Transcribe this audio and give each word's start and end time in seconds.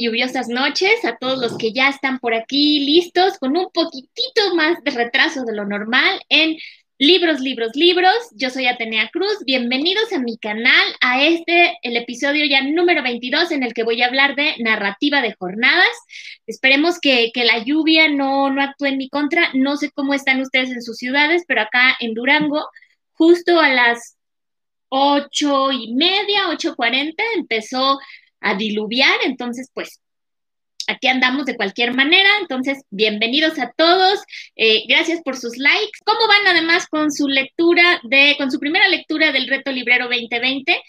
lluviosas 0.00 0.48
noches 0.48 1.04
a 1.04 1.16
todos 1.16 1.38
los 1.38 1.58
que 1.58 1.72
ya 1.72 1.88
están 1.88 2.18
por 2.18 2.34
aquí 2.34 2.80
listos 2.80 3.38
con 3.38 3.56
un 3.56 3.70
poquitito 3.72 4.54
más 4.54 4.82
de 4.82 4.90
retraso 4.90 5.44
de 5.44 5.54
lo 5.54 5.64
normal 5.66 6.20
en 6.28 6.56
Libros, 7.02 7.40
libros, 7.40 7.70
libros. 7.76 8.14
Yo 8.34 8.50
soy 8.50 8.66
Atenea 8.66 9.08
Cruz. 9.10 9.38
Bienvenidos 9.46 10.12
a 10.12 10.18
mi 10.18 10.36
canal, 10.36 10.86
a 11.00 11.24
este, 11.24 11.78
el 11.80 11.96
episodio 11.96 12.44
ya 12.44 12.60
número 12.60 13.02
22 13.02 13.52
en 13.52 13.62
el 13.62 13.72
que 13.72 13.84
voy 13.84 14.02
a 14.02 14.06
hablar 14.06 14.36
de 14.36 14.56
narrativa 14.58 15.22
de 15.22 15.34
jornadas. 15.38 15.88
Esperemos 16.46 16.98
que, 17.00 17.32
la 17.36 17.64
lluvia 17.64 18.10
no, 18.10 18.50
no 18.50 18.60
actúe 18.60 18.84
en 18.84 18.98
mi 18.98 19.08
contra. 19.08 19.48
No 19.54 19.78
sé 19.78 19.90
cómo 19.92 20.12
están 20.12 20.42
ustedes 20.42 20.72
en 20.72 20.82
sus 20.82 20.98
ciudades, 20.98 21.44
pero 21.48 21.62
acá 21.62 21.96
en 22.00 22.12
Durango, 22.12 22.68
justo 23.12 23.58
a 23.58 23.70
las 23.70 24.18
ocho 24.90 25.72
y 25.72 25.94
media, 25.94 26.50
ocho 26.50 26.76
cuarenta, 26.76 27.24
empezó 27.34 27.98
a 28.40 28.54
diluviar. 28.54 29.18
Entonces, 29.24 29.70
pues 29.74 30.00
aquí 30.86 31.06
andamos 31.06 31.46
de 31.46 31.56
cualquier 31.56 31.94
manera, 31.94 32.28
entonces 32.40 32.82
bienvenidos 32.90 33.58
a 33.58 33.72
todos, 33.76 34.18
eh, 34.56 34.84
gracias 34.88 35.20
por 35.22 35.36
sus 35.36 35.56
likes. 35.56 35.98
¿Cómo 36.04 36.26
van 36.26 36.46
además 36.48 36.86
con 36.88 37.12
su 37.12 37.28
lectura 37.28 38.00
de, 38.02 38.34
con 38.38 38.50
su 38.50 38.58
primera 38.58 38.88
lectura 38.88 39.30
del 39.32 39.46
Reto 39.48 39.70
Librero 39.70 40.08
2020? 40.08 40.82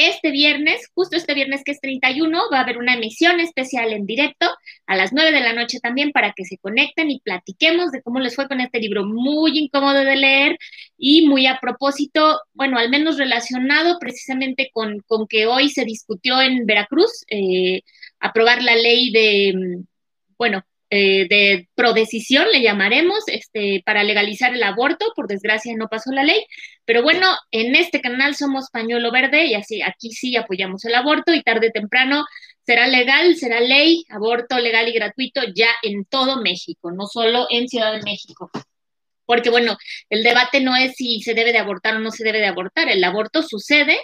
Este 0.00 0.30
viernes, 0.30 0.88
justo 0.94 1.16
este 1.16 1.34
viernes 1.34 1.64
que 1.64 1.72
es 1.72 1.80
31, 1.80 2.38
va 2.52 2.58
a 2.58 2.62
haber 2.62 2.78
una 2.78 2.94
emisión 2.94 3.40
especial 3.40 3.92
en 3.92 4.06
directo 4.06 4.46
a 4.86 4.94
las 4.94 5.12
9 5.12 5.32
de 5.32 5.40
la 5.40 5.52
noche 5.54 5.80
también 5.80 6.12
para 6.12 6.34
que 6.36 6.44
se 6.44 6.56
conecten 6.58 7.10
y 7.10 7.18
platiquemos 7.18 7.90
de 7.90 8.00
cómo 8.02 8.20
les 8.20 8.36
fue 8.36 8.46
con 8.46 8.60
este 8.60 8.78
libro 8.78 9.04
muy 9.04 9.58
incómodo 9.58 9.98
de 10.04 10.14
leer 10.14 10.56
y 10.96 11.26
muy 11.26 11.48
a 11.48 11.58
propósito, 11.60 12.40
bueno, 12.52 12.78
al 12.78 12.90
menos 12.90 13.18
relacionado 13.18 13.98
precisamente 13.98 14.70
con, 14.72 15.00
con 15.00 15.26
que 15.26 15.46
hoy 15.46 15.68
se 15.68 15.84
discutió 15.84 16.40
en 16.40 16.64
Veracruz. 16.64 17.24
Eh, 17.28 17.82
aprobar 18.20 18.62
la 18.62 18.76
ley 18.76 19.10
de, 19.10 19.52
mm, 19.56 19.84
bueno, 20.36 20.62
eh, 20.90 21.26
de 21.28 21.68
prodecisión, 21.74 22.46
le 22.50 22.62
llamaremos, 22.62 23.24
este, 23.26 23.82
para 23.84 24.04
legalizar 24.04 24.54
el 24.54 24.62
aborto. 24.62 25.12
Por 25.14 25.28
desgracia 25.28 25.74
no 25.76 25.88
pasó 25.88 26.12
la 26.12 26.24
ley, 26.24 26.46
pero 26.84 27.02
bueno, 27.02 27.26
en 27.50 27.76
este 27.76 28.00
canal 28.00 28.34
somos 28.34 28.70
pañuelo 28.70 29.12
verde 29.12 29.46
y 29.46 29.54
así 29.54 29.82
aquí 29.82 30.12
sí 30.12 30.36
apoyamos 30.36 30.84
el 30.84 30.94
aborto 30.94 31.34
y 31.34 31.42
tarde 31.42 31.68
o 31.68 31.72
temprano 31.72 32.24
será 32.68 32.86
legal, 32.86 33.34
será 33.36 33.60
ley, 33.60 34.04
aborto 34.10 34.58
legal 34.58 34.88
y 34.88 34.92
gratuito 34.92 35.40
ya 35.54 35.68
en 35.82 36.04
todo 36.04 36.42
México, 36.42 36.90
no 36.92 37.06
solo 37.06 37.46
en 37.50 37.66
Ciudad 37.68 37.92
de 37.92 38.02
México. 38.02 38.50
Porque 39.24 39.50
bueno, 39.50 39.76
el 40.10 40.22
debate 40.22 40.60
no 40.60 40.76
es 40.76 40.94
si 40.96 41.20
se 41.22 41.34
debe 41.34 41.52
de 41.52 41.58
abortar 41.58 41.96
o 41.96 42.00
no 42.00 42.10
se 42.10 42.24
debe 42.24 42.40
de 42.40 42.46
abortar, 42.46 42.88
el 42.90 43.02
aborto 43.04 43.42
sucede. 43.42 43.98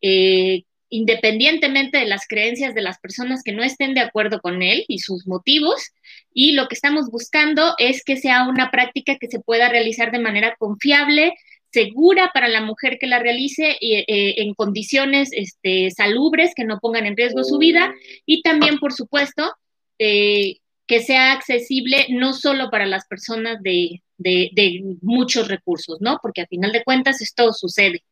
Eh, 0.00 0.64
independientemente 0.88 1.98
de 1.98 2.06
las 2.06 2.26
creencias 2.28 2.74
de 2.74 2.82
las 2.82 2.98
personas 2.98 3.42
que 3.42 3.52
no 3.52 3.62
estén 3.62 3.94
de 3.94 4.00
acuerdo 4.00 4.40
con 4.40 4.62
él 4.62 4.84
y 4.88 4.98
sus 4.98 5.26
motivos. 5.26 5.92
Y 6.32 6.52
lo 6.52 6.68
que 6.68 6.74
estamos 6.74 7.10
buscando 7.10 7.74
es 7.78 8.04
que 8.04 8.16
sea 8.16 8.46
una 8.48 8.70
práctica 8.70 9.16
que 9.18 9.28
se 9.28 9.40
pueda 9.40 9.68
realizar 9.68 10.12
de 10.12 10.18
manera 10.18 10.54
confiable, 10.58 11.34
segura 11.72 12.30
para 12.32 12.48
la 12.48 12.60
mujer 12.60 12.98
que 13.00 13.08
la 13.08 13.18
realice 13.18 13.76
eh, 13.80 14.04
en 14.08 14.54
condiciones 14.54 15.30
este, 15.32 15.90
salubres 15.90 16.52
que 16.54 16.64
no 16.64 16.78
pongan 16.78 17.06
en 17.06 17.16
riesgo 17.16 17.42
su 17.42 17.58
vida 17.58 17.92
y 18.24 18.42
también, 18.42 18.78
por 18.78 18.92
supuesto, 18.92 19.52
eh, 19.98 20.58
que 20.86 21.00
sea 21.00 21.32
accesible 21.32 22.06
no 22.10 22.32
solo 22.32 22.70
para 22.70 22.86
las 22.86 23.06
personas 23.06 23.60
de, 23.62 24.02
de 24.18 24.96
muchos 25.02 25.48
recursos, 25.48 25.98
¿no? 26.00 26.18
Porque 26.22 26.42
a 26.42 26.46
final 26.46 26.70
de 26.70 26.84
cuentas 26.84 27.20
esto 27.20 27.52
sucede. 27.52 28.04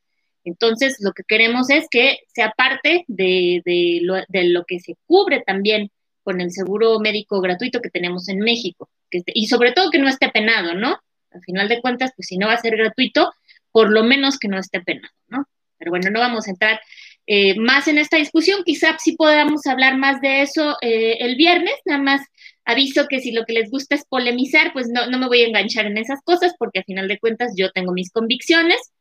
Entonces, 0.45 0.97
lo 1.01 1.13
que 1.13 1.23
queremos 1.27 1.71
es 1.71 1.87
que 1.91 2.19
sea 2.35 2.53
parte 2.57 3.05
de, 3.07 3.63
lo, 4.03 4.65
que 4.65 4.81
se 4.81 4.97
cubre 5.07 5.43
también 5.47 5.91
con 6.23 6.41
el 6.41 6.51
seguro 6.51 6.99
médico 7.01 7.41
gratuito 7.41 7.81
que 7.81 7.91
tenemos 7.91 8.29
en 8.29 8.39
México. 8.39 8.89
y 9.11 9.47
sobre 9.47 9.73
todo 9.73 9.91
que 9.91 9.99
no 9.99 10.09
esté 10.09 10.31
penado, 10.31 10.75
¿no? 10.75 10.99
Al 11.31 11.43
final 11.43 11.69
de 11.69 11.81
cuentas, 11.81 12.13
pues 12.17 12.27
si 12.29 12.39
no 12.39 12.47
va 12.49 12.55
a 12.55 12.61
ser 12.61 12.77
gratuito, 12.77 13.33
por 13.71 13.91
lo 13.91 14.05
menos 14.05 14.39
que 14.39 14.49
no 14.49 14.59
esté 14.59 14.81
penado, 14.81 15.15
¿no? 15.29 15.47
Pero 15.79 15.91
bueno, 15.91 16.11
no 16.11 16.21
vamos 16.21 16.47
a 16.47 16.51
entrar 16.51 16.81
eh, 17.27 17.59
más 17.59 17.89
en 17.89 17.99
esta 17.99 18.17
discusión. 18.17 18.63
Quizá 18.65 18.97
sí 18.99 19.17
podamos 19.17 19.67
hablar 19.67 19.97
más 19.97 20.21
de 20.21 20.43
eso 20.43 20.77
eh, 20.81 21.19
el 21.21 21.37
viernes. 21.37 21.75
Nada 21.85 22.01
más 22.01 22.21
aviso 22.65 23.07
que 23.09 23.21
si 23.21 23.33
lo 23.33 23.45
que 23.45 23.53
les 23.53 23.71
gusta 23.71 23.95
es 23.95 24.05
polemizar, 24.05 24.73
pues 24.73 24.89
no, 24.89 25.07
no 25.07 25.19
me 25.19 25.29
voy 25.29 25.43
a 25.43 25.47
enganchar 25.47 25.87
en 25.87 25.99
esas 25.99 26.21
cosas 26.23 26.55
porque 26.59 26.81
a 26.81 26.85
final 26.85 27.09
de 27.09 27.19
cuentas 27.19 27.53
yo 27.57 27.71
tengo 27.71 27.93
mis 27.93 28.11
convicciones 28.13 28.93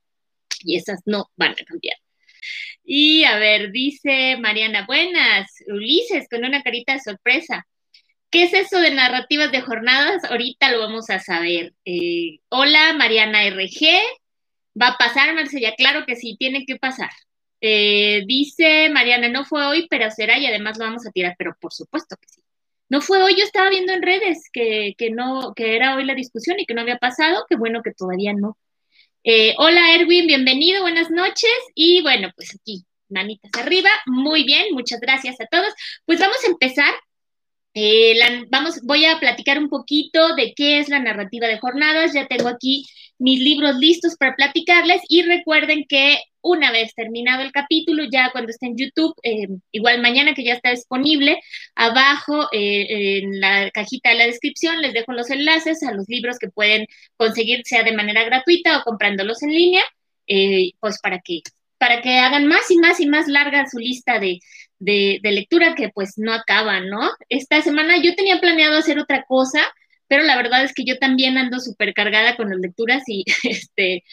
y 0.64 0.78
esas 0.78 1.02
no 1.06 1.30
van 1.36 1.52
a 1.52 1.66
cambiar. 1.66 1.96
Y 2.84 3.24
a 3.26 3.38
ver, 3.38 3.72
dice 3.72 4.38
Mariana, 4.40 4.86
buenas, 4.88 5.52
Ulises, 5.68 6.28
con 6.30 6.44
una 6.46 6.64
carita 6.64 6.94
de 6.94 7.00
sorpresa. 7.00 7.68
¿Qué 8.30 8.44
es 8.44 8.54
eso 8.54 8.80
de 8.80 8.92
narrativas 8.92 9.52
de 9.52 9.62
jornadas? 9.62 10.24
Ahorita 10.24 10.72
lo 10.72 10.80
vamos 10.80 11.10
a 11.10 11.20
saber. 11.20 11.74
Eh, 11.86 12.40
hola, 12.50 12.94
Mariana 12.94 13.46
RG. 13.46 13.88
¿Va 14.82 14.90
a 14.90 14.98
pasar, 14.98 15.34
Marcela? 15.36 15.74
Claro 15.76 16.06
que 16.06 16.16
sí, 16.16 16.38
tiene 16.40 16.66
que 16.66 16.78
pasar. 16.78 17.10
Eh, 17.62 18.24
dice 18.26 18.90
Mariana, 18.90 19.30
no 19.30 19.46
fue 19.46 19.66
hoy, 19.68 19.88
pero 19.90 20.10
será 20.12 20.40
y 20.40 20.48
además 20.48 20.78
lo 20.80 20.86
vamos 20.86 21.06
a 21.06 21.12
tirar, 21.12 21.36
pero 21.38 21.56
por 21.60 21.74
supuesto 21.74 22.16
que 22.18 22.28
sí. 22.28 22.42
No 22.90 23.02
fue 23.02 23.22
hoy, 23.24 23.36
yo 23.38 23.44
estaba 23.44 23.70
viendo 23.70 23.94
en 23.94 24.02
redes 24.02 24.50
que, 24.52 24.96
que 24.98 25.12
no, 25.12 25.54
que 25.56 25.76
era 25.76 25.96
hoy 25.96 26.06
la 26.06 26.16
discusión 26.16 26.60
y 26.60 26.66
que 26.66 26.74
no 26.74 26.82
había 26.82 26.98
pasado, 26.98 27.46
qué 27.50 27.56
bueno 27.56 27.82
que 27.84 27.94
todavía 27.94 28.34
no. 28.34 28.58
Eh, 29.24 29.54
hola 29.60 29.94
Erwin, 29.96 30.26
bienvenido, 30.26 30.82
buenas 30.82 31.12
noches. 31.12 31.52
Y 31.76 32.02
bueno, 32.02 32.32
pues 32.36 32.56
aquí, 32.56 32.86
manitas 33.10 33.52
arriba. 33.60 33.90
Muy 34.08 34.44
bien, 34.44 34.74
muchas 34.74 35.00
gracias 35.00 35.40
a 35.40 35.46
todos. 35.46 35.74
Pues 36.06 36.20
vamos 36.20 36.38
a 36.44 36.48
empezar. 36.48 36.94
Eh, 37.74 38.16
vamos, 38.50 38.82
voy 38.84 39.06
a 39.06 39.20
platicar 39.20 39.60
un 39.60 39.70
poquito 39.70 40.36
de 40.36 40.54
qué 40.56 40.80
es 40.80 40.90
la 40.90 41.00
narrativa 41.00 41.48
de 41.48 41.60
jornadas. 41.60 42.14
Ya 42.14 42.28
tengo 42.28 42.50
aquí 42.50 42.88
mis 43.22 43.40
libros 43.40 43.76
listos 43.78 44.16
para 44.18 44.36
platicarles 44.36 45.02
y 45.08 45.22
recuerden 45.22 45.86
que 45.88 46.18
una 46.42 46.72
vez 46.72 46.96
terminado 46.96 47.44
el 47.44 47.52
capítulo, 47.52 48.04
ya 48.12 48.32
cuando 48.32 48.50
esté 48.50 48.66
en 48.66 48.78
YouTube, 48.78 49.14
eh, 49.22 49.48
igual 49.72 50.02
mañana 50.02 50.34
que 50.34 50.44
ya 50.44 50.56
está 50.56 50.72
disponible, 50.72 51.40
abajo 51.76 52.48
eh, 52.52 53.20
en 53.20 53.40
la 53.40 53.70
cajita 53.70 54.10
de 54.10 54.16
la 54.16 54.26
descripción 54.26 54.82
les 54.82 54.94
dejo 54.94 55.14
los 55.14 55.30
enlaces 55.30 55.84
a 55.84 55.92
los 55.92 56.10
libros 56.10 56.40
que 56.40 56.50
pueden 56.50 56.88
conseguir, 57.16 57.62
sea 57.64 57.84
de 57.84 57.96
manera 57.96 58.24
gratuita 58.24 58.80
o 58.80 58.84
comprándolos 58.84 59.44
en 59.44 59.52
línea, 59.52 59.84
eh, 60.26 60.72
pues 60.80 60.98
para 61.00 61.20
que, 61.20 61.42
para 61.78 62.02
que 62.02 62.18
hagan 62.18 62.48
más 62.48 62.72
y 62.72 62.78
más 62.80 63.00
y 63.00 63.06
más 63.06 63.28
larga 63.28 63.70
su 63.70 63.78
lista 63.78 64.18
de, 64.18 64.40
de, 64.80 65.20
de 65.22 65.32
lectura 65.32 65.76
que 65.76 65.90
pues 65.90 66.14
no 66.18 66.34
acaba, 66.34 66.80
¿no? 66.80 67.12
Esta 67.30 67.62
semana 67.62 68.02
yo 68.02 68.16
tenía 68.16 68.40
planeado 68.40 68.80
hacer 68.80 68.98
otra 68.98 69.26
cosa, 69.28 69.62
pero 70.12 70.24
la 70.24 70.36
verdad 70.36 70.66
es 70.66 70.74
que 70.74 70.84
yo 70.84 70.98
también 70.98 71.38
ando 71.38 71.62
súper 71.62 71.94
cargada 71.94 72.36
con 72.36 72.50
las 72.50 72.60
lecturas 72.60 73.02
y 73.08 73.24
este 73.44 74.04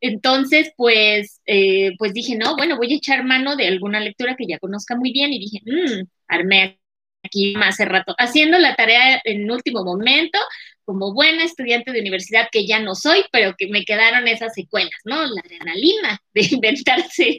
entonces, 0.00 0.72
pues, 0.76 1.40
eh, 1.46 1.92
pues 1.98 2.12
dije, 2.12 2.36
no, 2.36 2.56
bueno, 2.56 2.76
voy 2.76 2.92
a 2.92 2.96
echar 2.96 3.24
mano 3.24 3.56
de 3.56 3.66
alguna 3.66 3.98
lectura 3.98 4.36
que 4.36 4.46
ya 4.46 4.60
conozca 4.60 4.96
muy 4.96 5.12
bien 5.12 5.32
y 5.32 5.40
dije, 5.40 5.60
mmm, 5.64 6.04
armé 6.28 6.78
aquí 7.24 7.54
más 7.56 7.74
hace 7.74 7.86
rato, 7.86 8.14
haciendo 8.18 8.58
la 8.58 8.76
tarea 8.76 9.20
en 9.24 9.50
último 9.50 9.84
momento, 9.84 10.38
como 10.84 11.12
buena 11.12 11.42
estudiante 11.44 11.90
de 11.90 12.00
universidad 12.00 12.48
que 12.52 12.64
ya 12.64 12.78
no 12.78 12.94
soy, 12.94 13.24
pero 13.32 13.54
que 13.58 13.66
me 13.66 13.84
quedaron 13.84 14.28
esas 14.28 14.54
secuelas, 14.54 15.00
¿no? 15.04 15.24
La 15.26 15.40
adrenalina 15.40 16.20
de 16.34 16.42
inventarse 16.52 17.38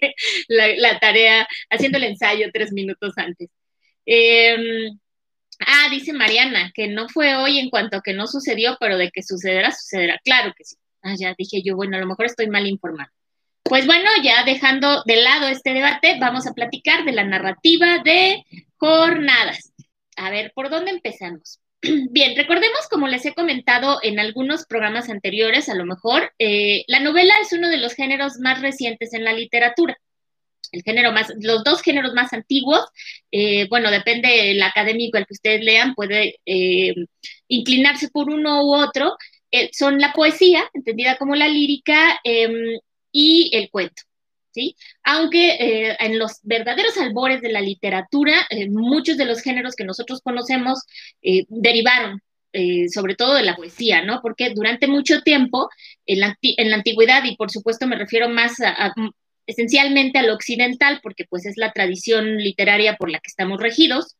la, 0.50 1.00
tarea, 1.00 1.48
haciendo 1.70 2.00
el 2.00 2.06
ensayo 2.06 2.50
tres 2.54 2.74
minutos 2.74 3.14
antes. 3.16 3.50
Em, 4.06 5.00
ah, 5.66 5.88
dice 5.90 6.14
Mariana, 6.14 6.72
que 6.74 6.88
no 6.88 7.10
fue 7.10 7.36
hoy 7.36 7.60
en 7.60 7.70
cuanto 7.70 7.98
a 7.98 8.02
que 8.02 8.14
no 8.14 8.28
sucedió, 8.28 8.78
pero 8.80 8.98
de 8.98 9.12
que 9.12 9.24
sucederá, 9.24 9.72
sucederá. 9.72 10.20
Claro 10.24 10.54
que 10.58 10.64
sí. 10.64 10.76
Ah, 11.02 11.16
ya 11.20 11.36
dije 11.38 11.62
yo, 11.64 11.76
bueno, 11.76 11.98
a 11.98 12.00
lo 12.00 12.08
mejor 12.08 12.26
estoy 12.26 12.48
mal 12.48 12.68
informada. 12.68 13.12
Pues 13.64 13.86
bueno, 13.86 14.10
ya 14.24 14.44
dejando 14.44 15.04
de 15.06 15.18
lado 15.18 15.48
este 15.48 15.74
debate, 15.74 16.18
vamos 16.20 16.48
a 16.48 16.54
platicar 16.54 17.06
de 17.06 17.14
la 17.14 17.24
narrativa 17.24 18.00
de 18.04 18.44
jornadas. 18.78 19.74
A 20.18 20.30
ver, 20.30 20.52
¿por 20.54 20.70
dónde 20.70 20.92
empezamos? 20.92 21.60
Bien, 21.82 22.36
recordemos, 22.36 22.88
como 22.90 23.08
les 23.08 23.26
he 23.26 23.34
comentado 23.34 24.00
en 24.04 24.20
algunos 24.20 24.66
programas 24.66 25.10
anteriores, 25.10 25.70
a 25.70 25.76
lo 25.76 25.86
mejor, 25.86 26.32
eh, 26.40 26.84
la 26.88 27.00
novela 27.00 27.34
es 27.42 27.52
uno 27.54 27.70
de 27.70 27.78
los 27.78 27.94
géneros 27.94 28.40
más 28.40 28.62
recientes 28.62 29.14
en 29.14 29.24
la 29.24 29.34
literatura. 29.34 29.98
El 30.72 30.84
género 30.84 31.12
más, 31.12 31.32
los 31.40 31.64
dos 31.64 31.82
géneros 31.82 32.14
más 32.14 32.34
antiguos, 32.34 32.82
eh, 33.32 33.68
bueno, 33.70 33.92
depende 33.92 34.30
del 34.30 34.62
académico 34.64 35.18
al 35.18 35.26
que 35.26 35.34
ustedes 35.34 35.64
lean, 35.64 35.94
puede 35.94 36.40
eh, 36.46 36.94
inclinarse 37.48 38.10
por 38.10 38.30
uno 38.30 38.64
u 38.66 38.76
otro, 38.76 39.16
eh, 39.52 39.70
son 39.72 40.00
la 40.00 40.14
poesía, 40.14 40.64
entendida 40.74 41.18
como 41.18 41.36
la 41.36 41.48
lírica, 41.48 42.20
em, 42.24 42.80
y 43.12 43.52
el 43.54 43.70
cuento. 43.70 44.04
¿Sí? 44.52 44.76
Aunque 45.04 45.96
en 46.00 46.20
los 46.20 46.40
verdaderos 46.44 46.96
albores 47.00 47.42
de 47.42 47.52
la 47.52 47.60
literatura, 47.60 48.48
muchos 48.70 49.18
de 49.18 49.26
los 49.26 49.42
géneros 49.42 49.76
que 49.76 49.84
nosotros 49.84 50.22
conocemos 50.22 50.80
derivaron 51.50 52.22
sobre 52.94 53.16
todo 53.16 53.34
de 53.34 53.42
la 53.42 53.56
poesía, 53.56 54.04
¿no? 54.04 54.22
Porque 54.22 54.52
durante 54.52 54.86
mucho 54.86 55.22
tiempo, 55.24 55.70
en 56.06 56.20
la, 56.20 56.38
en 56.44 56.70
la 56.70 56.76
antigüedad, 56.76 57.24
y 57.24 57.36
por 57.36 57.50
supuesto 57.50 57.88
me 57.88 57.98
refiero 57.98 58.30
más 58.30 58.60
a, 58.62 58.94
esencialmente 59.48 60.20
a 60.20 60.24
lo 60.24 60.34
occidental, 60.34 61.00
porque 61.04 61.26
pues 61.30 61.46
es 61.46 61.58
la 61.58 61.72
tradición 61.72 62.38
literaria 62.38 62.96
por 62.96 63.10
la 63.10 63.20
que 63.20 63.30
estamos 63.30 63.60
regidos, 63.60 64.16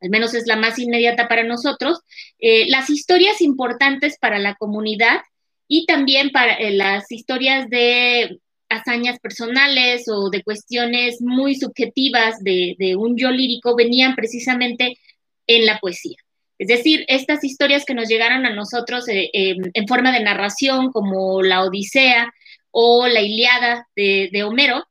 al 0.00 0.10
menos 0.10 0.34
es 0.34 0.46
la 0.46 0.56
más 0.56 0.78
inmediata 0.78 1.28
para 1.28 1.44
nosotros, 1.44 2.00
eh, 2.38 2.68
las 2.68 2.88
historias 2.90 3.40
importantes 3.40 4.16
para 4.20 4.38
la 4.38 4.54
comunidad 4.54 5.20
y 5.66 5.86
también 5.86 6.30
para 6.30 6.54
eh, 6.54 6.70
las 6.70 7.10
historias 7.10 7.68
de 7.68 8.38
hazañas 8.68 9.18
personales 9.18 10.04
o 10.08 10.30
de 10.30 10.42
cuestiones 10.42 11.20
muy 11.20 11.54
subjetivas 11.56 12.38
de, 12.40 12.94
un 12.96 13.16
yo 13.16 13.30
lírico 13.30 13.74
venían 13.74 14.14
precisamente 14.14 14.98
en 15.46 15.66
la 15.66 15.78
poesía. 15.78 16.16
Es 16.58 16.68
decir, 16.68 17.04
estas 17.08 17.44
historias 17.44 17.84
que 17.84 17.94
nos 17.94 18.08
llegaron 18.08 18.44
a 18.44 18.54
nosotros 18.54 19.08
eh, 19.08 19.30
en 19.32 19.88
forma 19.88 20.12
de 20.12 20.20
narración, 20.20 20.90
como 20.92 21.42
la 21.42 21.62
Odisea 21.62 22.32
o 22.80 23.08
la 23.08 23.20
Iliada 23.20 23.88
de, 23.96 24.44
Homero, 24.44 24.86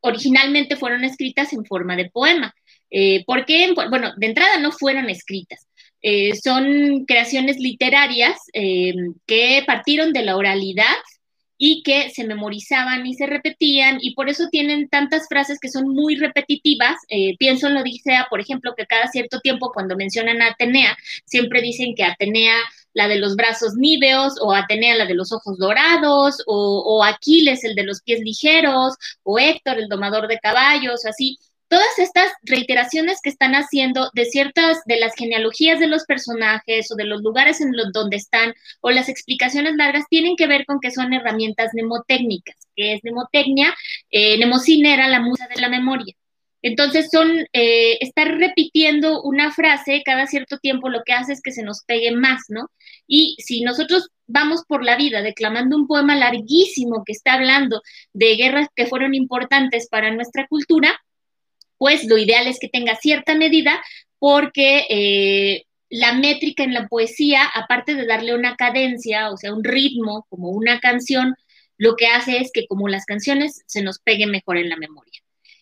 originalmente 0.00 0.74
fueron 0.74 1.04
escritas 1.04 1.52
en 1.52 1.64
forma 1.64 1.94
de 1.94 2.10
poema. 2.10 2.52
Eh, 2.90 3.24
¿Por 3.24 3.44
qué? 3.46 3.72
Bueno, 3.72 4.12
de 4.16 4.26
entrada 4.26 4.58
no 4.58 4.72
fueron 4.72 5.08
escritas. 5.08 5.68
Eh, 6.02 6.34
son 6.34 7.04
creaciones 7.06 7.58
literarias 7.58 8.40
que 8.52 9.62
partieron 9.64 10.12
de 10.12 10.24
la 10.24 10.36
oralidad 10.36 10.96
y 11.58 11.82
que 11.82 12.10
se 12.10 12.24
memorizaban 12.24 13.06
y 13.06 13.14
se 13.14 13.26
repetían 13.26 13.98
y 14.00 14.14
por 14.14 14.28
eso 14.28 14.48
tienen 14.50 14.88
tantas 14.88 15.26
frases 15.28 15.58
que 15.60 15.70
son 15.70 15.88
muy 15.88 16.16
repetitivas. 16.16 16.96
Eh, 17.08 17.36
pienso 17.38 17.68
en 17.68 17.74
lo 17.74 17.80
Odisea, 17.80 18.26
por 18.28 18.40
ejemplo, 18.40 18.74
que 18.76 18.86
cada 18.86 19.06
cierto 19.06 19.40
tiempo 19.40 19.70
cuando 19.72 19.96
mencionan 19.96 20.42
a 20.42 20.48
Atenea, 20.48 20.96
siempre 21.24 21.62
dicen 21.62 21.94
que 21.94 22.04
Atenea 22.04 22.56
la 22.96 23.08
de 23.08 23.18
los 23.18 23.36
brazos 23.36 23.74
níveos, 23.74 24.34
o 24.40 24.54
Atenea 24.54 24.96
la 24.96 25.04
de 25.04 25.14
los 25.14 25.30
ojos 25.30 25.58
dorados, 25.58 26.42
o, 26.46 26.82
o 26.86 27.04
Aquiles 27.04 27.62
el 27.62 27.74
de 27.74 27.84
los 27.84 28.00
pies 28.02 28.20
ligeros, 28.20 28.94
o 29.22 29.38
Héctor 29.38 29.78
el 29.78 29.88
domador 29.88 30.28
de 30.28 30.38
caballos, 30.38 31.04
así 31.04 31.38
todas 31.68 31.98
estas 31.98 32.32
reiteraciones 32.42 33.20
que 33.22 33.28
están 33.28 33.52
haciendo 33.52 34.10
de 34.14 34.24
ciertas 34.24 34.78
de 34.86 34.98
las 34.98 35.14
genealogías 35.14 35.78
de 35.78 35.88
los 35.88 36.04
personajes 36.04 36.90
o 36.90 36.94
de 36.94 37.04
los 37.04 37.22
lugares 37.22 37.60
en 37.60 37.76
los 37.76 37.92
donde 37.92 38.16
están 38.16 38.54
o 38.80 38.90
las 38.90 39.10
explicaciones 39.10 39.74
largas 39.76 40.04
tienen 40.08 40.36
que 40.36 40.46
ver 40.46 40.64
con 40.64 40.80
que 40.80 40.90
son 40.90 41.12
herramientas 41.12 41.72
mnemotécnicas, 41.74 42.56
que 42.76 42.94
es 42.94 43.00
mnemotecnia, 43.02 43.74
eh, 44.10 44.36
mnemocine 44.36 44.94
era 44.94 45.08
la 45.08 45.20
musa 45.20 45.48
de 45.54 45.60
la 45.60 45.68
memoria. 45.68 46.14
Entonces 46.62 47.08
son, 47.12 47.46
eh, 47.52 47.98
estar 48.00 48.28
repitiendo 48.38 49.22
una 49.22 49.52
frase 49.52 50.02
cada 50.04 50.26
cierto 50.26 50.58
tiempo 50.58 50.88
lo 50.88 51.02
que 51.04 51.12
hace 51.12 51.32
es 51.32 51.42
que 51.42 51.52
se 51.52 51.62
nos 51.62 51.82
pegue 51.86 52.12
más, 52.12 52.44
¿no? 52.48 52.70
Y 53.06 53.36
si 53.38 53.62
nosotros 53.62 54.08
vamos 54.26 54.62
por 54.66 54.84
la 54.84 54.96
vida 54.96 55.22
declamando 55.22 55.76
un 55.76 55.86
poema 55.86 56.16
larguísimo 56.16 57.04
que 57.04 57.12
está 57.12 57.34
hablando 57.34 57.82
de 58.12 58.36
guerras 58.36 58.68
que 58.74 58.86
fueron 58.86 59.14
importantes 59.14 59.88
para 59.88 60.12
nuestra 60.12 60.46
cultura, 60.48 61.00
pues 61.78 62.04
lo 62.04 62.18
ideal 62.18 62.46
es 62.46 62.58
que 62.58 62.68
tenga 62.68 62.96
cierta 62.96 63.34
medida 63.34 63.82
porque 64.18 64.86
eh, 64.88 65.64
la 65.90 66.14
métrica 66.14 66.64
en 66.64 66.74
la 66.74 66.88
poesía, 66.88 67.44
aparte 67.54 67.94
de 67.94 68.06
darle 68.06 68.34
una 68.34 68.56
cadencia, 68.56 69.30
o 69.30 69.36
sea, 69.36 69.52
un 69.52 69.62
ritmo, 69.62 70.26
como 70.28 70.50
una 70.50 70.80
canción, 70.80 71.34
lo 71.78 71.96
que 71.96 72.06
hace 72.06 72.38
es 72.38 72.50
que 72.52 72.66
como 72.66 72.88
las 72.88 73.04
canciones 73.04 73.62
se 73.66 73.82
nos 73.82 73.98
peguen 73.98 74.30
mejor 74.30 74.56
en 74.56 74.70
la 74.70 74.76
memoria. 74.76 75.20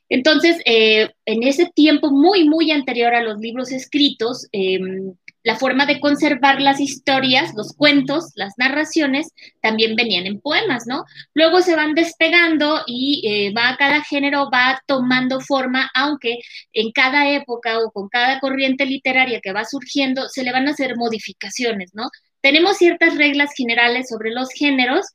Entonces, 0.09 0.59
eh, 0.67 1.11
en 1.25 1.43
ese 1.43 1.67
tiempo 1.75 2.11
muy, 2.11 2.49
muy 2.49 2.71
anterior 2.71 3.15
a 3.15 3.23
los 3.23 3.39
libros 3.41 3.73
escritos, 3.73 4.47
em, 4.53 5.15
la 5.45 5.57
forma 5.57 5.85
de 5.87 6.01
conservar 6.01 6.61
las 6.61 6.81
historias, 6.81 7.53
los 7.55 7.75
cuentos, 7.75 8.33
las 8.35 8.55
narraciones, 8.57 9.29
también 9.61 9.95
venían 9.95 10.27
en 10.27 10.41
poemas, 10.41 10.85
¿no? 10.87 11.05
Luego 11.35 11.61
se 11.61 11.77
van 11.77 11.95
despegando 11.95 12.83
y 12.87 13.23
eh, 13.29 13.53
va 13.55 13.77
cada 13.79 14.03
género 14.03 14.51
va 14.51 14.83
tomando 14.87 15.41
forma, 15.41 15.91
aunque 15.95 16.39
en 16.73 16.93
cada 16.93 17.31
época 17.31 17.79
o 17.81 17.91
con 17.93 18.09
cada 18.09 18.41
corriente 18.41 18.87
literaria 18.87 19.41
que 19.43 19.53
va 19.53 19.67
surgiendo 19.67 20.29
se 20.29 20.43
le 20.45 20.53
van 20.53 20.67
a 20.67 20.71
hacer 20.73 20.97
modificaciones, 20.97 21.91
¿no? 21.95 22.09
Tenemos 22.41 22.79
ciertas 22.79 23.17
reglas 23.17 23.51
generales 23.55 24.09
sobre 24.09 24.31
los 24.31 24.49
géneros, 24.51 25.07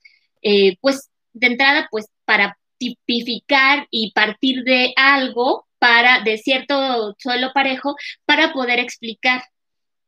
eh, 0.44 0.78
pues 0.82 1.10
de 1.34 1.48
entrada, 1.48 1.88
pues 1.92 2.06
para 2.26 2.59
tipificar 2.80 3.88
y 3.92 4.12
partir 4.14 4.64
de 4.64 4.94
algo 4.96 5.68
para, 5.78 6.22
de 6.22 6.38
cierto 6.38 7.16
suelo 7.20 7.52
parejo, 7.54 7.96
para 8.26 8.52
poder 8.54 8.80
explicar 8.80 9.44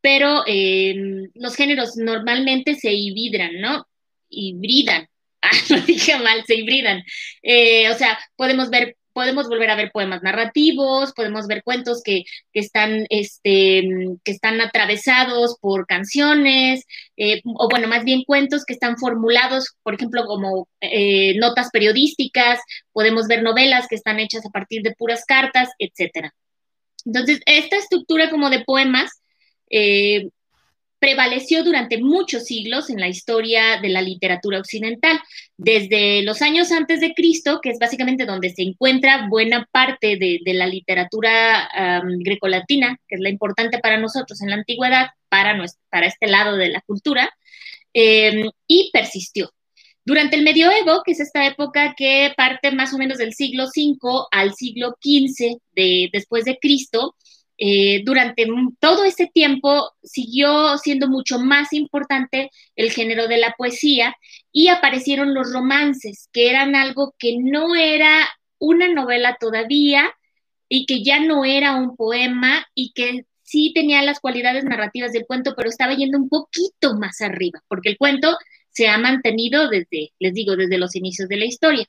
pero 0.01 0.43
eh, 0.47 0.95
los 1.35 1.55
géneros 1.55 1.95
normalmente 1.95 2.75
se 2.75 2.91
hibridran, 2.91 3.61
¿no? 3.61 3.87
Hibridan. 4.29 5.07
Ah, 5.43 5.49
dije 5.87 6.19
mal, 6.19 6.45
se 6.45 6.53
hibridan. 6.53 7.01
Eh, 7.41 7.89
o 7.89 7.95
sea, 7.95 8.19
podemos 8.35 8.69
ver, 8.69 8.95
podemos 9.21 9.47
volver 9.47 9.69
a 9.69 9.75
ver 9.75 9.91
poemas 9.91 10.23
narrativos, 10.23 11.13
podemos 11.13 11.45
ver 11.45 11.61
cuentos 11.61 12.01
que, 12.03 12.23
que 12.51 12.59
están, 12.59 13.05
este, 13.09 13.83
que 14.23 14.31
están 14.31 14.59
atravesados 14.61 15.57
por 15.61 15.85
canciones, 15.85 16.87
eh, 17.17 17.39
o 17.45 17.69
bueno, 17.69 17.87
más 17.87 18.03
bien 18.03 18.23
cuentos 18.25 18.65
que 18.65 18.73
están 18.73 18.97
formulados, 18.97 19.75
por 19.83 19.93
ejemplo, 19.93 20.25
como 20.25 20.67
notas 21.39 21.69
periodísticas, 21.71 22.59
podemos 22.93 23.27
ver 23.27 23.43
novelas 23.43 23.85
que 23.87 23.95
están 23.95 24.19
hechas 24.19 24.43
a 24.43 24.49
partir 24.49 24.81
de 24.81 24.95
puras 24.95 25.23
cartas, 25.23 25.69
etcétera. 25.77 26.33
Entonces, 27.05 27.41
esta 27.45 27.77
estructura 27.77 28.31
como 28.31 28.49
de 28.49 28.63
poemas 28.63 29.21
eh, 29.69 30.29
prevaleció 31.01 31.63
durante 31.63 31.97
muchos 31.97 32.45
siglos 32.45 32.91
en 32.91 32.99
la 32.99 33.07
historia 33.07 33.81
de 33.81 33.89
la 33.89 34.03
literatura 34.03 34.59
occidental, 34.59 35.19
desde 35.57 36.21
los 36.21 36.43
años 36.43 36.71
antes 36.71 37.01
de 37.01 37.15
Cristo, 37.15 37.59
que 37.59 37.71
es 37.71 37.79
básicamente 37.79 38.27
donde 38.27 38.51
se 38.51 38.61
encuentra 38.61 39.27
buena 39.27 39.67
parte 39.71 40.17
de, 40.17 40.39
la 40.53 40.67
literatura 40.67 41.67
grecolatina, 42.19 42.99
que 43.07 43.15
es 43.15 43.21
la 43.21 43.29
importante 43.29 43.79
para 43.79 43.97
nosotros 43.97 44.43
en 44.43 44.51
la 44.51 44.57
antigüedad, 44.57 45.07
para, 45.27 45.59
para 45.89 46.05
este 46.05 46.27
lado 46.27 46.55
de 46.55 46.69
la 46.69 46.81
cultura, 46.81 47.31
em, 47.93 48.51
y 48.67 48.91
persistió. 48.93 49.49
Durante 50.05 50.35
el 50.35 50.43
medioevo, 50.43 51.01
que 51.03 51.13
es 51.13 51.19
esta 51.19 51.47
época 51.47 51.95
que 51.97 52.31
parte 52.37 52.71
más 52.71 52.93
o 52.93 52.99
menos 52.99 53.17
del 53.17 53.33
siglo 53.33 53.65
V 53.75 53.97
al 54.31 54.53
siglo 54.53 54.95
XV 55.01 55.57
de, 55.71 56.09
después 56.13 56.45
de 56.45 56.59
Cristo, 56.59 57.15
eh, 57.63 58.01
durante 58.03 58.47
todo 58.79 59.03
ese 59.03 59.27
tiempo 59.27 59.91
siguió 60.01 60.79
siendo 60.79 61.07
mucho 61.07 61.37
más 61.37 61.73
importante 61.73 62.49
el 62.75 62.91
género 62.91 63.27
de 63.27 63.37
la 63.37 63.53
poesía 63.55 64.15
y 64.51 64.69
aparecieron 64.69 65.35
los 65.35 65.53
romances, 65.53 66.27
que 66.33 66.49
eran 66.49 66.75
algo 66.75 67.13
que 67.19 67.37
no 67.37 67.75
era 67.75 68.27
una 68.57 68.91
novela 68.91 69.37
todavía 69.39 70.11
y 70.69 70.87
que 70.87 71.03
ya 71.03 71.19
no 71.19 71.45
era 71.45 71.75
un 71.75 71.95
poema 71.95 72.65
y 72.73 72.93
que 72.93 73.25
sí 73.43 73.73
tenía 73.75 74.01
las 74.01 74.19
cualidades 74.19 74.63
narrativas 74.63 75.11
del 75.11 75.27
cuento, 75.27 75.53
pero 75.55 75.69
estaba 75.69 75.93
yendo 75.93 76.17
un 76.17 76.29
poquito 76.29 76.95
más 76.95 77.21
arriba, 77.21 77.61
porque 77.67 77.89
el 77.89 77.97
cuento 77.99 78.39
se 78.71 78.87
ha 78.87 78.97
mantenido 78.97 79.69
desde, 79.69 80.13
les 80.17 80.33
digo, 80.33 80.55
desde 80.55 80.79
los 80.79 80.95
inicios 80.95 81.29
de 81.29 81.37
la 81.37 81.45
historia. 81.45 81.85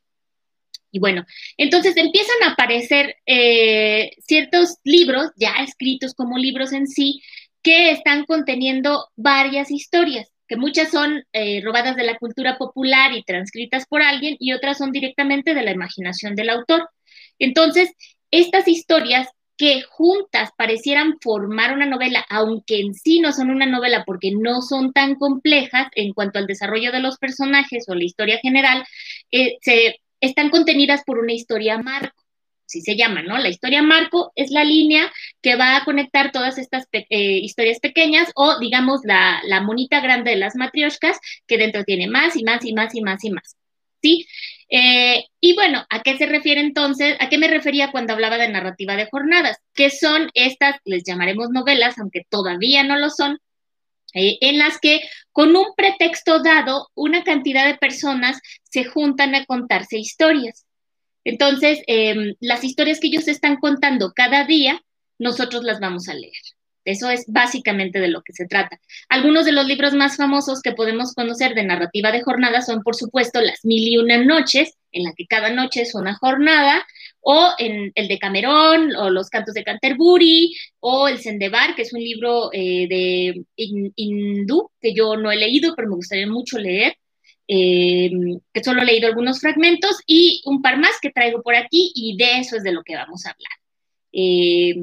Y 0.92 0.98
bueno, 0.98 1.24
entonces 1.56 1.96
empiezan 1.96 2.36
a 2.44 2.52
aparecer 2.52 3.16
eh, 3.26 4.10
ciertos 4.18 4.76
libros, 4.84 5.30
ya 5.36 5.54
escritos 5.64 6.14
como 6.14 6.36
libros 6.36 6.72
en 6.72 6.86
sí, 6.86 7.22
que 7.62 7.90
están 7.90 8.26
conteniendo 8.26 9.08
varias 9.16 9.70
historias, 9.70 10.30
que 10.46 10.56
muchas 10.56 10.90
son 10.90 11.24
eh, 11.32 11.62
robadas 11.64 11.96
de 11.96 12.04
la 12.04 12.18
cultura 12.18 12.58
popular 12.58 13.14
y 13.14 13.24
transcritas 13.24 13.86
por 13.86 14.02
alguien 14.02 14.36
y 14.38 14.52
otras 14.52 14.78
son 14.78 14.92
directamente 14.92 15.54
de 15.54 15.62
la 15.62 15.70
imaginación 15.70 16.34
del 16.34 16.50
autor. 16.50 16.90
Entonces, 17.38 17.90
estas 18.30 18.68
historias 18.68 19.28
que 19.56 19.82
juntas 19.82 20.50
parecieran 20.58 21.18
formar 21.22 21.72
una 21.72 21.86
novela, 21.86 22.24
aunque 22.28 22.80
en 22.80 22.94
sí 22.94 23.20
no 23.20 23.32
son 23.32 23.50
una 23.50 23.64
novela 23.64 24.04
porque 24.04 24.32
no 24.32 24.60
son 24.60 24.92
tan 24.92 25.14
complejas 25.14 25.88
en 25.94 26.12
cuanto 26.12 26.38
al 26.38 26.46
desarrollo 26.46 26.92
de 26.92 27.00
los 27.00 27.16
personajes 27.18 27.84
o 27.88 27.94
la 27.94 28.04
historia 28.04 28.38
general, 28.38 28.84
eh, 29.30 29.56
se 29.62 30.00
están 30.22 30.48
contenidas 30.48 31.02
por 31.04 31.18
una 31.18 31.32
historia 31.32 31.76
marco, 31.78 32.22
así 32.64 32.80
se 32.80 32.96
llama, 32.96 33.22
¿no? 33.22 33.36
La 33.36 33.50
historia 33.50 33.82
marco 33.82 34.32
es 34.34 34.50
la 34.50 34.64
línea 34.64 35.12
que 35.42 35.56
va 35.56 35.76
a 35.76 35.84
conectar 35.84 36.32
todas 36.32 36.56
estas 36.56 36.86
eh, 36.92 37.06
historias 37.10 37.80
pequeñas 37.80 38.30
o, 38.34 38.58
digamos, 38.58 39.00
la, 39.04 39.42
monita 39.60 40.00
grande 40.00 40.30
de 40.30 40.36
las 40.36 40.56
matrioshkas, 40.56 41.18
que 41.46 41.58
dentro 41.58 41.84
tiene 41.84 42.06
más 42.06 42.36
y 42.36 42.44
más 42.44 42.64
y 42.64 42.72
más 42.72 42.94
y 42.94 43.02
más 43.02 43.24
y 43.24 43.30
más, 43.30 43.56
¿sí? 44.00 44.26
Eh, 44.70 45.24
y 45.40 45.54
bueno, 45.54 45.84
¿a 45.90 46.02
qué 46.02 46.16
se 46.16 46.24
refiere 46.24 46.60
entonces? 46.62 47.16
¿A 47.20 47.28
qué 47.28 47.36
me 47.36 47.48
refería 47.48 47.90
cuando 47.90 48.14
hablaba 48.14 48.38
de 48.38 48.48
narrativa 48.48 48.96
de 48.96 49.08
jornadas? 49.10 49.58
¿Qué 49.74 49.90
son 49.90 50.30
estas, 50.32 50.76
les 50.84 51.02
llamaremos 51.04 51.50
novelas, 51.50 51.98
aunque 51.98 52.22
todavía 52.30 52.84
no 52.84 52.96
lo 52.96 53.10
son, 53.10 53.38
eh, 54.14 54.38
en 54.40 54.58
las 54.58 54.78
que 54.78 55.00
con 55.32 55.56
un 55.56 55.66
pretexto 55.76 56.42
dado, 56.42 56.88
una 56.94 57.24
cantidad 57.24 57.66
de 57.66 57.78
personas 57.78 58.40
se 58.64 58.84
juntan 58.84 59.34
a 59.34 59.44
contarse 59.46 59.98
historias. 59.98 60.66
Entonces, 61.24 61.80
em, 61.86 62.34
las 62.40 62.64
historias 62.64 63.00
que 63.00 63.08
ellos 63.08 63.28
están 63.28 63.56
contando 63.56 64.12
cada 64.14 64.44
día, 64.44 64.82
nosotros 65.18 65.64
las 65.64 65.80
vamos 65.80 66.08
a 66.08 66.14
leer. 66.14 66.32
Eso 66.84 67.10
es 67.10 67.24
básicamente 67.28 68.00
de 68.00 68.08
lo 68.08 68.22
que 68.22 68.32
se 68.32 68.46
trata. 68.46 68.80
Algunos 69.08 69.44
de 69.44 69.52
los 69.52 69.66
libros 69.66 69.94
más 69.94 70.16
famosos 70.16 70.60
que 70.62 70.72
podemos 70.72 71.14
conocer 71.14 71.54
de 71.54 71.64
narrativa 71.64 72.10
de 72.12 72.22
jornada 72.22 72.60
son, 72.62 72.82
por 72.82 72.96
supuesto, 72.96 73.40
Las 73.40 73.64
Mil 73.64 73.86
y 73.86 73.98
Una 73.98 74.18
Noches, 74.18 74.74
en 74.90 75.04
la 75.04 75.12
que 75.16 75.26
cada 75.26 75.50
noche 75.50 75.82
es 75.82 75.94
una 75.94 76.14
jornada, 76.14 76.84
o 77.20 77.50
el 77.58 77.92
de 77.94 78.18
Camerón, 78.18 78.94
o 78.96 79.10
los 79.10 79.30
cantos 79.30 79.54
de 79.54 79.62
Canterbury, 79.62 80.54
o 80.80 81.08
el 81.08 81.18
Sendebar, 81.18 81.74
que 81.74 81.82
es 81.82 81.92
un 81.92 82.00
libro 82.00 82.50
eh, 82.52 82.86
de 82.88 83.44
hindú 83.56 84.70
que 84.80 84.92
yo 84.92 85.16
no 85.16 85.30
he 85.30 85.36
leído, 85.36 85.74
pero 85.76 85.88
me 85.88 85.96
gustaría 85.96 86.26
mucho 86.26 86.58
leer, 86.58 86.96
eh, 87.46 88.10
que 88.52 88.64
solo 88.64 88.82
he 88.82 88.86
leído 88.86 89.06
algunos 89.06 89.40
fragmentos, 89.40 89.98
y 90.06 90.42
un 90.46 90.60
par 90.62 90.78
más 90.78 90.98
que 91.00 91.10
traigo 91.10 91.42
por 91.42 91.54
aquí, 91.54 91.92
y 91.94 92.16
de 92.16 92.38
eso 92.38 92.56
es 92.56 92.64
de 92.64 92.72
lo 92.72 92.82
que 92.82 92.96
vamos 92.96 93.24
a 93.24 93.30
hablar. 93.30 93.52
Eh, 94.12 94.74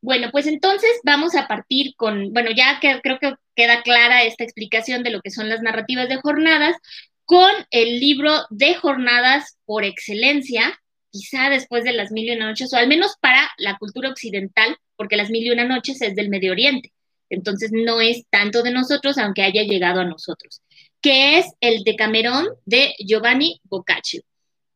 bueno, 0.00 0.30
pues 0.30 0.46
entonces 0.46 0.90
vamos 1.04 1.34
a 1.34 1.48
partir 1.48 1.94
con, 1.96 2.32
bueno, 2.32 2.50
ya 2.50 2.78
que 2.80 3.00
creo 3.02 3.18
que 3.18 3.34
queda 3.54 3.82
clara 3.82 4.22
esta 4.22 4.44
explicación 4.44 5.02
de 5.02 5.10
lo 5.10 5.20
que 5.20 5.30
son 5.30 5.48
las 5.48 5.60
narrativas 5.60 6.08
de 6.08 6.20
jornadas, 6.20 6.76
con 7.24 7.50
el 7.70 8.00
libro 8.00 8.32
de 8.50 8.74
jornadas 8.74 9.58
por 9.66 9.84
excelencia, 9.84 10.80
quizá 11.10 11.50
después 11.50 11.84
de 11.84 11.92
las 11.92 12.10
mil 12.10 12.26
y 12.26 12.30
una 12.30 12.46
noches, 12.46 12.72
o 12.72 12.76
al 12.76 12.88
menos 12.88 13.16
para 13.20 13.50
la 13.58 13.76
cultura 13.76 14.08
occidental, 14.08 14.76
porque 14.96 15.16
las 15.16 15.30
mil 15.30 15.44
y 15.44 15.50
una 15.50 15.64
noches 15.64 16.00
es 16.00 16.14
del 16.14 16.30
Medio 16.30 16.52
Oriente. 16.52 16.92
Entonces 17.28 17.70
no 17.72 18.00
es 18.00 18.24
tanto 18.30 18.62
de 18.62 18.70
nosotros, 18.70 19.18
aunque 19.18 19.42
haya 19.42 19.62
llegado 19.62 20.00
a 20.00 20.04
nosotros, 20.04 20.62
que 21.02 21.38
es 21.38 21.46
el 21.60 21.82
de 21.84 21.96
Camerón 21.96 22.46
de 22.64 22.94
Giovanni 22.98 23.60
Boccaccio. 23.64 24.22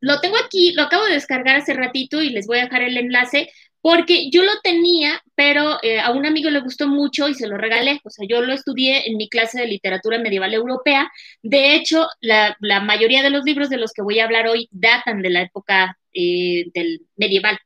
Lo 0.00 0.20
tengo 0.20 0.36
aquí, 0.36 0.72
lo 0.74 0.82
acabo 0.82 1.06
de 1.06 1.14
descargar 1.14 1.56
hace 1.56 1.74
ratito 1.74 2.20
y 2.20 2.30
les 2.30 2.46
voy 2.46 2.58
a 2.58 2.64
dejar 2.64 2.82
el 2.82 2.96
enlace 2.96 3.50
porque 3.82 4.30
yo 4.30 4.44
lo 4.44 4.52
tenía, 4.62 5.20
pero 5.34 5.78
eh, 5.82 5.98
a 5.98 6.12
un 6.12 6.24
amigo 6.24 6.48
le 6.50 6.60
gustó 6.60 6.86
mucho 6.86 7.28
y 7.28 7.34
se 7.34 7.48
lo 7.48 7.58
regalé. 7.58 8.00
O 8.04 8.10
sea, 8.10 8.24
yo 8.28 8.40
lo 8.40 8.52
estudié 8.52 9.08
en 9.08 9.16
mi 9.16 9.28
clase 9.28 9.60
de 9.60 9.66
literatura 9.66 10.18
medieval 10.18 10.54
europea. 10.54 11.10
De 11.42 11.74
hecho, 11.74 12.06
la, 12.20 12.56
mayoría 12.80 13.22
de 13.24 13.30
los 13.30 13.44
libros 13.44 13.68
de 13.70 13.78
los 13.78 13.92
que 13.92 14.02
voy 14.02 14.20
a 14.20 14.24
hablar 14.24 14.46
hoy 14.46 14.68
datan 14.70 15.20
de 15.20 15.30
la 15.30 15.42
época 15.42 15.98
eh, 16.14 16.66
del 16.72 17.02
medieval. 17.16 17.58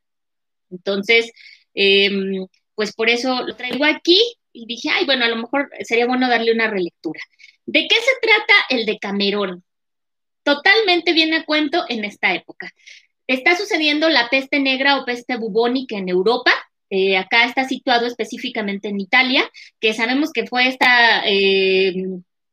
Entonces, 0.71 1.31
em, 1.75 2.47
pues 2.75 2.93
por 2.93 3.09
eso 3.09 3.43
lo 3.43 3.55
traigo 3.55 3.85
aquí 3.85 4.19
y 4.51 4.65
dije, 4.65 4.89
ay, 4.91 5.05
bueno, 5.05 5.25
a 5.25 5.29
lo 5.29 5.35
mejor 5.37 5.69
sería 5.81 6.07
bueno 6.07 6.27
darle 6.29 6.51
una 6.51 6.67
relectura. 6.67 7.21
¿De 7.65 7.87
qué 7.87 7.95
se 7.95 8.11
trata 8.21 8.53
el 8.69 8.85
de 8.87 8.97
Camerón? 8.97 9.63
Totalmente 10.43 11.13
viene 11.13 11.37
a 11.37 11.45
cuento 11.45 11.85
en 11.89 12.05
esta 12.05 12.33
época. 12.33 12.71
Está 13.27 13.57
sucediendo 13.57 14.07
la 14.09 14.29
peste 14.29 14.59
negra 14.59 14.97
o 14.97 15.05
peste 15.05 15.35
bubónica 15.35 15.97
en 15.97 16.07
Europa. 16.07 16.51
Eh, 16.89 17.17
acá 17.17 17.43
está 17.43 17.65
situado 17.65 18.07
específicamente 18.07 18.87
en 18.87 19.01
Italia, 19.01 19.43
que 19.81 19.93
sabemos 19.93 20.31
que 20.31 20.47
fue 20.47 20.69
esta 20.69 21.21
eh, 21.25 21.93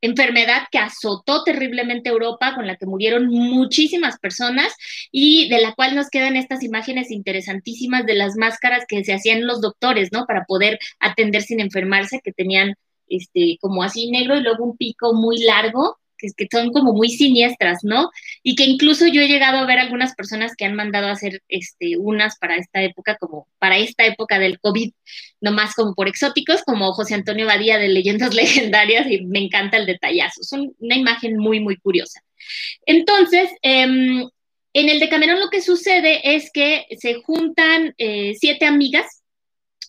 enfermedad 0.00 0.64
que 0.72 0.78
azotó 0.78 1.44
terriblemente 1.44 2.10
Europa, 2.10 2.56
con 2.56 2.66
la 2.66 2.76
que 2.76 2.86
murieron 2.86 3.28
muchísimas 3.28 4.18
personas 4.18 4.74
y 5.12 5.48
de 5.48 5.60
la 5.60 5.72
cual 5.74 5.94
nos 5.94 6.10
quedan 6.10 6.34
estas 6.34 6.64
imágenes 6.64 7.12
interesantísimas 7.12 8.04
de 8.04 8.14
las 8.14 8.36
máscaras 8.36 8.84
que 8.88 9.04
se 9.04 9.14
hacían 9.14 9.46
los 9.46 9.60
doctores, 9.60 10.10
¿no? 10.12 10.26
Para 10.26 10.44
poder 10.44 10.80
atender 10.98 11.42
sin 11.42 11.60
enfermarse, 11.60 12.20
que 12.22 12.32
tenían 12.32 12.74
este, 13.08 13.58
como 13.60 13.84
así 13.84 14.10
negro 14.10 14.36
y 14.36 14.42
luego 14.42 14.64
un 14.64 14.76
pico 14.76 15.14
muy 15.14 15.38
largo 15.38 15.98
que, 16.18 16.48
son 16.50 16.72
como 16.72 16.92
muy 16.92 17.08
siniestras, 17.10 17.80
¿no? 17.82 18.10
Y 18.42 18.54
que 18.54 18.64
incluso 18.64 19.06
yo 19.06 19.22
he 19.22 19.28
llegado 19.28 19.58
a 19.58 19.66
ver 19.66 19.78
algunas 19.78 20.14
personas 20.14 20.54
que 20.56 20.64
han 20.64 20.74
mandado 20.74 21.08
a 21.08 21.12
hacer 21.12 21.42
este, 21.48 21.96
unas 21.98 22.38
para 22.38 22.56
esta 22.56 22.82
época, 22.82 23.16
como 23.18 23.48
para 23.58 23.78
esta 23.78 24.04
época 24.06 24.38
del 24.38 24.58
COVID, 24.60 24.92
nomás 25.40 25.74
como 25.74 25.94
por 25.94 26.08
exóticos, 26.08 26.62
como 26.62 26.92
José 26.92 27.14
Antonio 27.14 27.46
Badía 27.46 27.78
de 27.78 27.88
Leyendas 27.88 28.34
Legendarias, 28.34 29.10
y 29.10 29.24
me 29.24 29.40
encanta 29.40 29.76
el 29.76 29.86
detallazo. 29.86 30.40
Es 30.40 30.52
una 30.52 30.96
imagen 30.96 31.36
muy, 31.36 31.60
muy 31.60 31.76
curiosa. 31.76 32.20
Entonces, 32.86 33.48
em, 33.62 34.28
en 34.72 34.88
el 34.88 35.00
de 35.00 35.08
Camerón 35.08 35.40
lo 35.40 35.50
que 35.50 35.62
sucede 35.62 36.34
es 36.34 36.50
que 36.52 36.86
se 36.98 37.14
juntan 37.22 37.94
eh, 37.98 38.34
siete 38.38 38.66
amigas, 38.66 39.22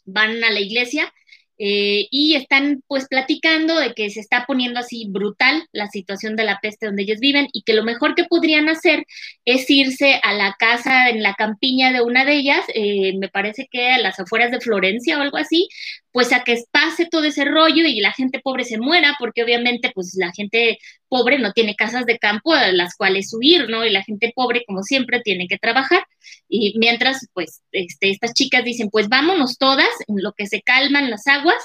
van 0.06 0.44
a 0.44 0.52
la 0.52 0.60
iglesia, 0.60 1.12
eh, 1.58 2.08
y 2.12 2.36
están 2.36 2.84
pues 2.88 3.08
platicando 3.08 3.80
de 3.80 3.94
que 3.94 4.10
se 4.10 4.20
está 4.20 4.46
poniendo 4.46 4.80
así 4.80 5.08
brutal 5.10 5.68
la 5.72 5.88
situación 5.88 6.36
de 6.36 6.44
la 6.44 6.60
peste 6.62 6.88
donde 6.88 7.04
ellos 7.04 7.20
viven 7.20 7.48
y 7.54 7.64
que 7.64 7.74
lo 7.74 7.84
mejor 7.84 8.16
que 8.16 8.26
podrían 8.26 8.68
hacer 8.70 9.06
es 9.46 9.70
irse 9.70 10.20
a 10.24 10.34
la 10.34 10.56
casa 10.60 11.10
en 11.10 11.24
la 11.24 11.34
campiña 11.34 11.94
de 11.94 12.02
una 12.02 12.26
de 12.26 12.34
ellas, 12.34 12.66
eh, 12.74 13.18
me 13.18 13.30
parece 13.30 13.68
que 13.72 13.90
a 13.92 14.00
las 14.00 14.20
afueras 14.20 14.52
de 14.52 14.60
Florencia 14.60 15.18
o 15.18 15.22
algo 15.22 15.38
así, 15.38 15.70
pues 16.16 16.32
a 16.32 16.46
que 16.46 16.64
pase 16.72 17.08
todo 17.08 17.26
ese 17.26 17.44
rollo 17.44 17.86
y 17.86 18.00
la 18.00 18.14
gente 18.14 18.40
pobre 18.40 18.64
se 18.64 18.78
muera, 18.78 19.18
porque 19.20 19.44
obviamente 19.44 19.92
pues 19.94 20.16
la 20.16 20.32
gente 20.32 20.78
pobre 21.10 21.40
no 21.40 21.52
tiene 21.52 21.76
casas 21.76 22.06
de 22.06 22.18
campo 22.18 22.54
a 22.54 22.72
las 22.72 22.96
cuales 22.96 23.34
huir, 23.34 23.68
¿no? 23.70 23.86
Y 23.86 23.90
la 23.90 24.02
gente 24.02 24.32
pobre, 24.34 24.64
como 24.66 24.82
siempre, 24.82 25.20
tiene 25.20 25.50
que 25.50 25.58
trabajar. 25.58 26.08
Y 26.48 26.80
mientras, 26.80 27.28
pues, 27.34 27.62
este, 27.74 28.12
estas 28.12 28.34
chicas 28.34 28.64
dicen, 28.64 28.90
pues 28.90 29.10
vámonos 29.10 29.58
todas, 29.58 29.90
en 30.08 30.24
lo 30.24 30.32
que 30.32 30.48
se 30.48 30.62
calman 30.62 31.10
las 31.10 31.28
aguas 31.28 31.62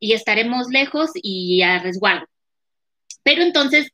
y 0.00 0.14
estaremos 0.14 0.66
lejos 0.70 1.10
y 1.14 1.62
a 1.62 1.78
resguardo. 1.78 2.26
Pero 3.22 3.42
entonces, 3.42 3.90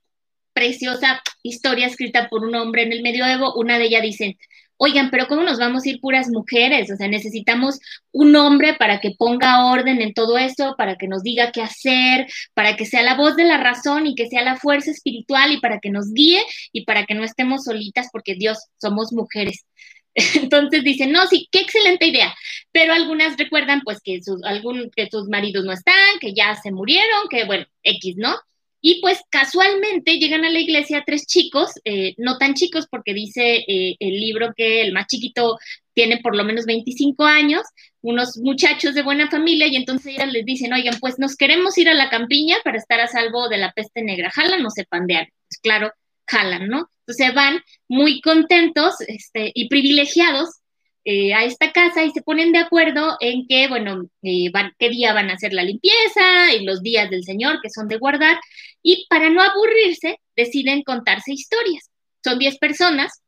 preciosa 0.54 1.22
historia 1.42 1.88
escrita 1.88 2.30
por 2.30 2.42
un 2.44 2.54
hombre 2.54 2.84
en 2.84 2.92
el 2.92 3.02
medioevo, 3.02 3.52
una 3.54 3.78
de 3.78 3.84
ellas 3.84 4.02
dice, 4.02 4.38
oigan, 4.82 5.10
pero 5.10 5.28
¿cómo 5.28 5.42
nos 5.42 5.58
vamos 5.58 5.84
a 5.84 5.90
ir 5.90 6.00
puras 6.00 6.30
mujeres? 6.30 6.90
O 6.90 6.96
sea, 6.96 7.06
necesitamos 7.06 7.80
un 8.12 8.34
hombre 8.34 8.74
para 8.74 8.98
que 8.98 9.10
ponga 9.10 9.66
orden 9.66 10.00
en 10.00 10.14
todo 10.14 10.38
esto, 10.38 10.74
para 10.78 10.96
que 10.96 11.06
nos 11.06 11.22
diga 11.22 11.52
qué 11.52 11.60
hacer, 11.60 12.26
para 12.54 12.76
que 12.76 12.86
sea 12.86 13.02
la 13.02 13.14
voz 13.14 13.36
de 13.36 13.44
la 13.44 13.58
razón 13.58 14.06
y 14.06 14.14
que 14.14 14.26
sea 14.26 14.42
la 14.42 14.56
fuerza 14.56 14.90
espiritual 14.90 15.52
y 15.52 15.60
para 15.60 15.80
que 15.80 15.90
nos 15.90 16.10
guíe 16.14 16.42
y 16.72 16.86
para 16.86 17.04
que 17.04 17.14
no 17.14 17.24
estemos 17.24 17.64
solitas 17.64 18.08
porque 18.10 18.36
Dios, 18.36 18.58
somos 18.80 19.12
mujeres. 19.12 19.66
Entonces 20.34 20.82
dicen, 20.82 21.12
no, 21.12 21.26
sí, 21.26 21.46
qué 21.52 21.60
excelente 21.60 22.06
idea. 22.06 22.34
Pero 22.72 22.94
algunas 22.94 23.36
recuerdan 23.36 23.82
pues 23.82 24.00
que 24.02 24.22
sus, 24.22 24.42
algún, 24.44 24.90
que 24.96 25.10
sus 25.10 25.28
maridos 25.28 25.66
no 25.66 25.72
están, 25.72 26.18
que 26.22 26.32
ya 26.32 26.54
se 26.56 26.72
murieron, 26.72 27.28
que 27.28 27.44
bueno, 27.44 27.66
X, 27.82 28.16
¿no? 28.16 28.34
Y 28.80 29.00
pues 29.00 29.20
casualmente 29.30 30.18
llegan 30.18 30.44
a 30.44 30.50
la 30.50 30.58
iglesia 30.58 31.02
tres 31.06 31.26
chicos, 31.26 31.72
eh, 31.84 32.14
no 32.16 32.38
tan 32.38 32.54
chicos 32.54 32.86
porque 32.90 33.12
dice 33.12 33.64
eh, 33.66 33.96
el 33.98 34.20
libro 34.20 34.52
que 34.56 34.82
el 34.82 34.92
más 34.92 35.06
chiquito 35.06 35.58
tiene 35.92 36.18
por 36.18 36.34
lo 36.34 36.44
menos 36.44 36.64
25 36.64 37.24
años, 37.24 37.62
unos 38.00 38.38
muchachos 38.38 38.94
de 38.94 39.02
buena 39.02 39.28
familia 39.30 39.66
y 39.66 39.76
entonces 39.76 40.14
ellas 40.14 40.32
les 40.32 40.46
dicen, 40.46 40.72
oigan, 40.72 40.98
pues 41.00 41.18
nos 41.18 41.36
queremos 41.36 41.76
ir 41.76 41.88
a 41.88 41.94
la 41.94 42.08
campiña 42.08 42.56
para 42.64 42.78
estar 42.78 43.00
a 43.00 43.06
salvo 43.06 43.48
de 43.48 43.58
la 43.58 43.72
peste 43.72 44.02
negra, 44.02 44.30
jalan 44.30 44.64
o 44.64 44.70
se 44.70 44.84
pandean. 44.84 45.26
Pues 45.48 45.58
claro, 45.62 45.92
jalan, 46.26 46.68
¿no? 46.68 46.90
Entonces 47.06 47.34
van 47.34 47.60
muy 47.88 48.20
contentos 48.20 48.94
este, 49.06 49.50
y 49.54 49.68
privilegiados 49.68 50.59
eh, 51.04 51.32
a 51.34 51.44
esta 51.44 51.72
casa 51.72 52.04
y 52.04 52.10
se 52.10 52.22
ponen 52.22 52.52
de 52.52 52.58
acuerdo 52.58 53.16
en 53.20 53.46
que, 53.46 53.68
bueno, 53.68 54.08
eh, 54.22 54.52
qué 54.78 54.90
día 54.90 55.12
van 55.12 55.30
a 55.30 55.34
hacer 55.34 55.52
la 55.54 55.62
limpieza 55.62 56.52
y 56.54 56.64
los 56.64 56.82
días 56.82 57.08
del 57.10 57.24
Señor 57.24 57.60
que 57.62 57.70
son 57.70 57.88
de 57.88 57.98
guardar. 57.98 58.38
Y 58.82 59.06
para 59.08 59.30
no 59.30 59.42
aburrirse, 59.42 60.18
deciden 60.36 60.82
contarse 60.82 61.32
historias. 61.32 61.90
Son 62.22 62.38
10 62.38 62.58
personas 62.58 63.22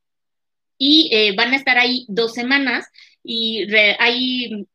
y 0.79 1.09
eh, 1.13 1.35
van 1.37 1.53
a 1.53 1.57
estar 1.57 1.79
ahí 1.79 2.05
dos 2.09 2.35
semanas 2.35 2.87
y 3.25 3.67
ahí 3.99 4.67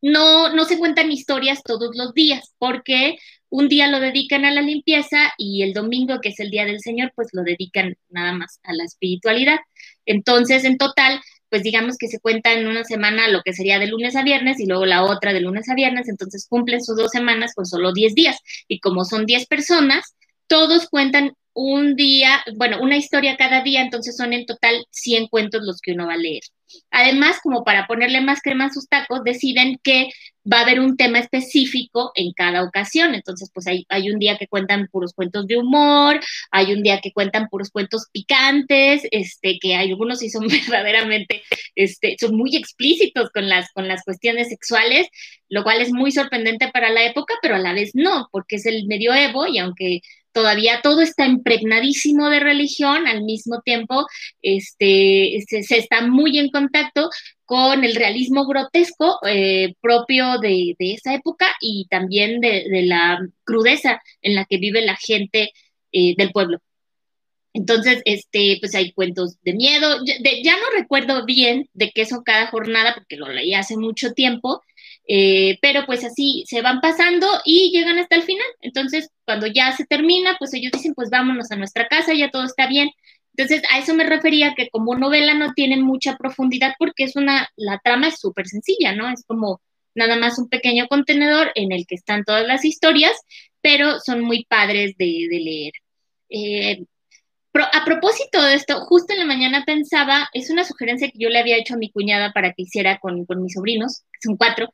no, 0.00 0.54
no 0.54 0.64
se 0.64 0.78
cuentan 0.78 1.10
historias 1.10 1.62
todos 1.62 1.96
los 1.96 2.14
días 2.14 2.54
porque 2.58 3.18
un 3.48 3.68
día 3.68 3.88
lo 3.88 4.00
dedican 4.00 4.44
a 4.44 4.50
la 4.50 4.62
limpieza 4.62 5.32
y 5.38 5.62
el 5.62 5.72
domingo, 5.72 6.20
que 6.20 6.30
es 6.30 6.40
el 6.40 6.50
Día 6.50 6.64
del 6.64 6.80
Señor, 6.80 7.12
pues 7.14 7.28
lo 7.32 7.42
dedican 7.42 7.96
nada 8.08 8.32
más 8.32 8.60
a 8.64 8.72
la 8.74 8.84
espiritualidad. 8.84 9.58
Entonces, 10.04 10.64
en 10.64 10.78
total, 10.78 11.20
pues 11.50 11.62
digamos 11.62 11.96
que 11.98 12.08
se 12.08 12.20
cuenta 12.20 12.52
en 12.52 12.66
una 12.66 12.84
semana 12.84 13.28
lo 13.28 13.42
que 13.44 13.52
sería 13.52 13.78
de 13.78 13.86
lunes 13.86 14.16
a 14.16 14.22
viernes 14.22 14.60
y 14.60 14.66
luego 14.66 14.86
la 14.86 15.04
otra 15.04 15.32
de 15.32 15.40
lunes 15.40 15.68
a 15.68 15.74
viernes, 15.74 16.08
entonces 16.08 16.46
cumplen 16.48 16.82
sus 16.82 16.96
dos 16.96 17.10
semanas 17.10 17.54
con 17.54 17.66
solo 17.66 17.92
10 17.92 18.14
días. 18.14 18.38
Y 18.68 18.80
como 18.80 19.04
son 19.04 19.26
10 19.26 19.46
personas, 19.46 20.14
todos 20.46 20.88
cuentan 20.88 21.32
un 21.56 21.96
día, 21.96 22.44
bueno, 22.56 22.78
una 22.82 22.98
historia 22.98 23.36
cada 23.38 23.62
día, 23.62 23.80
entonces 23.80 24.16
son 24.16 24.34
en 24.34 24.44
total 24.44 24.84
100 24.90 25.28
cuentos 25.28 25.62
los 25.64 25.80
que 25.80 25.92
uno 25.92 26.06
va 26.06 26.12
a 26.12 26.18
leer. 26.18 26.42
Además, 26.90 27.38
como 27.42 27.64
para 27.64 27.86
ponerle 27.86 28.20
más 28.20 28.42
crema 28.42 28.66
a 28.66 28.72
sus 28.72 28.88
tacos, 28.88 29.24
deciden 29.24 29.78
que 29.82 30.08
va 30.50 30.58
a 30.58 30.62
haber 30.62 30.80
un 30.80 30.96
tema 30.96 31.18
específico 31.18 32.12
en 32.14 32.32
cada 32.32 32.62
ocasión. 32.62 33.14
Entonces, 33.14 33.50
pues 33.54 33.66
hay, 33.66 34.10
un 34.10 34.18
día 34.18 34.36
que 34.36 34.48
cuentan 34.48 34.88
puros 34.92 35.14
cuentos 35.14 35.46
de 35.46 35.56
humor, 35.56 36.20
hay 36.50 36.72
un 36.72 36.82
día 36.82 37.00
que 37.00 37.12
cuentan 37.12 37.48
puros 37.48 37.70
cuentos 37.70 38.06
picantes, 38.12 39.02
este, 39.10 39.58
que 39.60 39.76
algunos 39.76 40.18
sí 40.18 40.28
son 40.28 40.46
verdaderamente, 40.68 41.42
este, 41.74 42.16
son 42.20 42.36
muy 42.36 42.54
explícitos 42.56 43.30
con 43.30 43.48
las, 43.48 43.72
con 43.72 43.88
las 43.88 44.04
cuestiones 44.04 44.48
sexuales, 44.48 45.08
lo 45.48 45.62
cual 45.62 45.80
es 45.80 45.90
muy 45.92 46.12
sorprendente 46.12 46.68
para 46.68 46.90
la 46.90 47.04
época, 47.04 47.34
pero 47.40 47.54
a 47.54 47.58
la 47.60 47.72
vez 47.72 47.92
no, 47.94 48.28
porque 48.30 48.56
es 48.56 48.66
el 48.66 48.86
medioevo 48.86 49.46
y 49.46 49.58
aunque 49.58 50.00
todavía 50.36 50.82
todo 50.82 51.00
está 51.00 51.24
impregnadísimo 51.24 52.28
de 52.28 52.40
religión, 52.40 53.06
al 53.06 53.22
mismo 53.24 53.62
tiempo 53.62 54.04
este, 54.42 55.42
se, 55.48 55.78
está 55.78 56.06
muy 56.06 56.38
en 56.38 56.50
contacto 56.50 57.08
con 57.46 57.84
el 57.84 57.94
realismo 57.94 58.46
grotesco 58.46 59.18
eh, 59.26 59.72
propio 59.80 60.38
de, 60.38 60.76
esa 60.78 61.14
época 61.14 61.46
y 61.58 61.86
también 61.88 62.42
de, 62.42 62.66
la 62.84 63.18
crudeza 63.44 64.02
en 64.20 64.34
la 64.34 64.44
que 64.44 64.58
vive 64.58 64.84
la 64.84 64.96
gente 64.96 65.52
eh, 65.90 66.14
del 66.18 66.32
pueblo. 66.32 66.58
Entonces, 67.54 68.02
este, 68.04 68.58
pues 68.60 68.74
hay 68.74 68.92
cuentos 68.92 69.38
de 69.40 69.54
miedo. 69.54 70.04
ya 70.04 70.56
no 70.56 70.78
recuerdo 70.78 71.24
bien 71.24 71.70
de 71.72 71.92
qué 71.92 72.04
son 72.04 72.22
cada 72.24 72.48
jornada 72.48 72.92
porque 72.94 73.16
lo 73.16 73.32
leí 73.32 73.54
hace 73.54 73.78
mucho 73.78 74.12
tiempo, 74.12 74.60
eh, 75.08 75.58
pero 75.62 75.86
pues 75.86 76.04
así 76.04 76.44
se 76.48 76.62
van 76.62 76.80
pasando 76.80 77.28
y 77.44 77.70
llegan 77.72 77.98
hasta 77.98 78.16
el 78.16 78.22
final. 78.22 78.46
Entonces, 78.60 79.10
cuando 79.24 79.46
ya 79.46 79.72
se 79.72 79.86
termina, 79.86 80.36
pues 80.38 80.52
ellos 80.54 80.72
dicen, 80.72 80.94
pues 80.94 81.10
vámonos 81.10 81.50
a 81.50 81.56
nuestra 81.56 81.86
casa, 81.88 82.12
ya 82.14 82.30
todo 82.30 82.44
está 82.44 82.66
bien. 82.66 82.90
Entonces, 83.36 83.62
a 83.72 83.78
eso 83.78 83.94
me 83.94 84.04
refería 84.04 84.54
que 84.56 84.68
como 84.70 84.96
novela 84.96 85.34
no 85.34 85.52
tiene 85.54 85.76
mucha 85.76 86.16
profundidad 86.16 86.74
porque 86.78 87.04
es 87.04 87.16
una, 87.16 87.48
la 87.56 87.78
trama 87.84 88.08
es 88.08 88.18
súper 88.18 88.46
sencilla, 88.48 88.94
¿no? 88.94 89.10
Es 89.10 89.24
como 89.26 89.60
nada 89.94 90.16
más 90.16 90.38
un 90.38 90.48
pequeño 90.48 90.88
contenedor 90.88 91.52
en 91.54 91.72
el 91.72 91.86
que 91.86 91.96
están 91.96 92.24
todas 92.24 92.46
las 92.46 92.64
historias, 92.64 93.12
pero 93.60 94.00
son 94.00 94.22
muy 94.22 94.44
padres 94.44 94.96
de, 94.98 95.28
leer. 95.30 95.72
Eh, 96.30 96.84
a 97.54 97.84
propósito 97.84 98.42
de 98.42 98.54
esto, 98.54 98.80
justo 98.86 99.12
en 99.12 99.20
la 99.20 99.24
mañana 99.24 99.64
pensaba, 99.64 100.28
es 100.32 100.50
una 100.50 100.64
sugerencia 100.64 101.08
que 101.08 101.18
yo 101.18 101.30
le 101.30 101.38
había 101.38 101.56
hecho 101.56 101.74
a 101.74 101.78
mi 101.78 101.90
cuñada 101.90 102.32
para 102.32 102.52
que 102.52 102.62
hiciera 102.62 102.98
con, 102.98 103.24
con 103.24 103.42
mis 103.42 103.54
sobrinos, 103.54 104.02
que 104.12 104.28
son 104.28 104.36
cuatro, 104.36 104.68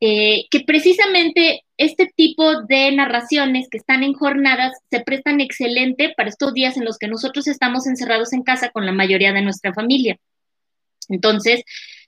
eh, 0.00 0.46
que 0.50 0.60
precisamente 0.60 1.64
este 1.76 2.12
tipo 2.14 2.62
de 2.62 2.92
narraciones 2.92 3.68
que 3.70 3.78
están 3.78 4.02
en 4.02 4.12
jornadas 4.12 4.72
se 4.90 5.00
prestan 5.00 5.40
excelente 5.40 6.12
para 6.16 6.28
estos 6.28 6.52
días 6.52 6.76
en 6.76 6.84
los 6.84 6.98
que 6.98 7.08
nosotros 7.08 7.46
estamos 7.46 7.86
encerrados 7.86 8.32
en 8.32 8.42
casa 8.42 8.70
con 8.70 8.86
la 8.86 8.92
mayoría 8.92 9.32
de 9.32 9.42
nuestra 9.42 9.72
familia. 9.72 10.18
Entonces, 11.08 11.62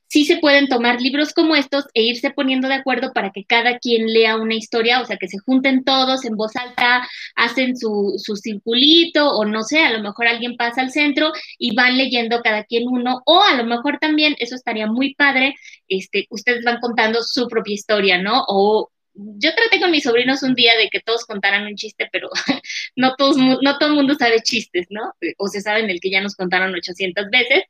sí 0.08 0.24
se 0.24 0.38
pueden 0.38 0.68
tomar 0.68 1.00
libros 1.00 1.32
como 1.32 1.56
estos 1.56 1.84
e 1.94 2.02
irse 2.02 2.30
poniendo 2.30 2.68
de 2.68 2.74
acuerdo 2.74 3.12
para 3.12 3.30
que 3.30 3.44
cada 3.44 3.78
quien 3.78 4.12
lea 4.12 4.36
una 4.36 4.54
historia, 4.54 5.00
o 5.00 5.04
sea, 5.04 5.16
que 5.16 5.28
se 5.28 5.38
junten 5.38 5.84
todos 5.84 6.24
en 6.24 6.36
voz 6.36 6.56
alta, 6.56 7.06
hacen 7.34 7.76
su, 7.76 8.14
su 8.18 8.36
circulito 8.36 9.30
o 9.30 9.44
no 9.44 9.62
sé, 9.62 9.80
a 9.80 9.92
lo 9.92 10.02
mejor 10.02 10.26
alguien 10.26 10.56
pasa 10.56 10.80
al 10.82 10.90
centro 10.90 11.32
y 11.58 11.74
van 11.74 11.96
leyendo 11.96 12.40
cada 12.42 12.64
quien 12.64 12.84
uno, 12.88 13.22
o 13.26 13.42
a 13.42 13.54
lo 13.54 13.64
mejor 13.64 13.98
también, 13.98 14.36
eso 14.38 14.54
estaría 14.54 14.86
muy 14.86 15.14
padre, 15.14 15.54
este, 15.88 16.26
ustedes 16.30 16.64
van 16.64 16.80
contando 16.80 17.22
su 17.22 17.48
propia 17.48 17.74
historia, 17.74 18.18
¿no? 18.18 18.44
O 18.48 18.90
yo 19.14 19.54
traté 19.54 19.80
con 19.80 19.90
mis 19.90 20.04
sobrinos 20.04 20.42
un 20.42 20.54
día 20.54 20.76
de 20.76 20.88
que 20.90 21.00
todos 21.00 21.24
contaran 21.24 21.66
un 21.66 21.74
chiste, 21.74 22.08
pero 22.12 22.28
no, 22.96 23.14
todos, 23.16 23.36
no 23.38 23.78
todo 23.78 23.90
el 23.90 23.94
mundo 23.94 24.14
sabe 24.14 24.42
chistes, 24.42 24.86
¿no? 24.90 25.14
O 25.38 25.48
se 25.48 25.60
saben 25.60 25.90
el 25.90 26.00
que 26.00 26.10
ya 26.10 26.20
nos 26.20 26.36
contaron 26.36 26.74
800 26.74 27.30
veces 27.30 27.64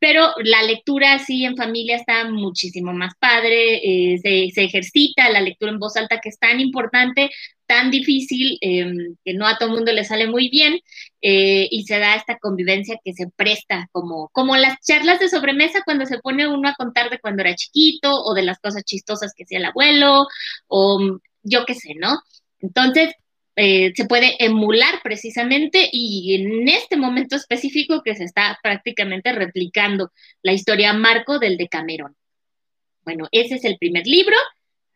pero 0.00 0.32
la 0.42 0.62
lectura 0.62 1.14
así 1.14 1.44
en 1.44 1.56
familia 1.56 1.96
está 1.96 2.24
muchísimo 2.28 2.92
más 2.92 3.12
padre, 3.18 4.14
eh, 4.14 4.18
se, 4.54 4.64
ejercita 4.64 5.30
la 5.30 5.42
lectura 5.42 5.70
en 5.70 5.78
voz 5.78 5.96
alta 5.96 6.20
que 6.20 6.30
es 6.30 6.38
tan 6.38 6.58
importante, 6.58 7.30
tan 7.66 7.90
difícil, 7.90 8.58
em, 8.62 9.16
que 9.24 9.34
no 9.34 9.46
a 9.46 9.58
todo 9.58 9.68
mundo 9.70 9.92
le 9.92 10.04
sale 10.04 10.26
muy 10.26 10.48
bien, 10.48 10.80
eh, 11.20 11.68
y 11.70 11.84
se 11.84 11.98
da 11.98 12.16
esta 12.16 12.38
convivencia 12.38 12.96
que 13.04 13.12
se 13.12 13.26
presta, 13.36 13.88
como, 13.92 14.30
como 14.32 14.56
las 14.56 14.80
charlas 14.80 15.20
de 15.20 15.28
sobremesa 15.28 15.82
cuando 15.84 16.06
se 16.06 16.18
pone 16.18 16.48
uno 16.48 16.68
a 16.68 16.74
contar 16.74 17.10
de 17.10 17.18
cuando 17.20 17.42
era 17.42 17.54
chiquito, 17.54 18.10
o 18.24 18.34
de 18.34 18.42
las 18.42 18.58
cosas 18.58 18.84
chistosas 18.84 19.32
que 19.36 19.44
hacía 19.44 19.58
el 19.58 19.66
abuelo, 19.66 20.26
o 20.66 21.20
yo 21.42 21.64
qué 21.66 21.74
sé, 21.74 21.94
¿no? 21.96 22.20
Entonces, 22.60 23.14
eh, 23.56 23.92
se 23.94 24.06
puede 24.06 24.36
emular 24.42 25.00
precisamente 25.02 25.88
y 25.92 26.34
en 26.34 26.68
este 26.68 26.96
momento 26.96 27.36
específico 27.36 28.02
que 28.02 28.14
se 28.14 28.24
está 28.24 28.58
prácticamente 28.62 29.32
replicando 29.32 30.12
la 30.42 30.52
historia 30.52 30.92
marco 30.92 31.38
del 31.38 31.56
de 31.56 31.68
Cameron. 31.68 32.16
Bueno, 33.04 33.28
ese 33.32 33.56
es 33.56 33.64
el 33.64 33.76
primer 33.78 34.06
libro. 34.06 34.36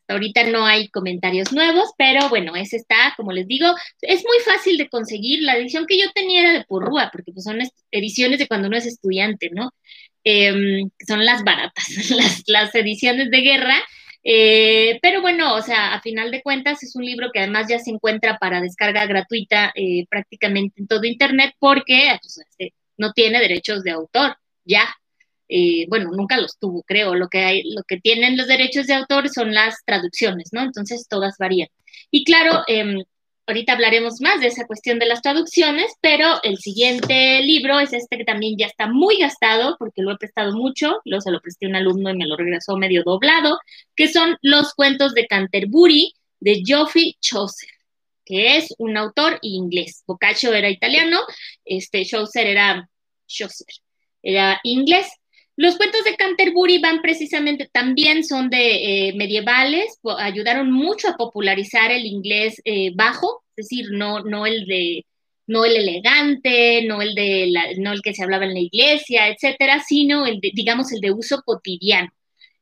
ahorita 0.09 0.45
no 0.45 0.67
hay 0.67 0.89
comentarios 0.89 1.53
nuevos, 1.53 1.93
pero 1.97 2.29
bueno, 2.29 2.55
ese 2.57 2.77
está, 2.77 3.15
como 3.17 3.33
les 3.33 3.49
digo, 3.49 3.67
es 4.03 4.23
muy 4.25 4.39
fácil 4.45 4.77
de 4.77 4.89
conseguir. 4.89 5.43
La 5.43 5.57
edición 5.57 5.87
que 5.87 5.99
yo 5.99 6.11
tenía 6.15 6.41
era 6.43 6.53
de 6.53 6.65
Porrúa, 6.65 7.11
porque 7.13 7.33
pues 7.33 7.45
son 7.45 7.59
ediciones 7.91 8.39
de 8.39 8.47
cuando 8.47 8.69
uno 8.69 8.77
es 8.77 8.87
estudiante, 8.87 9.51
¿no? 9.53 9.73
Em, 10.25 10.91
son 11.07 11.25
las 11.25 11.43
baratas, 11.45 11.87
las, 12.11 12.43
las 12.47 12.75
ediciones 12.75 13.31
de 13.31 13.41
guerra 13.41 13.77
eh, 14.25 14.99
pero 15.03 15.21
bueno, 15.21 15.55
o 15.55 15.61
sea, 15.63 15.95
a 15.95 16.01
final 16.01 16.31
de 16.31 16.43
cuentas 16.43 16.83
es 16.83 16.97
un 16.97 17.05
libro 17.05 17.31
que 17.33 17.41
además 17.41 17.69
ya 17.69 17.79
se 17.79 17.91
encuentra 17.91 18.39
para 18.39 18.63
descarga 18.63 19.05
gratuita 19.07 19.71
eh, 19.75 20.07
prácticamente 20.09 20.81
en 20.81 20.87
todo 20.87 21.05
Internet 21.05 21.55
porque 21.59 22.17
pues, 22.23 22.39
este, 22.39 22.75
no 22.97 23.13
tiene 23.13 23.39
derechos 23.41 23.83
de 23.83 23.91
autor, 23.91 24.37
ya. 24.65 24.89
Eh, 25.49 25.87
bueno, 25.89 26.11
nunca 26.11 26.39
los 26.39 26.59
tuvo, 26.59 26.83
creo. 26.85 27.15
Lo 27.15 27.29
que, 27.29 27.39
hay, 27.41 27.63
lo 27.75 27.83
que 27.87 28.01
tienen 28.01 28.37
los 28.39 28.49
derechos 28.49 28.87
de 28.87 28.95
autor 28.95 29.29
son 29.29 29.53
las 29.53 29.85
traducciones, 29.85 30.49
¿no? 30.53 30.63
Entonces 30.63 31.07
todas 31.09 31.37
varían. 31.39 31.69
Y 32.11 32.25
claro, 32.25 32.63
em, 32.67 33.03
ahorita 33.47 33.73
hablaremos 33.73 34.21
más 34.21 34.41
de 34.41 34.47
esa 34.49 34.67
cuestión 34.67 34.99
de 34.99 35.07
las 35.07 35.23
traducciones, 35.23 35.93
pero 36.01 36.43
el 36.43 36.59
siguiente 36.59 37.41
libro 37.43 37.79
es 37.79 37.93
este 37.93 38.19
que 38.19 38.25
también 38.25 38.57
ya 38.59 38.67
está 38.67 38.87
muy 38.87 39.19
gastado 39.19 39.77
porque 39.79 40.03
lo 40.03 40.13
he 40.13 40.17
prestado 40.17 40.57
mucho, 40.57 41.01
luego 41.05 41.21
se 41.21 41.31
lo 41.31 41.41
presté 41.41 41.67
a 41.67 41.69
un 41.69 41.77
alumno 41.77 42.11
y 42.11 42.17
me 42.17 42.27
lo 42.27 42.37
regresó 42.37 42.77
medio 42.77 43.03
doblado, 43.05 43.59
que 43.97 44.09
son 44.09 44.37
Los 44.43 44.75
cuentos 44.75 45.15
de 45.15 45.27
Canterbury 45.27 46.13
de 46.41 46.63
Geoffrey 46.65 47.17
Chaucer, 47.21 47.71
que 48.25 48.57
es 48.57 48.75
un 48.79 48.97
autor 48.97 49.39
inglés. 49.43 50.03
Boccaccio 50.07 50.53
era 50.55 50.71
italiano, 50.71 51.21
este 51.65 52.05
Chaucer 52.05 52.47
era 52.47 52.89
Chaucer, 53.27 53.75
era 54.23 54.61
inglés. 54.63 55.09
Los 55.57 55.77
cuentos 55.77 56.03
de 56.03 56.17
Canterbury 56.17 56.79
van 56.79 57.01
precisamente, 57.01 57.69
también 57.73 58.25
son 58.25 58.51
de 58.51 59.09
eh, 59.09 59.15
medievales, 59.15 60.01
ayudaron 60.19 60.73
mucho 60.73 61.09
a 61.09 61.17
popularizar 61.17 61.93
el 61.93 62.07
inglés 62.07 62.61
eh, 62.65 62.91
bajo, 62.95 63.45
es 63.57 63.69
decir, 63.69 63.87
no, 63.93 64.21
no 64.21 64.47
el 64.47 64.67
de 64.67 65.07
no 65.47 65.65
el 65.65 65.77
elegante, 65.77 66.83
no 66.87 67.03
el 67.03 67.15
de 67.15 67.53
no 67.79 67.93
el 67.93 68.01
que 68.03 68.15
se 68.15 68.25
hablaba 68.25 68.47
en 68.47 68.55
la 68.55 68.61
iglesia, 68.61 69.29
etcétera, 69.29 69.81
sino 69.87 70.27
el 70.27 70.41
de, 70.41 70.51
digamos, 70.55 70.91
el 70.93 71.01
de 71.01 71.13
uso 71.13 71.43
cotidiano. 71.45 72.09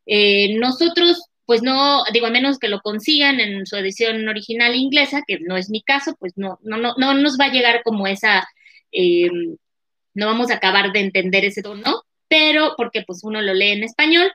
Eh, 0.04 0.56
nosotros, 0.58 1.22
pues 1.46 1.62
no, 1.62 2.02
digo, 2.12 2.26
a 2.26 2.30
menos 2.30 2.58
que 2.58 2.68
lo 2.68 2.80
consigan 2.80 3.40
en 3.40 3.66
su 3.66 3.76
edición 3.76 4.28
original 4.28 4.74
inglesa, 4.74 5.22
que 5.26 5.38
no 5.40 5.56
es 5.56 5.70
mi 5.70 5.82
caso, 5.82 6.16
pues 6.18 6.32
no, 6.36 6.58
no, 6.62 6.76
no, 6.76 6.94
no 6.98 7.14
nos 7.14 7.38
va 7.38 7.46
a 7.46 7.52
llegar 7.52 7.82
como 7.84 8.06
esa, 8.06 8.46
no 8.92 10.26
vamos 10.26 10.50
a 10.50 10.54
acabar 10.54 10.92
de 10.92 11.00
entender 11.00 11.44
ese 11.44 11.62
tono, 11.62 12.02
pero 12.32 12.72
porque 12.78 13.02
pues 13.06 13.24
uno 13.24 13.42
lo 13.42 13.52
lee 13.52 13.72
en 13.72 13.84
español, 13.84 14.32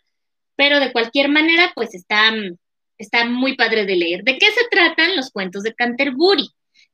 pero 0.56 0.80
de 0.80 0.92
cualquier 0.92 1.30
manera 1.30 1.72
pues 1.74 1.96
está, 1.96 2.32
está 3.00 3.26
muy 3.26 3.56
padre 3.56 3.88
de 3.88 3.96
leer. 3.96 4.24
¿De 4.24 4.38
qué 4.38 4.46
se 4.52 4.68
tratan 4.70 5.16
los 5.16 5.32
cuentos 5.32 5.64
de 5.64 5.74
Canterbury? 5.74 6.48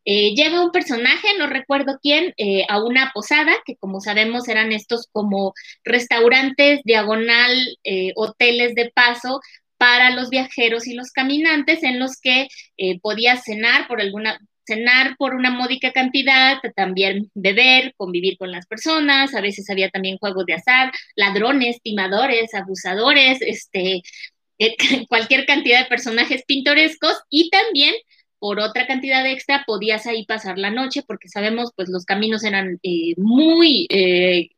Eh, 0.05 0.33
llega 0.33 0.63
un 0.63 0.71
personaje, 0.71 1.27
no 1.37 1.47
recuerdo 1.47 1.99
quién, 2.01 2.33
eh, 2.37 2.65
a 2.69 2.81
una 2.81 3.11
posada, 3.13 3.51
que 3.65 3.75
como 3.75 3.99
sabemos 3.99 4.47
eran 4.47 4.71
estos 4.71 5.09
como 5.11 5.53
restaurantes 5.83 6.79
diagonal, 6.85 7.51
eh, 7.83 8.13
hoteles 8.15 8.73
de 8.73 8.89
paso 8.95 9.41
para 9.77 10.09
los 10.11 10.29
viajeros 10.29 10.87
y 10.87 10.93
los 10.93 11.11
caminantes 11.11 11.83
en 11.83 11.99
los 11.99 12.17
que 12.21 12.47
podías 13.01 13.43
cenar 13.43 13.89
por 13.89 13.99
alguna, 13.99 14.39
cenar 14.65 15.15
por 15.17 15.35
una 15.35 15.51
módica 15.51 15.91
cantidad, 15.91 16.59
también 16.75 17.29
beber, 17.33 17.93
convivir 17.97 18.37
con 18.37 18.51
las 18.51 18.65
personas, 18.67 19.35
a 19.35 19.41
veces 19.41 19.69
había 19.69 19.89
también 19.89 20.17
juegos 20.17 20.45
de 20.45 20.53
azar, 20.53 20.91
ladrones, 21.15 21.81
timadores, 21.81 22.53
abusadores, 22.53 23.41
este, 23.41 24.01
eh, 24.59 24.75
cualquier 25.09 25.45
cantidad 25.45 25.79
de 25.79 25.89
personajes 25.89 26.43
pintorescos 26.45 27.15
y 27.29 27.49
también 27.49 27.93
por 28.39 28.59
otra 28.59 28.87
cantidad 28.87 29.25
extra 29.25 29.63
podías 29.65 30.05
ahí 30.05 30.25
pasar 30.25 30.57
la 30.57 30.69
noche 30.69 31.01
porque 31.07 31.29
sabemos 31.29 31.71
pues 31.75 31.89
los 31.89 32.05
caminos 32.05 32.43
eran 32.43 32.79
eh, 32.83 33.13
muy 33.17 33.87
eh, 33.89 34.49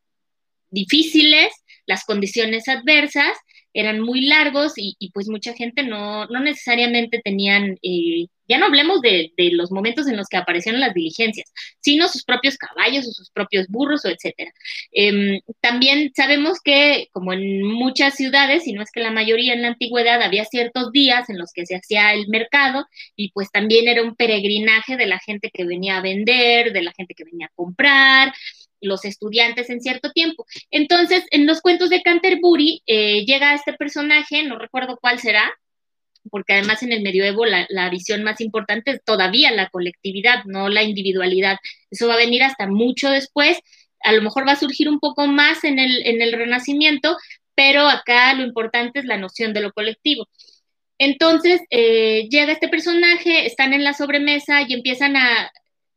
difíciles, 0.71 1.53
las 1.85 2.03
condiciones 2.03 2.67
adversas 2.67 3.37
eran 3.75 3.99
muy 3.99 4.21
largos 4.21 4.73
y, 4.77 4.95
pues 5.13 5.27
mucha 5.27 5.53
gente 5.53 5.83
no, 5.83 6.25
no 6.27 6.39
necesariamente 6.39 7.21
tenían 7.23 7.77
ya 8.47 8.57
no 8.57 8.65
hablemos 8.65 9.01
de, 9.01 9.31
los 9.53 9.71
momentos 9.71 10.07
en 10.07 10.17
los 10.17 10.27
que 10.27 10.37
aparecieron 10.37 10.81
las 10.81 10.93
diligencias, 10.93 11.51
sino 11.79 12.07
sus 12.07 12.23
propios 12.23 12.57
caballos 12.57 13.07
o 13.07 13.11
sus 13.11 13.29
propios 13.31 13.67
burros 13.67 14.05
o 14.05 14.09
etcétera. 14.09 14.51
Em, 14.91 15.39
también 15.61 16.11
sabemos 16.15 16.59
que, 16.63 17.07
como 17.11 17.33
en 17.33 17.63
muchas 17.63 18.15
ciudades, 18.15 18.67
y 18.67 18.73
no 18.73 18.81
es 18.81 18.91
que 18.91 19.01
la 19.01 19.11
mayoría 19.11 19.53
en 19.53 19.61
la 19.61 19.69
antigüedad, 19.69 20.21
había 20.21 20.45
ciertos 20.45 20.91
días 20.91 21.29
en 21.29 21.37
los 21.37 21.51
que 21.53 21.65
se 21.65 21.75
hacía 21.75 22.13
el 22.13 22.27
mercado 22.27 22.85
y 23.15 23.31
pues 23.31 23.51
también 23.51 23.87
era 23.87 24.03
un 24.03 24.15
peregrinaje 24.15 24.97
de 24.97 25.07
la 25.07 25.19
gente 25.19 25.49
que 25.53 25.65
venía 25.65 25.97
a 25.97 26.01
vender, 26.01 26.73
de 26.73 26.81
la 26.83 26.93
gente 26.93 27.15
que 27.15 27.23
venía 27.25 27.47
a 27.47 27.55
comprar 27.55 28.33
los 28.81 29.05
estudiantes 29.05 29.69
en 29.69 29.81
cierto 29.81 30.11
tiempo. 30.11 30.45
Entonces, 30.71 31.23
en 31.31 31.45
los 31.47 31.61
cuentos 31.61 31.89
de 31.89 32.01
Canterbury 32.01 32.81
eh, 32.85 33.25
llega 33.25 33.53
este 33.53 33.73
personaje, 33.73 34.43
no 34.43 34.57
recuerdo 34.57 34.97
cuál 35.01 35.19
será, 35.19 35.51
porque 36.31 36.53
además 36.53 36.83
en 36.83 36.91
el 36.91 37.01
medioevo 37.01 37.45
la, 37.45 37.89
visión 37.89 38.23
más 38.23 38.41
importante 38.41 38.91
es 38.91 39.03
todavía 39.03 39.51
la 39.51 39.69
colectividad, 39.69 40.43
no 40.45 40.69
la 40.69 40.83
individualidad. 40.83 41.57
Eso 41.91 42.07
va 42.07 42.15
a 42.15 42.17
venir 42.17 42.43
hasta 42.43 42.67
mucho 42.67 43.09
después, 43.09 43.59
a 44.01 44.11
lo 44.11 44.21
mejor 44.21 44.47
va 44.47 44.53
a 44.53 44.59
surgir 44.59 44.89
un 44.89 44.99
poco 44.99 45.27
más 45.27 45.63
en 45.63 45.79
el, 45.79 46.05
en 46.05 46.21
el 46.21 46.33
Renacimiento, 46.33 47.17
pero 47.55 47.87
acá 47.87 48.33
lo 48.33 48.43
importante 48.43 48.99
es 48.99 49.05
la 49.05 49.17
noción 49.17 49.53
de 49.53 49.61
lo 49.61 49.71
colectivo. 49.71 50.27
Entonces, 50.97 51.61
eh, 51.71 52.27
llega 52.29 52.53
este 52.53 52.69
personaje, 52.69 53.45
están 53.45 53.73
en 53.73 53.83
la 53.83 53.93
sobremesa 53.93 54.61
y 54.67 54.73
empiezan 54.73 55.17
a, 55.17 55.51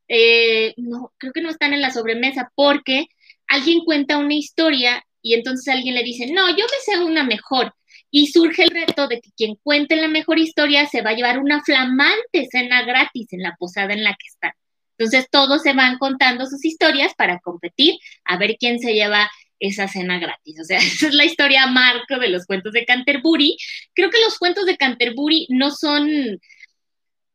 eh, 0.09 0.75
no, 0.77 1.13
creo 1.19 1.33
que 1.33 1.43
no 1.43 1.51
están 1.51 1.73
en 1.73 1.83
la 1.83 1.93
sobremesa 1.93 2.51
porque 2.55 3.07
alguien 3.47 3.85
cuenta 3.85 4.19
una 4.19 4.35
historia 4.35 5.05
y 5.23 5.35
entonces 5.35 5.69
alguien 5.73 5.95
le 5.95 6.03
dice, 6.03 6.33
no, 6.33 6.49
yo 6.51 6.65
me 6.65 6.81
sé 6.85 7.03
una 7.03 7.25
mejor. 7.25 7.75
Y 8.11 8.29
surge 8.29 8.63
el 8.63 8.71
reto 8.71 9.07
de 9.07 9.21
que 9.21 9.31
quien 9.37 9.57
cuente 9.57 9.97
la 9.97 10.09
mejor 10.09 10.39
historia 10.39 10.87
se 10.87 11.03
va 11.03 11.11
a 11.11 11.15
llevar 11.15 11.39
una 11.39 11.63
flamante 11.63 12.49
cena 12.51 12.83
gratis 12.83 13.33
en 13.33 13.43
la 13.43 13.55
posada 13.59 13.93
en 13.93 14.03
la 14.03 14.13
que 14.13 14.27
están. 14.27 14.53
Entonces 14.97 15.29
todos 15.31 15.63
se 15.63 15.75
van 15.75 15.99
contando 15.99 16.47
sus 16.47 16.65
historias 16.65 17.13
para 17.15 17.39
competir 17.41 17.97
a 18.25 18.39
ver 18.39 18.57
quién 18.59 18.81
se 18.81 18.95
lleva 18.95 19.31
esa 19.61 19.89
cena 19.89 20.19
gratis. 20.19 20.61
O 20.61 20.65
sea, 20.65 20.79
esa 20.79 21.09
es 21.09 21.15
la 21.15 21.25
historia 21.25 21.67
marco 21.67 22.19
de 22.19 22.29
los 22.29 22.47
cuentos 22.47 22.73
de 22.73 22.85
Canterbury. 22.85 23.57
Creo 23.95 24.11
que 24.11 24.21
los 24.21 24.39
cuentos 24.39 24.67
de 24.67 24.77
Canterbury 24.77 25.47
no 25.51 25.71
son 25.71 26.41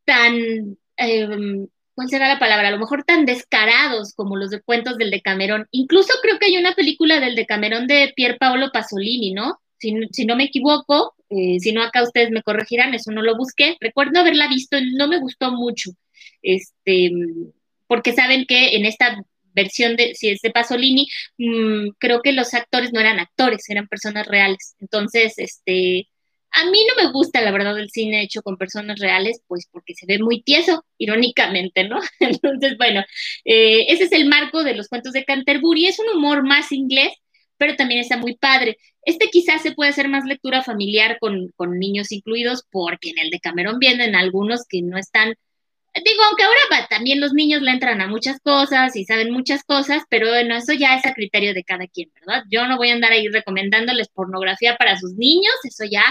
tan, 0.05 0.77
em, 0.97 1.67
¿cuál 1.95 2.09
será 2.09 2.27
la 2.27 2.39
palabra? 2.39 2.67
A 2.67 2.71
lo 2.71 2.79
mejor 2.79 3.03
tan 3.03 3.25
descarados 3.25 4.13
como 4.13 4.35
los 4.37 4.49
de 4.49 4.61
cuentos 4.61 4.97
del 4.97 5.11
Decamerón. 5.11 5.67
Incluso 5.71 6.13
creo 6.21 6.39
que 6.39 6.47
hay 6.47 6.57
una 6.57 6.73
película 6.73 7.19
del 7.19 7.35
Decamerón 7.35 7.87
de 7.87 8.13
Pier 8.15 8.37
Paolo 8.37 8.71
Pasolini, 8.71 9.33
¿no? 9.33 9.59
Si, 9.79 10.25
no 10.25 10.35
me 10.37 10.45
equivoco, 10.45 11.13
eh, 11.29 11.59
si 11.59 11.73
no 11.73 11.83
acá 11.83 12.03
ustedes 12.03 12.31
me 12.31 12.41
corregirán, 12.41 12.93
eso 12.93 13.11
no 13.11 13.21
lo 13.21 13.35
busqué. 13.35 13.75
Recuerdo 13.81 14.19
haberla 14.19 14.47
visto, 14.47 14.77
no 14.93 15.09
me 15.09 15.19
gustó 15.19 15.51
mucho, 15.51 15.91
este, 16.41 17.11
porque 17.87 18.13
saben 18.13 18.45
que 18.45 18.77
en 18.77 18.85
esta 18.85 19.21
versión 19.53 19.95
de, 19.97 20.15
si 20.15 20.29
es 20.29 20.41
de 20.41 20.51
Pasolini, 20.51 21.07
mm, 21.37 21.89
creo 21.99 22.21
que 22.21 22.31
los 22.31 22.53
actores 22.53 22.93
no 22.93 22.99
eran 23.01 23.19
actores, 23.19 23.69
eran 23.69 23.87
personas 23.87 24.25
reales. 24.27 24.75
Entonces, 24.79 25.33
este, 25.37 26.07
a 26.53 26.69
mí 26.69 26.79
no 26.87 27.03
me 27.03 27.11
gusta, 27.11 27.41
la 27.41 27.51
verdad, 27.51 27.77
el 27.79 27.89
cine 27.89 28.21
hecho 28.23 28.41
con 28.41 28.57
personas 28.57 28.99
reales, 28.99 29.41
pues 29.47 29.67
porque 29.71 29.95
se 29.95 30.05
ve 30.05 30.19
muy 30.19 30.43
tieso, 30.43 30.85
irónicamente, 30.97 31.87
¿no? 31.87 31.99
Entonces, 32.19 32.77
bueno, 32.77 33.01
eh, 33.45 33.85
ese 33.89 34.05
es 34.05 34.11
el 34.11 34.27
marco 34.27 34.63
de 34.63 34.75
los 34.75 34.87
cuentos 34.87 35.13
de 35.13 35.25
Canterbury. 35.25 35.87
Es 35.87 35.99
un 35.99 36.09
humor 36.17 36.43
más 36.43 36.71
inglés, 36.71 37.13
pero 37.57 37.75
también 37.75 38.01
está 38.01 38.17
muy 38.17 38.35
padre. 38.37 38.77
Este 39.03 39.29
quizás 39.29 39.61
se 39.63 39.73
puede 39.73 39.91
hacer 39.91 40.09
más 40.09 40.25
lectura 40.25 40.63
familiar 40.63 41.17
con, 41.19 41.49
con 41.55 41.79
niños 41.79 42.11
incluidos, 42.11 42.63
porque 42.71 43.09
en 43.09 43.19
el 43.19 43.29
de 43.31 43.39
Cameron 43.39 43.79
vienen 43.79 44.15
algunos 44.15 44.65
que 44.69 44.81
no 44.81 44.97
están 44.97 45.35
digo, 46.01 46.23
aunque 46.23 46.43
ahora 46.43 46.87
también 46.89 47.19
los 47.21 47.33
niños 47.33 47.61
le 47.61 47.71
entran 47.71 48.01
a 48.01 48.07
muchas 48.07 48.39
cosas 48.39 48.95
y 48.95 49.05
saben 49.05 49.31
muchas 49.31 49.63
cosas, 49.63 50.03
pero 50.09 50.27
bueno, 50.27 50.55
eso 50.55 50.73
ya 50.73 50.95
es 50.95 51.05
a 51.05 51.13
criterio 51.13 51.53
de 51.53 51.63
cada 51.63 51.87
quien, 51.87 52.11
¿verdad? 52.15 52.43
Yo 52.49 52.65
no 52.67 52.77
voy 52.77 52.89
a 52.89 52.93
andar 52.93 53.11
ahí 53.11 53.27
recomendándoles 53.27 54.09
pornografía 54.09 54.75
para 54.75 54.97
sus 54.97 55.13
niños, 55.13 55.53
eso 55.63 55.85
ya 55.89 56.03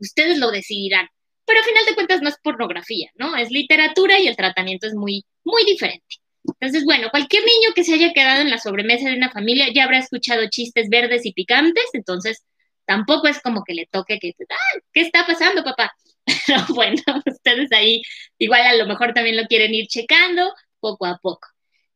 ustedes 0.00 0.38
lo 0.38 0.50
decidirán. 0.50 1.08
Pero 1.46 1.60
a 1.60 1.64
final 1.64 1.84
de 1.86 1.94
cuentas 1.94 2.22
no 2.22 2.28
es 2.28 2.36
pornografía, 2.42 3.10
¿no? 3.16 3.36
Es 3.36 3.50
literatura 3.50 4.18
y 4.20 4.28
el 4.28 4.36
tratamiento 4.36 4.86
es 4.86 4.94
muy, 4.94 5.24
muy 5.44 5.64
diferente. 5.64 6.16
Entonces, 6.44 6.84
bueno, 6.84 7.08
cualquier 7.10 7.42
niño 7.42 7.74
que 7.74 7.84
se 7.84 7.94
haya 7.94 8.12
quedado 8.12 8.40
en 8.42 8.50
la 8.50 8.58
sobremesa 8.58 9.08
de 9.08 9.16
una 9.16 9.30
familia 9.30 9.68
ya 9.74 9.84
habrá 9.84 9.98
escuchado 9.98 10.48
chistes 10.48 10.88
verdes 10.88 11.26
y 11.26 11.32
picantes, 11.32 11.84
entonces 11.92 12.44
tampoco 12.86 13.28
es 13.28 13.40
como 13.40 13.62
que 13.64 13.74
le 13.74 13.86
toque 13.86 14.18
que, 14.18 14.34
ah, 14.50 14.78
¿qué 14.92 15.02
está 15.02 15.26
pasando, 15.26 15.62
papá? 15.62 15.92
Pero 16.46 16.62
bueno, 16.74 17.02
ustedes 17.26 17.70
ahí 17.72 18.02
igual 18.38 18.62
a 18.62 18.74
lo 18.74 18.86
mejor 18.86 19.12
también 19.14 19.36
lo 19.36 19.46
quieren 19.46 19.74
ir 19.74 19.86
checando 19.86 20.52
poco 20.80 21.06
a 21.06 21.18
poco. 21.18 21.48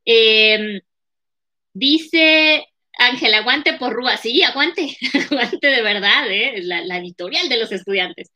Em, 0.04 0.80
dice 1.72 2.66
Ángel, 2.98 3.34
aguante 3.34 3.74
por 3.74 3.92
Rúa. 3.92 4.16
Sí, 4.16 4.42
aguante, 4.42 4.96
aguante 5.30 5.66
de 5.68 5.82
verdad, 5.82 6.30
¿eh? 6.30 6.62
la, 6.62 6.98
editorial 6.98 7.48
de 7.48 7.58
los 7.58 7.72
estudiantes. 7.72 8.30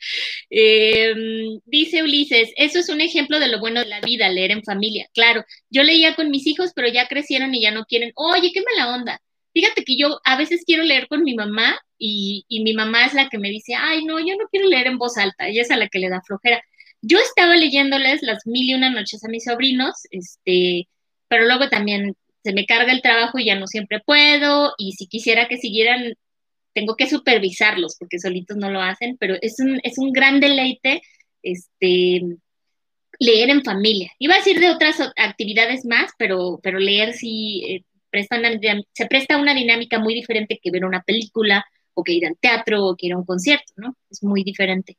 Em, 0.51 1.61
dice 1.65 2.03
Ulises, 2.03 2.51
eso 2.57 2.79
es 2.79 2.89
un 2.89 3.01
ejemplo 3.01 3.39
de 3.41 3.49
lo 3.49 3.61
bueno 3.61 3.81
de 3.81 3.87
la 3.87 4.01
vida, 4.01 4.29
leer 4.29 4.51
en 4.51 4.65
familia. 4.65 5.07
Claro, 5.15 5.45
yo 5.71 5.83
leía 5.83 6.15
con 6.15 6.31
mis 6.31 6.47
hijos, 6.47 6.73
pero 6.75 6.89
ya 6.89 7.07
crecieron 7.09 7.55
y 7.55 7.63
ya 7.63 7.71
no 7.71 7.85
quieren. 7.85 8.13
Oye, 8.15 8.51
qué 8.53 8.63
mala 8.63 8.95
onda. 8.95 9.21
Fíjate 9.53 9.85
que 9.85 9.97
yo 9.97 10.21
a 10.25 10.37
veces 10.37 10.63
quiero 10.67 10.85
leer 10.85 11.09
con 11.09 11.23
mi 11.25 11.35
mamá 11.35 11.79
y, 11.99 12.45
mi 12.49 12.75
mamá 12.75 13.07
es 13.07 13.15
la 13.15 13.29
que 13.29 13.39
me 13.39 13.51
dice, 13.51 13.75
ay, 13.75 14.05
no, 14.05 14.19
yo 14.21 14.37
no 14.37 14.47
quiero 14.51 14.69
leer 14.69 14.87
en 14.87 14.99
voz 14.99 15.17
alta, 15.19 15.49
ella 15.49 15.63
es 15.63 15.71
a 15.71 15.77
la 15.77 15.89
que 15.89 15.99
le 15.99 16.09
da 16.11 16.23
flojera. 16.23 16.63
Yo 17.03 17.19
estaba 17.19 17.57
leyéndoles 17.57 18.23
las 18.23 18.47
mil 18.47 18.71
y 18.71 18.75
una 18.75 18.91
noches 18.91 19.25
a 19.25 19.29
mis 19.29 19.45
sobrinos, 19.45 19.95
este, 20.11 20.89
pero 21.29 21.45
luego 21.47 21.69
también 21.69 22.17
se 22.49 22.55
me 22.55 22.65
carga 22.65 22.93
el 22.93 23.03
trabajo 23.03 23.39
y 23.39 23.45
ya 23.45 23.57
no 23.57 23.67
siempre 23.67 24.01
puedo, 24.01 24.73
y 24.79 24.93
si 24.93 25.07
quisiera 25.07 25.49
que 25.49 25.59
siguieran, 25.59 26.15
tengo 26.73 26.97
que 26.97 27.07
supervisarlos 27.07 27.97
porque 27.99 28.19
solitos 28.19 28.57
no 28.57 28.71
lo 28.71 28.81
hacen, 28.81 29.19
pero 29.19 29.37
es 29.43 29.61
un, 29.61 29.81
es 29.83 29.99
un 29.99 30.13
gran 30.13 30.41
deleite, 30.41 31.03
este, 31.43 32.23
leer 33.19 33.51
en 33.51 33.63
familia. 33.63 34.11
Iba 34.19 34.35
a 34.35 34.39
decir 34.39 34.61
de 34.61 34.71
otras 34.71 34.97
actividades 35.17 35.85
más, 35.85 36.11
pero, 36.19 36.59
pero 36.63 36.79
leer 36.79 37.13
sí 37.13 37.65
eh, 37.69 37.83
presta 38.09 38.41
se 38.95 39.07
presta 39.07 39.37
una 39.37 39.53
dinámica 39.53 39.99
muy 39.99 40.15
diferente 40.15 40.59
que 40.63 40.71
ver 40.71 40.87
una 40.87 41.03
película 41.03 41.67
o 41.93 42.03
que 42.03 42.15
ir 42.15 42.25
al 42.27 42.39
teatro 42.39 42.83
o 42.87 42.97
que 42.97 43.09
ir 43.09 43.13
a 43.13 43.19
un 43.19 43.27
concierto, 43.27 43.75
¿no? 43.77 43.95
Es 44.11 44.23
muy 44.23 44.43
diferente. 44.43 44.97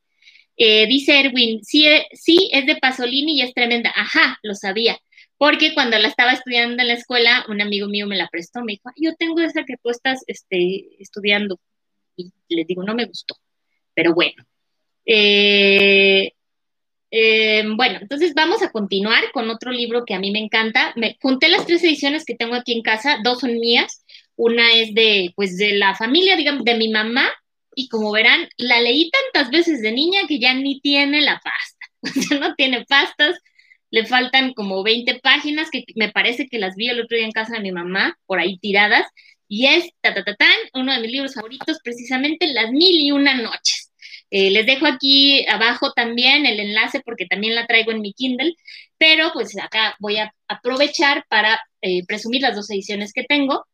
Eh, 0.55 0.85
dice 0.85 1.19
Erwin, 1.19 1.63
sí, 1.63 1.87
eh, 1.87 2.05
sí, 2.13 2.51
es 2.53 2.67
de 2.67 2.75
Pasolini 2.75 3.39
y 3.39 3.41
es 3.41 3.55
tremenda. 3.55 3.91
Ajá, 3.95 4.37
lo 4.43 4.53
sabía. 4.53 4.99
Porque 5.39 5.73
cuando 5.73 5.97
la 5.97 6.07
estaba 6.07 6.33
estudiando 6.33 6.79
en 6.79 6.87
la 6.87 6.93
escuela, 6.93 7.43
un 7.49 7.59
amigo 7.61 7.87
mío 7.87 8.05
me 8.05 8.17
la 8.17 8.27
prestó, 8.27 8.61
me 8.61 8.73
dijo, 8.73 8.91
yo 8.95 9.15
tengo 9.15 9.39
esa 9.39 9.63
que 9.63 9.77
tú 9.81 9.89
estás 9.89 10.23
este, 10.27 11.01
estudiando. 11.01 11.59
Y 12.15 12.31
le 12.49 12.65
digo, 12.65 12.83
no 12.83 12.93
me 12.93 13.05
gustó. 13.05 13.35
Pero 13.95 14.13
bueno. 14.13 14.45
Eh, 15.05 16.33
bueno, 17.75 17.97
entonces 17.99 18.35
vamos 18.35 18.61
a 18.61 18.71
continuar 18.71 19.31
con 19.31 19.49
otro 19.49 19.71
libro 19.71 20.05
que 20.05 20.13
a 20.13 20.19
mí 20.19 20.29
me 20.29 20.39
encanta. 20.39 20.93
Me 20.95 21.17
junté 21.19 21.49
las 21.49 21.65
tres 21.65 21.83
ediciones 21.83 22.23
que 22.23 22.35
tengo 22.35 22.53
aquí 22.53 22.73
en 22.73 22.83
casa, 22.83 23.17
dos 23.23 23.39
son 23.39 23.57
mías 23.57 24.03
una 24.39 24.71
es 24.73 24.93
de, 24.93 25.33
pues, 25.35 25.57
de 25.57 25.73
la 25.73 25.95
familia, 25.95 26.37
digamos, 26.37 26.63
de 26.63 26.77
mi 26.77 26.87
mamá, 26.87 27.29
y 27.75 27.89
como 27.89 28.09
verán, 28.13 28.47
la 28.55 28.79
leí 28.79 29.11
tantas 29.11 29.51
veces 29.51 29.81
de 29.81 29.91
niña 29.91 30.21
que 30.29 30.39
ya 30.39 30.53
ni 30.53 30.79
tiene 30.79 31.21
la 31.21 31.41
pasta. 31.43 31.85
O 32.01 32.21
sea, 32.21 32.39
no 32.39 32.55
tiene 32.55 32.85
pastas, 32.85 33.37
le 33.91 34.05
faltan 34.05 34.53
como 34.53 34.83
20 34.83 35.19
páginas 35.19 35.69
que 35.71 35.83
me 35.95 36.11
parece 36.11 36.47
que 36.47 36.59
las 36.59 36.75
vi 36.75 36.89
el 36.89 37.01
otro 37.01 37.17
día 37.17 37.25
en 37.25 37.31
casa 37.31 37.53
de 37.53 37.61
mi 37.61 37.71
mamá, 37.71 38.17
por 38.25 38.39
ahí 38.39 38.57
tiradas, 38.59 39.05
y 39.47 39.65
es, 39.65 39.89
ta, 40.01 40.13
ta, 40.13 40.23
ta, 40.23 40.35
tan, 40.35 40.55
uno 40.73 40.93
de 40.93 41.01
mis 41.01 41.11
libros 41.11 41.33
favoritos, 41.33 41.79
precisamente 41.83 42.47
Las 42.53 42.71
Mil 42.71 42.99
y 42.99 43.11
Una 43.11 43.35
Noches. 43.35 43.91
Eh, 44.31 44.51
les 44.51 44.65
dejo 44.67 44.85
aquí 44.85 45.43
abajo 45.47 45.91
también 45.93 46.45
el 46.45 46.59
enlace 46.59 47.01
porque 47.03 47.25
también 47.25 47.55
la 47.55 47.65
traigo 47.65 47.91
en 47.91 48.01
mi 48.01 48.13
Kindle, 48.13 48.53
pero 48.99 49.31
pues 49.33 49.57
acá 49.57 49.95
voy 49.99 50.17
a 50.17 50.31
aprovechar 50.47 51.25
para 51.29 51.59
eh, 51.81 52.05
presumir 52.05 52.43
las 52.43 52.55
dos 52.55 52.69
ediciones 52.69 53.11
que 53.11 53.23
tengo. 53.23 53.65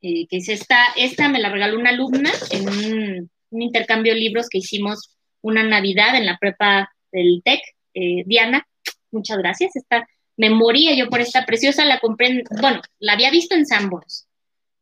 Eh, 0.00 0.28
que 0.28 0.36
es 0.36 0.48
esta, 0.48 0.86
esta 0.96 1.28
me 1.28 1.40
la 1.40 1.50
regaló 1.50 1.76
una 1.76 1.90
alumna 1.90 2.30
en 2.52 2.68
un, 2.68 3.30
intercambio 3.50 4.12
de 4.12 4.20
libros 4.20 4.48
que 4.48 4.58
hicimos 4.58 5.16
una 5.40 5.62
Navidad 5.64 6.14
en 6.14 6.26
la 6.26 6.38
prepa 6.38 6.90
del 7.10 7.42
TEC. 7.44 7.60
Eh, 7.94 8.22
Diana, 8.26 8.67
muchas 9.10 9.38
gracias. 9.38 9.76
Esta, 9.76 10.08
me 10.36 10.50
moría 10.50 10.94
yo 10.94 11.08
por 11.08 11.20
esta 11.20 11.44
preciosa, 11.46 11.84
la 11.84 12.00
compré, 12.00 12.42
bueno, 12.60 12.80
la 12.98 13.14
había 13.14 13.30
visto 13.30 13.54
en 13.54 13.66
Sambors. 13.66 14.26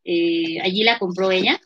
Eh, 0.05 0.61
allí 0.63 0.85
la 0.85 0.99
compró 0.99 1.31
ella 1.31 1.61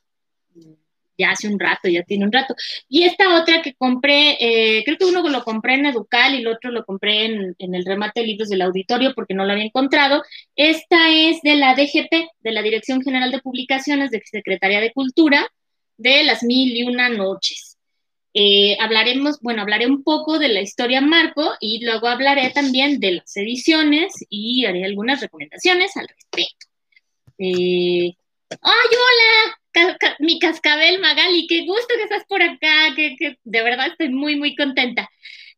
ya 1.21 1.31
hace 1.31 1.49
un 1.49 1.59
rato, 1.61 1.89
ya 1.89 2.03
tiene 2.03 2.25
un 2.25 2.33
rato. 2.33 2.55
Y 2.89 3.05
esta 3.05 3.41
otra 3.41 3.63
que 3.63 3.75
compré, 3.75 4.37
eh, 4.41 4.83
creo 4.85 4.97
que 4.97 5.05
uno 5.05 5.23
lo 5.29 5.45
compré 5.45 5.75
en 5.75 5.87
Educal 5.87 6.35
y 6.35 6.39
el 6.39 6.49
otro 6.49 6.71
lo 6.71 6.85
compré 6.85 7.27
en, 7.27 7.55
el 7.59 7.85
remate 7.85 8.21
de 8.21 8.27
libros 8.27 8.49
del 8.49 8.63
auditorio 8.63 9.13
porque 9.15 9.35
no 9.35 9.45
lo 9.45 9.53
había 9.53 9.65
encontrado. 9.65 10.23
Esta 10.57 11.11
es 11.11 11.43
de 11.43 11.57
la 11.57 11.75
DGP, 11.75 12.29
de 12.41 12.53
la 12.53 12.63
Dirección 12.63 13.03
General 13.03 13.31
de 13.31 13.41
Publicaciones 13.41 14.11
de 14.11 14.23
Secretaría 14.25 14.81
de 14.81 14.93
Cultura, 14.93 15.47
de 15.99 16.25
las 16.25 16.43
mil 16.43 16.77
y 16.77 16.83
una 16.85 17.11
noches. 17.11 17.70
Eh, 18.33 18.77
hablaremos, 18.81 19.41
bueno, 19.41 19.63
hablaré 19.63 19.87
un 19.87 20.05
poco 20.05 20.39
de 20.39 20.49
la 20.49 20.61
historia 20.61 21.01
Marco 21.01 21.55
y 21.61 21.85
luego 21.85 22.07
hablaré 22.07 22.51
también 22.51 23.01
de 23.01 23.13
las 23.13 23.37
ediciones 23.37 24.13
y 24.29 24.65
haré 24.67 24.85
algunas 24.85 25.21
recomendaciones 25.21 25.97
al 25.97 26.09
respecto. 26.09 26.67
Eh, 27.39 28.13
¡Ay, 28.63 28.89
hola! 28.91 29.57
mi 30.19 30.39
cascabel 30.39 31.01
Magali, 31.01 31.47
qué 31.47 31.65
gusto 31.65 31.95
que 31.97 32.03
estás 32.03 32.25
por 32.29 32.43
acá, 32.43 32.93
que, 32.97 33.37
de 33.43 33.63
verdad 33.63 33.89
estoy 33.89 34.09
muy, 34.09 34.37
muy 34.37 34.57
contenta. 34.57 35.09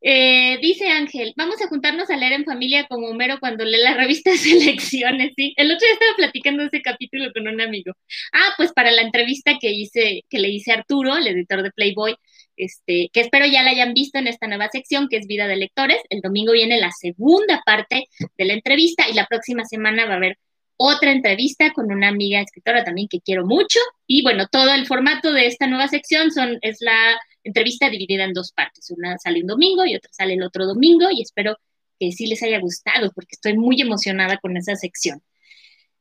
Eh, 0.04 0.58
dice 0.60 0.88
Ángel, 0.88 1.32
vamos 1.36 1.62
a 1.62 1.68
juntarnos 1.68 2.10
a 2.10 2.16
leer 2.16 2.32
en 2.32 2.44
familia 2.44 2.86
como 2.88 3.06
Homero 3.08 3.38
cuando 3.38 3.64
lee 3.64 3.78
la 3.82 3.94
revista 3.94 4.36
Selecciones, 4.36 5.32
¿sí? 5.36 5.54
El 5.56 5.70
otro 5.70 5.86
día 5.86 5.94
estaba 5.94 6.16
platicando 6.16 6.64
ese 6.64 6.82
capítulo 6.82 7.32
con 7.32 7.46
un 7.48 7.60
amigo. 7.60 7.92
Ah, 8.32 8.52
pues 8.56 8.72
para 8.72 8.90
la 8.90 9.02
entrevista 9.02 9.58
que 9.60 9.70
hice, 9.70 10.24
que 10.28 10.40
le 10.40 10.50
hice 10.50 10.72
a 10.72 10.76
Arturo, 10.76 11.16
el 11.16 11.28
editor 11.28 11.62
de 11.62 11.70
Playboy, 11.70 12.16
este, 12.64 13.10
que 13.12 13.20
espero 13.20 13.46
ya 13.46 13.62
la 13.62 13.70
hayan 13.70 13.94
visto 13.94 14.18
en 14.18 14.26
esta 14.26 14.46
nueva 14.46 14.68
sección 14.68 15.08
que 15.08 15.16
es 15.16 15.26
Vida 15.26 15.46
de 15.46 15.56
Lectores. 15.56 16.00
El 16.10 16.20
domingo 16.20 16.52
viene 16.52 16.78
la 16.78 16.90
segunda 16.90 17.62
parte 17.64 18.08
de 18.36 18.44
la 18.44 18.54
entrevista 18.54 19.08
y 19.08 19.14
la 19.14 19.26
próxima 19.26 19.64
semana 19.64 20.06
va 20.06 20.14
a 20.14 20.16
haber 20.16 20.38
otra 20.76 21.12
entrevista 21.12 21.72
con 21.72 21.92
una 21.92 22.08
amiga 22.08 22.40
escritora 22.40 22.84
también 22.84 23.08
que 23.08 23.20
quiero 23.20 23.46
mucho. 23.46 23.78
Y 24.06 24.22
bueno, 24.22 24.46
todo 24.50 24.74
el 24.74 24.86
formato 24.86 25.32
de 25.32 25.46
esta 25.46 25.66
nueva 25.66 25.88
sección 25.88 26.30
son, 26.30 26.58
es 26.62 26.78
la 26.80 27.20
entrevista 27.44 27.90
dividida 27.90 28.24
en 28.24 28.32
dos 28.32 28.52
partes. 28.52 28.90
Una 28.90 29.18
sale 29.18 29.40
un 29.40 29.46
domingo 29.46 29.84
y 29.84 29.94
otra 29.94 30.10
sale 30.12 30.34
el 30.34 30.42
otro 30.42 30.66
domingo 30.66 31.08
y 31.10 31.22
espero 31.22 31.56
que 31.98 32.12
sí 32.12 32.26
les 32.26 32.42
haya 32.42 32.58
gustado, 32.58 33.12
porque 33.14 33.32
estoy 33.36 33.56
muy 33.56 33.80
emocionada 33.80 34.38
con 34.38 34.56
esa 34.56 34.74
sección. 34.74 35.22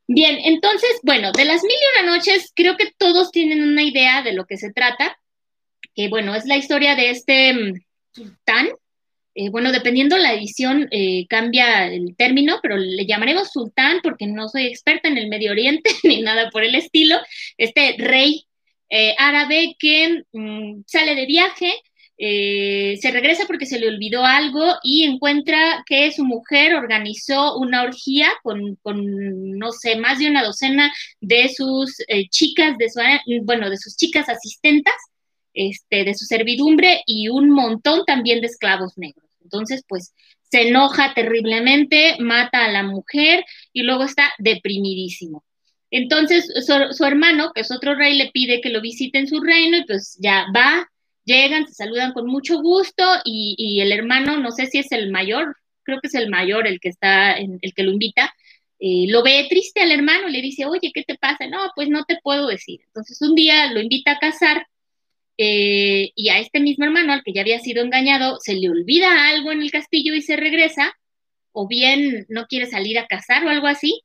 Bien, 0.08 0.40
entonces, 0.44 0.90
bueno, 1.04 1.32
de 1.32 1.46
las 1.46 1.64
mil 1.64 1.72
y 1.72 2.02
una 2.02 2.16
noches, 2.16 2.52
creo 2.56 2.76
que 2.76 2.92
todos 2.98 3.32
tienen 3.32 3.64
una 3.64 3.84
idea 3.84 4.24
de 4.24 4.34
lo 4.34 4.46
que 4.46 4.58
se 4.58 4.74
trata, 4.74 5.16
que 5.96 6.10
bueno, 6.10 6.36
es 6.36 6.46
la 6.46 6.58
historia 6.58 6.96
de 6.96 7.10
este 7.12 7.54
mm, 7.54 7.74
sultán, 8.14 8.70
eh, 9.34 9.50
bueno, 9.50 9.72
dependiendo 9.72 10.18
la 10.18 10.34
edición 10.34 10.90
eh, 10.92 11.26
cambia 11.30 11.88
el 11.88 12.16
término, 12.18 12.60
pero 12.62 12.76
le 12.76 13.06
llamaremos 13.06 13.52
sultán 13.52 14.00
porque 14.04 14.28
no 14.28 14.50
soy 14.50 14.66
experta 14.68 15.08
en 15.08 15.18
el 15.18 15.30
Medio 15.30 15.52
Oriente 15.52 15.90
ni 16.04 16.22
nada 16.22 16.50
por 16.50 16.64
el 16.64 16.76
estilo, 16.76 17.18
este 17.58 17.96
rey 17.98 18.46
eh, 18.90 19.16
árabe 19.18 19.76
que 19.80 20.24
mm, 20.34 20.82
sale 20.86 21.16
de 21.16 21.26
viaje, 21.26 21.74
se 22.24 23.10
regresa 23.12 23.46
porque 23.48 23.66
se 23.66 23.80
le 23.80 23.88
olvidó 23.88 24.24
algo 24.24 24.76
y 24.84 25.06
encuentra 25.06 25.84
que 25.88 26.12
su 26.12 26.24
mujer 26.24 26.76
organizó 26.76 27.58
una 27.58 27.82
orgía 27.82 28.30
con, 28.44 28.76
con 28.84 29.58
no 29.58 29.72
sé, 29.72 29.96
más 29.96 30.20
de 30.20 30.28
una 30.28 30.44
docena 30.44 30.94
de 31.20 31.50
sus 31.50 31.98
chicas, 32.30 32.78
de 32.78 32.90
su, 32.92 33.00
bueno, 33.44 33.72
de 33.72 33.78
sus 33.78 33.96
chicas 33.96 34.30
asistentas 34.30 34.94
este, 35.54 36.04
de 36.04 36.14
su 36.14 36.26
servidumbre 36.26 37.02
y 37.06 37.30
un 37.30 37.50
montón 37.50 38.06
también 38.06 38.42
de 38.42 38.48
esclavos 38.48 38.98
negros. 38.98 39.30
Entonces, 39.44 39.84
pues 39.88 40.14
se 40.50 40.68
enoja 40.68 41.14
terriblemente, 41.14 42.18
mata 42.20 42.66
a 42.66 42.72
la 42.72 42.84
mujer 42.84 43.46
y 43.74 43.84
luego 43.84 44.04
está 44.04 44.32
deprimidísimo. 44.38 45.44
Entonces, 45.92 46.52
su, 46.66 47.06
hermano, 47.06 47.52
que 47.54 47.62
es 47.62 47.72
otro 47.72 47.96
rey, 47.96 48.18
le 48.18 48.32
pide 48.32 48.62
que 48.62 48.70
lo 48.70 48.82
visite 48.82 49.18
en 49.18 49.28
su 49.28 49.42
reino 49.42 49.78
y 49.78 49.86
pues 49.86 50.18
ya 50.22 50.46
va, 50.56 50.90
llegan, 51.26 51.68
se 51.68 51.74
saludan 51.74 52.14
con 52.14 52.28
mucho 52.28 52.62
gusto 52.62 53.04
y, 53.26 53.82
el 53.82 53.92
hermano, 53.92 54.38
no 54.38 54.52
sé 54.52 54.68
si 54.68 54.80
es 54.80 54.92
el 54.92 55.12
mayor, 55.12 55.58
creo 55.84 56.00
que 56.00 56.08
es 56.08 56.16
el 56.16 56.30
mayor 56.30 56.68
el 56.68 56.80
que 56.80 56.90
está, 56.90 57.34
el 57.34 57.74
que 57.76 57.84
lo 57.84 57.92
invita, 57.92 58.34
eh, 58.84 59.06
lo 59.10 59.22
ve 59.22 59.46
triste 59.48 59.82
al 59.82 59.92
hermano, 59.92 60.28
le 60.28 60.42
dice, 60.42 60.66
oye, 60.66 60.92
¿qué 60.92 61.04
te 61.04 61.16
pasa? 61.16 61.46
No, 61.46 61.60
pues 61.76 61.88
no 61.88 62.04
te 62.04 62.18
puedo 62.24 62.48
decir. 62.48 62.82
Entonces 62.88 63.22
un 63.22 63.36
día 63.36 63.72
lo 63.72 63.80
invita 63.80 64.14
a 64.14 64.20
casar 64.20 64.66
eh, 65.44 66.12
y 66.16 66.30
a 66.30 66.38
este 66.38 66.60
mismo 66.60 66.86
hermano, 66.86 67.14
al 67.14 67.24
que 67.24 67.34
ya 67.34 67.42
había 67.42 67.60
sido 67.60 67.84
engañado, 67.84 68.38
se 68.40 68.54
le 68.54 68.70
olvida 68.70 69.28
algo 69.28 69.52
en 69.52 69.64
el 69.64 69.72
castillo 69.72 70.14
y 70.14 70.22
se 70.22 70.36
regresa, 70.36 70.94
o 71.52 71.68
bien 71.68 72.28
no 72.30 72.46
quiere 72.46 72.68
salir 72.68 73.00
a 73.00 73.08
cazar 73.08 73.44
o 73.44 73.50
algo 73.50 73.66
así. 73.66 74.04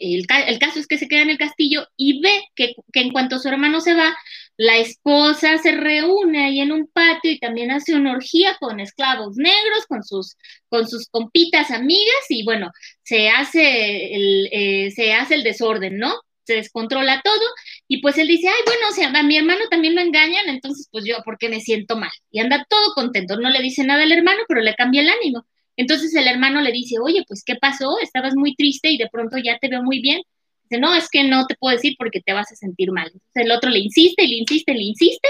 El, 0.00 0.26
caso 0.26 0.80
es 0.80 0.88
que 0.88 0.98
se 0.98 1.06
queda 1.06 1.22
en 1.22 1.30
el 1.30 1.38
castillo 1.38 1.86
y 1.96 2.20
ve 2.20 2.42
que, 2.56 2.74
en 2.94 3.12
cuanto 3.12 3.38
su 3.38 3.48
hermano 3.48 3.80
se 3.80 3.94
va, 3.94 4.16
la 4.56 4.78
esposa 4.78 5.58
se 5.58 5.72
reúne 5.72 6.44
ahí 6.44 6.60
en 6.60 6.72
un 6.72 6.88
patio 6.88 7.30
y 7.30 7.38
también 7.38 7.70
hace 7.70 7.94
una 7.94 8.12
orgía 8.12 8.56
con 8.58 8.80
esclavos 8.80 9.36
negros, 9.36 9.86
con 9.88 10.02
sus, 10.02 10.36
con 10.68 10.88
sus 10.88 11.06
compitas 11.08 11.70
amigas 11.70 12.24
y 12.30 12.44
bueno, 12.44 12.72
se 13.04 13.28
hace 13.28 14.12
el, 14.12 14.48
eh, 14.50 14.90
se 14.90 15.12
hace 15.12 15.36
el 15.36 15.44
desorden, 15.44 15.98
¿no? 15.98 16.14
se 16.48 16.54
descontrola 16.54 17.20
todo 17.22 17.44
y 17.88 18.02
pues 18.02 18.18
él 18.18 18.28
dice, 18.28 18.48
ay, 18.48 18.62
bueno, 18.66 18.82
o 18.90 18.92
sea, 18.92 19.08
a 19.08 19.22
mi 19.22 19.38
hermano 19.38 19.62
también 19.70 19.94
lo 19.94 20.02
engañan, 20.02 20.48
entonces 20.48 20.88
pues 20.92 21.04
yo, 21.06 21.16
¿por 21.24 21.38
qué 21.38 21.48
me 21.48 21.60
siento 21.60 21.96
mal? 21.96 22.10
Y 22.30 22.40
anda 22.40 22.66
todo 22.68 22.92
contento, 22.94 23.38
no 23.38 23.48
le 23.48 23.62
dice 23.62 23.82
nada 23.82 24.02
al 24.02 24.12
hermano, 24.12 24.40
pero 24.46 24.60
le 24.60 24.74
cambia 24.74 25.00
el 25.00 25.08
ánimo. 25.08 25.46
Entonces 25.76 26.14
el 26.14 26.28
hermano 26.28 26.60
le 26.60 26.70
dice, 26.70 26.96
oye, 27.00 27.24
pues 27.26 27.42
¿qué 27.44 27.54
pasó? 27.56 27.98
Estabas 28.02 28.34
muy 28.34 28.54
triste 28.54 28.90
y 28.90 28.98
de 28.98 29.08
pronto 29.08 29.38
ya 29.38 29.58
te 29.58 29.68
veo 29.68 29.82
muy 29.82 30.00
bien. 30.00 30.20
Dice, 30.64 30.80
no, 30.80 30.94
es 30.94 31.08
que 31.08 31.24
no 31.24 31.46
te 31.46 31.54
puedo 31.54 31.74
decir 31.74 31.94
porque 31.98 32.20
te 32.20 32.34
vas 32.34 32.52
a 32.52 32.56
sentir 32.56 32.92
mal. 32.92 33.06
Entonces 33.06 33.44
el 33.44 33.52
otro 33.52 33.70
le 33.70 33.78
insiste, 33.78 34.26
le 34.26 34.34
insiste, 34.36 34.74
le 34.74 34.82
insiste, 34.82 35.28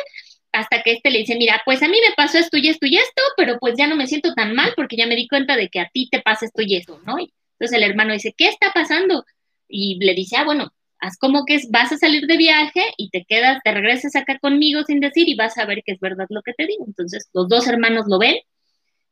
hasta 0.53 0.83
que 0.83 0.93
este 0.93 1.11
le 1.11 1.21
dice, 1.21 1.37
mira, 1.37 1.63
pues 1.65 1.83
a 1.83 1.89
mí 1.89 1.99
me 2.07 2.15
pasó 2.17 2.39
esto 2.39 2.57
y 2.57 2.69
esto 2.69 2.87
y 2.87 2.97
esto, 2.97 3.23
pero 3.37 3.59
pues 3.61 3.75
ya 3.79 3.87
no 3.87 3.95
me 3.95 4.07
siento 4.07 4.35
tan 4.35 4.55
mal 4.55 4.73
porque 4.75 4.97
ya 4.97 5.07
me 5.07 5.17
di 5.17 5.29
cuenta 5.29 5.57
de 5.57 5.69
que 5.69 5.81
a 5.81 5.91
ti 5.93 6.09
te 6.11 6.21
pasa 6.23 6.47
esto 6.47 6.63
y 6.63 6.75
esto, 6.77 7.01
¿no? 7.07 7.19
entonces 7.19 7.77
el 7.77 7.83
hermano 7.83 8.13
dice, 8.13 8.35
¿qué 8.37 8.49
está 8.49 8.73
pasando? 8.73 9.25
Y 9.69 9.99
le 10.05 10.15
dice, 10.15 10.37
ah, 10.37 10.45
bueno, 10.45 10.73
haz 11.01 11.17
como 11.19 11.45
que 11.45 11.61
vas 11.71 11.93
a 11.93 11.99
salir 11.99 12.27
de 12.27 12.37
viaje 12.37 12.83
y 12.97 13.11
te 13.11 13.25
quedas, 13.25 13.61
te 13.65 13.73
regresas 13.73 14.17
acá 14.17 14.39
conmigo 14.39 14.83
sin 14.85 15.01
decir 15.01 15.29
y 15.29 15.35
vas 15.35 15.59
a 15.59 15.65
ver 15.65 15.83
que 15.85 15.93
es 15.93 16.01
verdad 16.01 16.27
lo 16.29 16.43
que 16.43 16.55
te 16.55 16.67
digo. 16.67 16.85
Entonces 16.87 17.29
los 17.33 17.49
dos 17.49 17.67
hermanos 17.67 18.07
lo 18.09 18.19
ven 18.19 18.37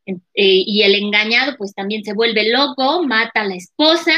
eh, 0.07 0.15
y 0.35 0.83
el 0.83 0.95
engañado 0.95 1.57
pues 1.57 1.75
también 1.75 2.05
se 2.05 2.13
vuelve 2.13 2.51
loco, 2.51 3.03
mata 3.05 3.43
a 3.43 3.47
la 3.47 3.57
esposa 3.57 4.15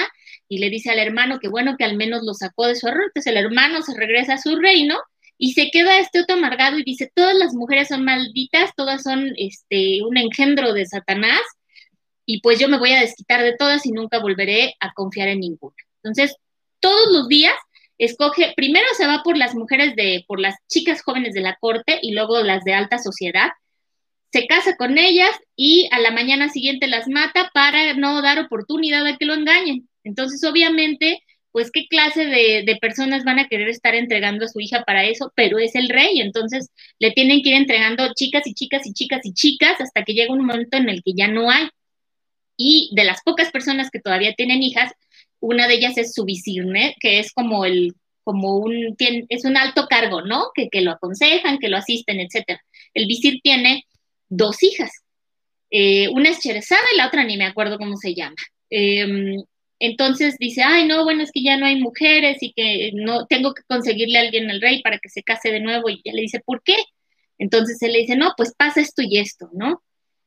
y 0.49 0.59
le 0.59 0.71
dice 0.71 0.91
al 0.91 0.99
hermano 0.99 1.39
que 1.39 1.49
bueno 1.49 1.77
que 1.79 1.85
al 1.85 1.97
menos 1.97 2.23
lo 2.25 2.35
sacó 2.35 2.67
de 2.67 2.77
su 2.77 2.89
error. 2.89 3.05
Entonces 3.07 3.31
el 3.33 3.39
hermano 3.39 3.83
se 3.83 3.95
regresa 3.97 4.35
a 4.35 4.39
su 4.39 4.57
reino 4.57 4.97
y 5.39 5.53
se 5.53 5.71
queda 5.71 6.01
este 6.01 6.21
otro 6.21 6.37
amargado 6.37 6.79
y 6.79 6.85
dice, 6.85 7.11
todas 7.15 7.37
las 7.37 7.55
mujeres 7.55 7.89
son 7.89 8.05
malditas, 8.05 8.73
todas 8.77 9.03
son 9.03 9.33
este, 9.37 10.03
un 10.03 10.17
engendro 10.17 10.73
de 10.73 10.85
Satanás 10.87 11.41
y 12.27 12.41
pues 12.43 12.59
yo 12.59 12.69
me 12.69 12.79
voy 12.79 12.93
a 12.93 13.01
desquitar 13.01 13.43
de 13.43 13.57
todas 13.57 13.87
y 13.87 13.93
nunca 13.93 14.19
volveré 14.19 14.75
a 14.81 14.93
confiar 14.93 15.29
en 15.29 15.41
ninguna. 15.41 15.77
Entonces, 16.03 16.37
todos 16.81 17.13
los 17.13 17.29
días 17.29 17.55
escoge, 17.99 18.53
primero 18.57 18.87
se 18.97 19.07
va 19.07 19.23
por 19.23 19.37
las 19.37 19.55
mujeres 19.55 19.97
de, 19.97 20.25
por 20.27 20.41
las 20.41 20.55
chicas 20.69 21.03
jóvenes 21.03 21.35
de 21.35 21.41
la 21.41 21.57
corte 21.61 21.99
y 22.01 22.13
luego 22.13 22.43
las 22.43 22.65
de 22.65 22.75
alta 22.75 22.99
sociedad, 22.99 23.51
se 24.33 24.47
casa 24.47 24.77
con 24.77 24.99
ellas 24.99 25.31
y 25.57 25.89
a 25.91 25.99
la 25.99 26.11
mañana 26.11 26.49
siguiente 26.49 26.87
las 26.87 27.09
mata 27.09 27.51
para 27.55 27.95
no 27.95 28.21
dar 28.23 28.39
oportunidad 28.39 29.07
a 29.07 29.17
que 29.17 29.25
lo 29.25 29.35
engañen. 29.35 29.89
Entonces, 30.05 30.45
obviamente, 30.45 31.23
pues 31.51 31.71
qué 31.71 31.87
clase 31.89 32.27
de, 32.27 32.63
de, 32.65 32.77
personas 32.77 33.25
van 33.25 33.39
a 33.39 33.49
querer 33.49 33.69
estar 33.69 33.95
entregando 33.95 34.45
a 34.45 34.49
su 34.49 34.61
hija 34.61 34.85
para 34.85 35.05
eso, 35.05 35.33
pero 35.35 35.59
es 35.59 35.75
el 35.75 35.89
rey, 35.89 36.21
entonces 36.21 36.71
le 36.99 37.11
tienen 37.13 37.43
que 37.43 37.51
ir 37.51 37.57
entregando 37.57 38.13
chicas 38.15 38.47
y 38.47 38.55
chicas 38.55 38.87
y 38.87 38.93
chicas 38.93 39.21
y 39.25 39.33
chicas 39.33 39.81
hasta 39.81 40.05
que 40.05 40.13
llega 40.13 40.33
un 40.33 40.45
momento 40.45 40.77
en 40.77 40.89
el 40.89 41.03
que 41.03 41.13
ya 41.17 41.29
no 41.29 41.51
hay. 41.51 41.69
Y 42.57 42.91
de 42.95 43.05
las 43.05 43.23
pocas 43.23 43.51
personas 43.51 43.91
que 43.91 44.01
todavía 44.01 44.35
tienen 44.35 44.63
hijas, 44.63 44.93
una 45.41 45.69
de 45.69 45.75
ellas 45.75 45.99
es 45.99 46.15
su 46.15 46.25
visir, 46.25 46.65
que 47.01 47.19
es 47.19 47.33
como 47.33 47.65
el 47.65 47.95
como 48.29 48.59
un, 48.59 48.95
es 48.99 49.47
un 49.47 49.57
alto 49.57 49.87
cargo, 49.89 50.21
¿no? 50.21 50.51
Que, 50.55 50.69
que, 50.69 50.83
lo 50.83 50.91
aconsejan, 50.91 51.59
que 51.59 51.71
lo 51.71 51.79
asisten, 51.79 52.21
etc. 52.21 52.61
El 52.93 53.07
visir 53.07 53.41
tiene 53.43 53.87
dos 54.29 54.63
hijas. 54.63 54.91
Eh, 55.71 56.09
una 56.09 56.29
es 56.29 56.41
Cherezada 56.41 56.83
y 56.93 56.99
la 56.99 57.07
otra 57.07 57.25
ni 57.25 57.39
me 57.39 57.47
acuerdo 57.47 57.79
cómo 57.79 57.97
se 57.97 58.15
llama. 58.15 58.37
Em, 58.69 59.43
entonces 59.79 60.37
dice, 60.39 60.63
ay, 60.63 60.87
no, 60.87 61.05
bueno, 61.05 61.23
es 61.23 61.33
que 61.33 61.43
ya 61.43 61.57
no 61.57 61.65
hay 61.65 61.77
mujeres 61.77 62.37
y 62.43 62.53
que 62.53 62.91
no 62.93 63.25
tengo 63.27 63.55
que 63.55 63.63
conseguirle 63.67 64.19
a 64.19 64.21
alguien 64.21 64.51
al 64.51 64.61
rey 64.61 64.83
para 64.83 64.99
que 64.99 65.09
se 65.09 65.23
case 65.23 65.51
de 65.51 65.61
nuevo. 65.61 65.89
Y 65.89 66.03
ella 66.05 66.15
le 66.15 66.21
dice, 66.21 66.41
¿por 66.45 66.63
qué? 66.63 66.77
Entonces 67.39 67.81
él 67.81 67.93
le 67.95 68.01
dice, 68.01 68.17
no, 68.17 68.35
pues 68.37 68.53
pasa 68.55 68.83
esto 68.83 69.01
y 69.03 69.17
esto, 69.17 69.49
¿no? 69.55 69.83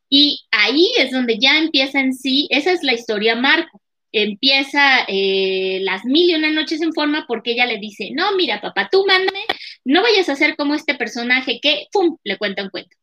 Y 0.09 0.41
ahí 0.49 0.91
es 0.97 1.11
donde 1.11 1.37
ya 1.37 1.59
empieza 1.59 1.99
en 1.99 2.15
sí, 2.15 2.47
esa 2.49 2.71
es 2.71 2.81
la 2.81 2.93
historia 2.93 3.35
Marco 3.35 3.79
empieza 4.11 5.05
eh, 5.07 5.79
las 5.81 6.05
mil 6.05 6.29
y 6.29 6.35
una 6.35 6.51
noches 6.51 6.81
en 6.81 6.93
forma 6.93 7.25
porque 7.27 7.51
ella 7.51 7.65
le 7.65 7.77
dice, 7.79 8.09
no, 8.13 8.35
mira, 8.35 8.61
papá, 8.61 8.89
tú 8.91 9.05
mándame, 9.05 9.39
no 9.85 10.01
vayas 10.01 10.29
a 10.29 10.35
ser 10.35 10.55
como 10.55 10.75
este 10.75 10.95
personaje 10.95 11.59
que, 11.61 11.87
le 12.23 12.37
cuenta 12.37 12.63
un 12.63 12.69
cuento. 12.69 12.95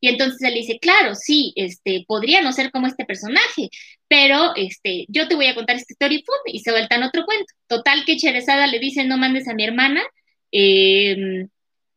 Y 0.00 0.08
entonces 0.08 0.42
él 0.42 0.54
dice, 0.54 0.78
claro, 0.80 1.14
sí, 1.14 1.52
este, 1.54 2.04
podría 2.08 2.42
no 2.42 2.52
ser 2.52 2.72
como 2.72 2.88
este 2.88 3.04
personaje, 3.04 3.68
pero 4.08 4.52
este, 4.56 5.06
yo 5.08 5.28
te 5.28 5.36
voy 5.36 5.46
a 5.46 5.54
contar 5.54 5.76
esta 5.76 5.92
historia 5.92 6.18
y 6.18 6.22
¡pum! 6.24 6.34
Y 6.46 6.58
se 6.58 6.72
otro 6.72 7.24
cuento. 7.24 7.46
Total 7.68 8.04
que 8.04 8.16
Cherezada 8.16 8.66
le 8.66 8.80
dice, 8.80 9.04
no 9.04 9.16
mandes 9.16 9.46
a 9.48 9.54
mi 9.54 9.62
hermana, 9.64 10.02
eh, 10.50 11.46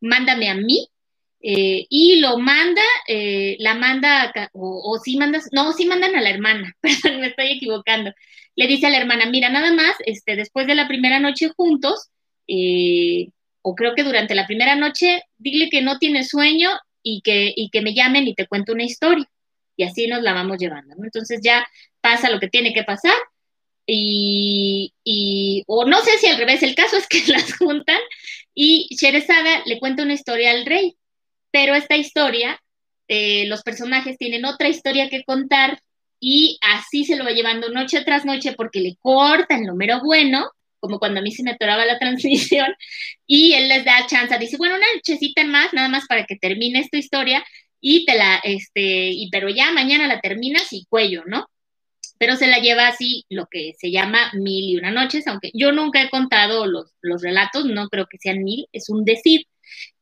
mándame 0.01 0.49
a 0.49 0.55
mí, 0.55 0.87
eh, 1.47 1.85
y 1.91 2.21
lo 2.21 2.39
manda, 2.39 2.81
eh, 3.07 3.55
la 3.59 3.75
manda, 3.75 4.33
o, 4.53 4.99
si 5.03 5.15
mandas, 5.15 5.47
no, 5.51 5.73
sí 5.73 5.85
mandan 5.85 6.15
a 6.15 6.21
la 6.21 6.31
hermana, 6.31 6.75
perdón, 6.81 7.21
me 7.21 7.27
estoy 7.27 7.51
equivocando. 7.51 8.11
Le 8.55 8.65
dice 8.65 8.87
a 8.87 8.89
la 8.89 8.97
hermana, 8.97 9.27
mira, 9.27 9.49
nada 9.49 9.71
más, 9.71 9.95
este, 10.07 10.35
después 10.35 10.65
de 10.65 10.73
la 10.73 10.87
primera 10.87 11.19
noche 11.19 11.49
juntos, 11.55 12.09
eh, 12.47 13.29
o 13.61 13.75
creo 13.75 13.93
que 13.93 14.01
durante 14.03 14.33
la 14.33 14.47
primera 14.47 14.75
noche, 14.75 15.21
dile 15.37 15.69
que 15.69 15.83
no 15.83 15.99
tiene 15.99 16.23
sueño 16.23 16.71
y 17.03 17.21
que, 17.21 17.53
y 17.55 17.69
que 17.69 17.83
me 17.83 17.93
llamen 17.93 18.27
y 18.27 18.33
te 18.33 18.47
cuento 18.47 18.73
una 18.73 18.83
historia. 18.83 19.29
Y 19.77 19.83
así 19.83 20.07
nos 20.07 20.23
la 20.23 20.33
vamos 20.33 20.57
llevando, 20.57 20.95
¿no? 20.95 21.05
Entonces 21.05 21.41
ya 21.43 21.67
pasa 22.01 22.31
lo 22.31 22.39
que 22.39 22.47
tiene 22.47 22.73
que 22.73 22.83
pasar, 22.83 23.13
y, 23.85 24.93
y, 25.03 25.63
o 25.67 25.85
no 25.85 26.01
sé 26.01 26.17
si 26.17 26.25
al 26.25 26.39
revés, 26.39 26.63
el 26.63 26.73
caso 26.73 26.97
es 26.97 27.07
que 27.07 27.21
las 27.31 27.55
juntan 27.55 27.99
y 28.55 28.87
Sherezada 28.95 29.61
le 29.67 29.79
cuenta 29.79 30.01
una 30.01 30.13
historia 30.13 30.49
al 30.49 30.65
rey 30.65 30.95
pero 31.55 31.73
esta 31.73 31.95
historia, 31.95 32.61
eh, 33.07 33.45
los 33.47 33.63
personajes 33.63 34.17
tienen 34.17 34.43
otra 34.43 34.67
historia 34.67 35.07
que 35.07 35.23
contar 35.23 35.79
y 36.19 36.59
así 36.59 37.05
se 37.05 37.15
lo 37.15 37.23
va 37.23 37.31
llevando 37.31 37.69
noche 37.69 38.03
tras 38.03 38.25
noche 38.25 38.51
porque 38.57 38.81
le 38.81 38.97
cortan 38.99 39.65
lo 39.65 39.73
mero 39.73 40.01
bueno, 40.03 40.49
como 40.81 40.99
cuando 40.99 41.21
a 41.21 41.23
mí 41.23 41.31
se 41.31 41.43
me 41.43 41.51
atoraba 41.51 41.85
la 41.85 41.97
transmisión, 41.97 42.67
y 43.25 43.53
él 43.53 43.69
les 43.69 43.85
da 43.85 44.05
chance, 44.05 44.37
dice, 44.37 44.57
bueno, 44.57 44.75
una 44.75 44.85
nochecita 44.95 45.45
más, 45.45 45.71
nada 45.71 45.87
más 45.87 46.07
para 46.07 46.25
que 46.25 46.35
termine 46.35 46.79
esta 46.79 46.97
historia, 46.97 47.41
y 47.79 48.03
te 48.03 48.17
la, 48.17 48.41
este, 48.43 49.11
y 49.11 49.29
pero 49.29 49.47
ya 49.47 49.71
mañana 49.71 50.07
la 50.07 50.19
terminas 50.19 50.73
y 50.73 50.85
cuello, 50.89 51.23
¿no? 51.25 51.47
Pero 52.17 52.35
se 52.35 52.47
la 52.47 52.59
lleva 52.59 52.89
así 52.89 53.23
lo 53.29 53.45
que 53.49 53.75
se 53.79 53.91
llama 53.91 54.29
mil 54.33 54.71
y 54.71 54.75
una 54.75 54.91
noches, 54.91 55.25
aunque 55.27 55.51
yo 55.53 55.71
nunca 55.71 56.01
he 56.01 56.09
contado 56.09 56.65
los, 56.65 56.91
los 57.01 57.21
relatos, 57.21 57.63
no 57.63 57.87
creo 57.87 58.07
que 58.07 58.17
sean 58.17 58.43
mil, 58.43 58.67
es 58.73 58.89
un 58.89 59.05
decir. 59.05 59.45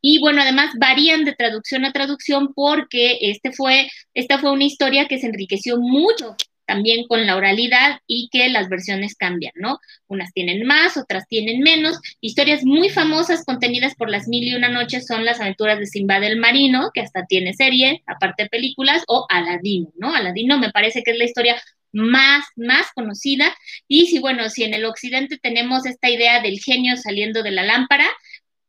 Y 0.05 0.19
bueno, 0.19 0.41
además 0.41 0.71
varían 0.77 1.23
de 1.23 1.33
traducción 1.33 1.85
a 1.85 1.93
traducción 1.93 2.53
porque 2.53 3.19
este 3.21 3.53
fue, 3.53 3.89
esta 4.13 4.37
fue 4.37 4.51
una 4.51 4.65
historia 4.65 5.07
que 5.07 5.17
se 5.17 5.27
enriqueció 5.27 5.77
mucho 5.79 6.35
también 6.65 7.07
con 7.07 7.25
la 7.25 7.37
oralidad 7.37 7.99
y 8.05 8.27
que 8.29 8.49
las 8.49 8.67
versiones 8.67 9.15
cambian, 9.15 9.53
¿no? 9.55 9.79
Unas 10.07 10.33
tienen 10.33 10.65
más, 10.67 10.97
otras 10.97 11.25
tienen 11.29 11.61
menos. 11.61 12.01
Historias 12.19 12.65
muy 12.65 12.89
famosas 12.89 13.45
contenidas 13.45 13.95
por 13.95 14.09
las 14.09 14.27
mil 14.27 14.43
y 14.43 14.55
una 14.55 14.67
noches 14.67 15.05
son 15.07 15.23
las 15.23 15.39
aventuras 15.39 15.79
de 15.79 15.85
Simba 15.85 16.19
del 16.19 16.37
Marino, 16.37 16.91
que 16.93 16.99
hasta 16.99 17.25
tiene 17.25 17.53
serie, 17.53 18.03
aparte 18.05 18.43
de 18.43 18.49
películas, 18.49 19.03
o 19.07 19.25
Aladino, 19.29 19.89
¿no? 19.95 20.13
Aladino 20.13 20.59
me 20.59 20.71
parece 20.71 21.01
que 21.01 21.11
es 21.11 21.17
la 21.17 21.25
historia 21.25 21.61
más, 21.93 22.45
más 22.57 22.87
conocida. 22.93 23.55
Y 23.87 24.07
si, 24.07 24.19
bueno, 24.19 24.49
si 24.49 24.65
en 24.65 24.73
el 24.73 24.83
occidente 24.83 25.37
tenemos 25.37 25.85
esta 25.85 26.09
idea 26.09 26.41
del 26.41 26.59
genio 26.59 26.97
saliendo 26.97 27.41
de 27.41 27.51
la 27.51 27.63
lámpara, 27.63 28.07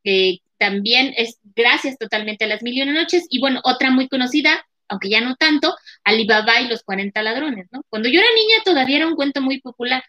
que 0.05 0.39
también 0.65 1.13
es 1.19 1.39
gracias 1.55 1.99
totalmente 1.99 2.47
a 2.47 2.49
las 2.49 2.63
mil 2.63 2.73
y 2.73 2.81
una 2.81 2.95
noches. 2.95 3.27
Y 3.29 3.39
bueno, 3.39 3.61
otra 3.65 3.91
muy 3.91 4.09
conocida, 4.09 4.67
aunque 4.89 5.11
ya 5.11 5.21
no 5.21 5.37
tanto, 5.37 5.77
Alibaba 6.05 6.63
y 6.63 6.69
los 6.69 6.83
40 6.83 7.23
ladrones, 7.23 7.67
¿no? 7.71 7.83
Cuando 7.91 8.09
yo 8.09 8.19
era 8.19 8.29
niña 8.35 8.63
todavía 8.65 8.97
era 8.97 9.07
un 9.07 9.15
cuento 9.15 9.43
muy 9.43 9.61
popular, 9.61 10.03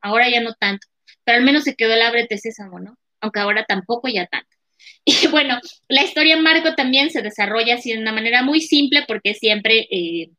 ahora 0.00 0.28
ya 0.28 0.40
no 0.40 0.54
tanto, 0.54 0.88
pero 1.22 1.38
al 1.38 1.44
menos 1.44 1.62
se 1.62 1.76
quedó 1.76 1.94
el 1.94 2.02
ábrete 2.02 2.36
sésamo, 2.36 2.80
¿no? 2.80 2.98
Aunque 3.20 3.38
ahora 3.38 3.64
tampoco 3.64 4.08
ya 4.08 4.26
tanto. 4.26 4.48
Y 5.04 5.28
bueno, 5.28 5.60
la 5.88 6.02
historia 6.02 6.36
Marco 6.36 6.74
también 6.74 7.10
se 7.10 7.22
desarrolla 7.22 7.76
así 7.76 7.92
de 7.92 8.00
una 8.00 8.12
manera 8.12 8.42
muy 8.42 8.60
simple 8.60 9.04
porque 9.06 9.34
siempre 9.34 9.86
eh, 9.88 10.30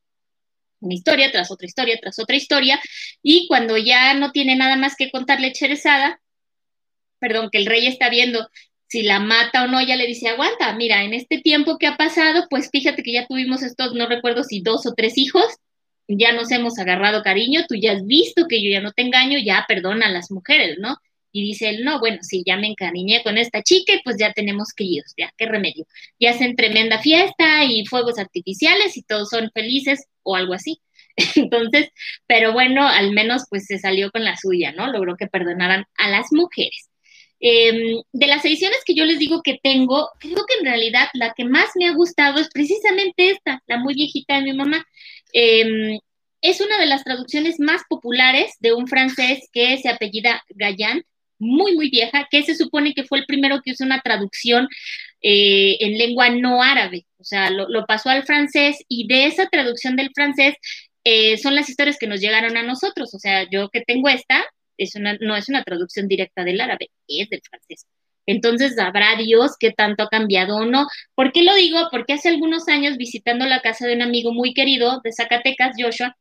una 0.80 0.92
historia 0.94 1.32
tras 1.32 1.50
otra 1.50 1.66
historia 1.66 1.98
tras 1.98 2.18
otra 2.18 2.36
historia 2.36 2.78
y 3.22 3.46
cuando 3.48 3.78
ya 3.78 4.12
no 4.12 4.30
tiene 4.30 4.56
nada 4.56 4.76
más 4.76 4.94
que 4.94 5.10
contarle 5.10 5.52
Cherezada, 5.52 6.20
perdón, 7.18 7.48
que 7.50 7.58
el 7.58 7.66
rey 7.66 7.86
está 7.86 8.10
viendo 8.10 8.48
si 8.88 9.02
la 9.02 9.20
mata 9.20 9.64
o 9.64 9.68
no, 9.68 9.80
ya 9.82 9.96
le 9.96 10.06
dice, 10.06 10.28
aguanta, 10.28 10.74
mira, 10.74 11.04
en 11.04 11.14
este 11.14 11.40
tiempo 11.40 11.78
que 11.78 11.86
ha 11.86 11.96
pasado, 11.96 12.46
pues 12.50 12.70
fíjate 12.72 13.02
que 13.02 13.12
ya 13.12 13.26
tuvimos 13.26 13.62
estos, 13.62 13.94
no 13.94 14.08
recuerdo 14.08 14.44
si 14.44 14.60
dos 14.60 14.86
o 14.86 14.94
tres 14.94 15.18
hijos, 15.18 15.44
ya 16.08 16.32
nos 16.32 16.50
hemos 16.50 16.78
agarrado 16.78 17.22
cariño, 17.22 17.64
tú 17.68 17.74
ya 17.74 17.92
has 17.92 18.04
visto 18.06 18.46
que 18.48 18.62
yo 18.62 18.70
ya 18.70 18.80
no 18.80 18.92
te 18.92 19.02
engaño, 19.02 19.38
ya 19.38 19.64
perdona 19.68 20.06
a 20.06 20.10
las 20.10 20.30
mujeres, 20.30 20.78
¿no? 20.80 20.96
Y 21.32 21.42
dice 21.42 21.68
él, 21.68 21.84
no, 21.84 22.00
bueno, 22.00 22.18
sí, 22.22 22.42
ya 22.46 22.56
me 22.56 22.68
encariñé 22.68 23.22
con 23.22 23.36
esta 23.36 23.62
chica 23.62 23.92
pues 24.02 24.16
ya 24.18 24.32
tenemos 24.32 24.68
ir, 24.78 25.04
ya, 25.16 25.30
qué 25.36 25.46
remedio. 25.46 25.86
Y 26.18 26.26
hacen 26.26 26.56
tremenda 26.56 26.98
fiesta 27.00 27.64
y 27.66 27.84
fuegos 27.86 28.18
artificiales 28.18 28.96
y 28.96 29.02
todos 29.02 29.28
son 29.28 29.50
felices 29.52 30.06
o 30.22 30.36
algo 30.36 30.54
así. 30.54 30.80
Entonces, 31.36 31.90
pero 32.26 32.52
bueno, 32.52 32.88
al 32.88 33.12
menos 33.12 33.44
pues 33.50 33.66
se 33.66 33.78
salió 33.78 34.10
con 34.10 34.24
la 34.24 34.36
suya, 34.36 34.72
¿no? 34.72 34.90
Logró 34.90 35.16
que 35.16 35.26
perdonaran 35.26 35.84
a 35.96 36.08
las 36.08 36.28
mujeres. 36.32 36.87
Em, 37.40 38.02
de 38.12 38.26
las 38.26 38.44
ediciones 38.44 38.78
que 38.84 38.94
yo 38.94 39.04
les 39.04 39.18
digo 39.18 39.42
que 39.42 39.58
tengo, 39.62 40.10
creo 40.18 40.44
que 40.46 40.58
en 40.58 40.64
realidad 40.64 41.08
la 41.14 41.34
que 41.36 41.44
más 41.44 41.70
me 41.76 41.86
ha 41.86 41.92
gustado 41.92 42.40
es 42.40 42.48
precisamente 42.52 43.30
esta, 43.30 43.62
la 43.66 43.78
muy 43.78 43.94
viejita 43.94 44.36
de 44.36 44.42
mi 44.42 44.52
mamá. 44.54 44.84
Em, 45.32 45.98
es 46.42 46.60
una 46.60 46.78
de 46.78 46.86
las 46.86 47.04
traducciones 47.04 47.60
más 47.60 47.82
populares 47.88 48.54
de 48.60 48.72
un 48.72 48.86
francés 48.88 49.48
que 49.52 49.76
se 49.78 49.88
apellida 49.88 50.42
Gallant, 50.50 51.04
muy, 51.38 51.74
muy 51.76 51.90
vieja, 51.90 52.26
que 52.30 52.42
se 52.42 52.54
supone 52.54 52.94
que 52.94 53.04
fue 53.04 53.18
el 53.18 53.26
primero 53.26 53.60
que 53.62 53.72
usó 53.72 53.84
una 53.84 54.00
traducción 54.00 54.68
eh, 55.22 55.76
en 55.80 55.98
lengua 55.98 56.30
no 56.30 56.62
árabe. 56.62 57.06
O 57.18 57.24
sea, 57.24 57.50
lo, 57.50 57.86
pasó 57.86 58.10
al 58.10 58.24
francés 58.24 58.78
y 58.88 59.06
de 59.08 59.26
esa 59.26 59.48
traducción 59.48 59.96
del 59.96 60.10
francés 60.14 60.54
eh, 61.04 61.38
son 61.38 61.54
las 61.54 61.68
historias 61.68 61.98
que 61.98 62.06
nos 62.06 62.20
llegaron 62.20 62.56
a 62.56 62.62
nosotros. 62.62 63.14
O 63.14 63.18
sea, 63.18 63.46
yo 63.50 63.68
que 63.70 63.82
tengo 63.82 64.08
esta, 64.08 64.44
es 64.78 64.94
una, 64.96 65.18
no 65.20 65.36
es 65.36 65.48
una 65.48 65.64
traducción 65.64 66.08
directa 66.08 66.44
del 66.44 66.60
árabe, 66.60 66.90
es 67.08 67.28
del 67.28 67.42
francés. 67.42 67.86
Entonces, 68.26 68.74
sabrá 68.76 69.16
Dios 69.16 69.52
qué 69.58 69.72
tanto 69.72 70.04
ha 70.04 70.08
cambiado 70.08 70.56
o 70.56 70.64
no. 70.66 70.86
¿Por 71.14 71.32
qué 71.32 71.42
lo 71.42 71.54
digo? 71.54 71.88
Porque 71.90 72.12
hace 72.12 72.28
algunos 72.28 72.68
años, 72.68 72.98
visitando 72.98 73.46
la 73.46 73.60
casa 73.60 73.86
de 73.86 73.94
un 73.94 74.02
amigo 74.02 74.32
muy 74.32 74.54
querido 74.54 75.00
de 75.02 75.12
Zacatecas, 75.12 75.76
Joshua, 75.78 76.16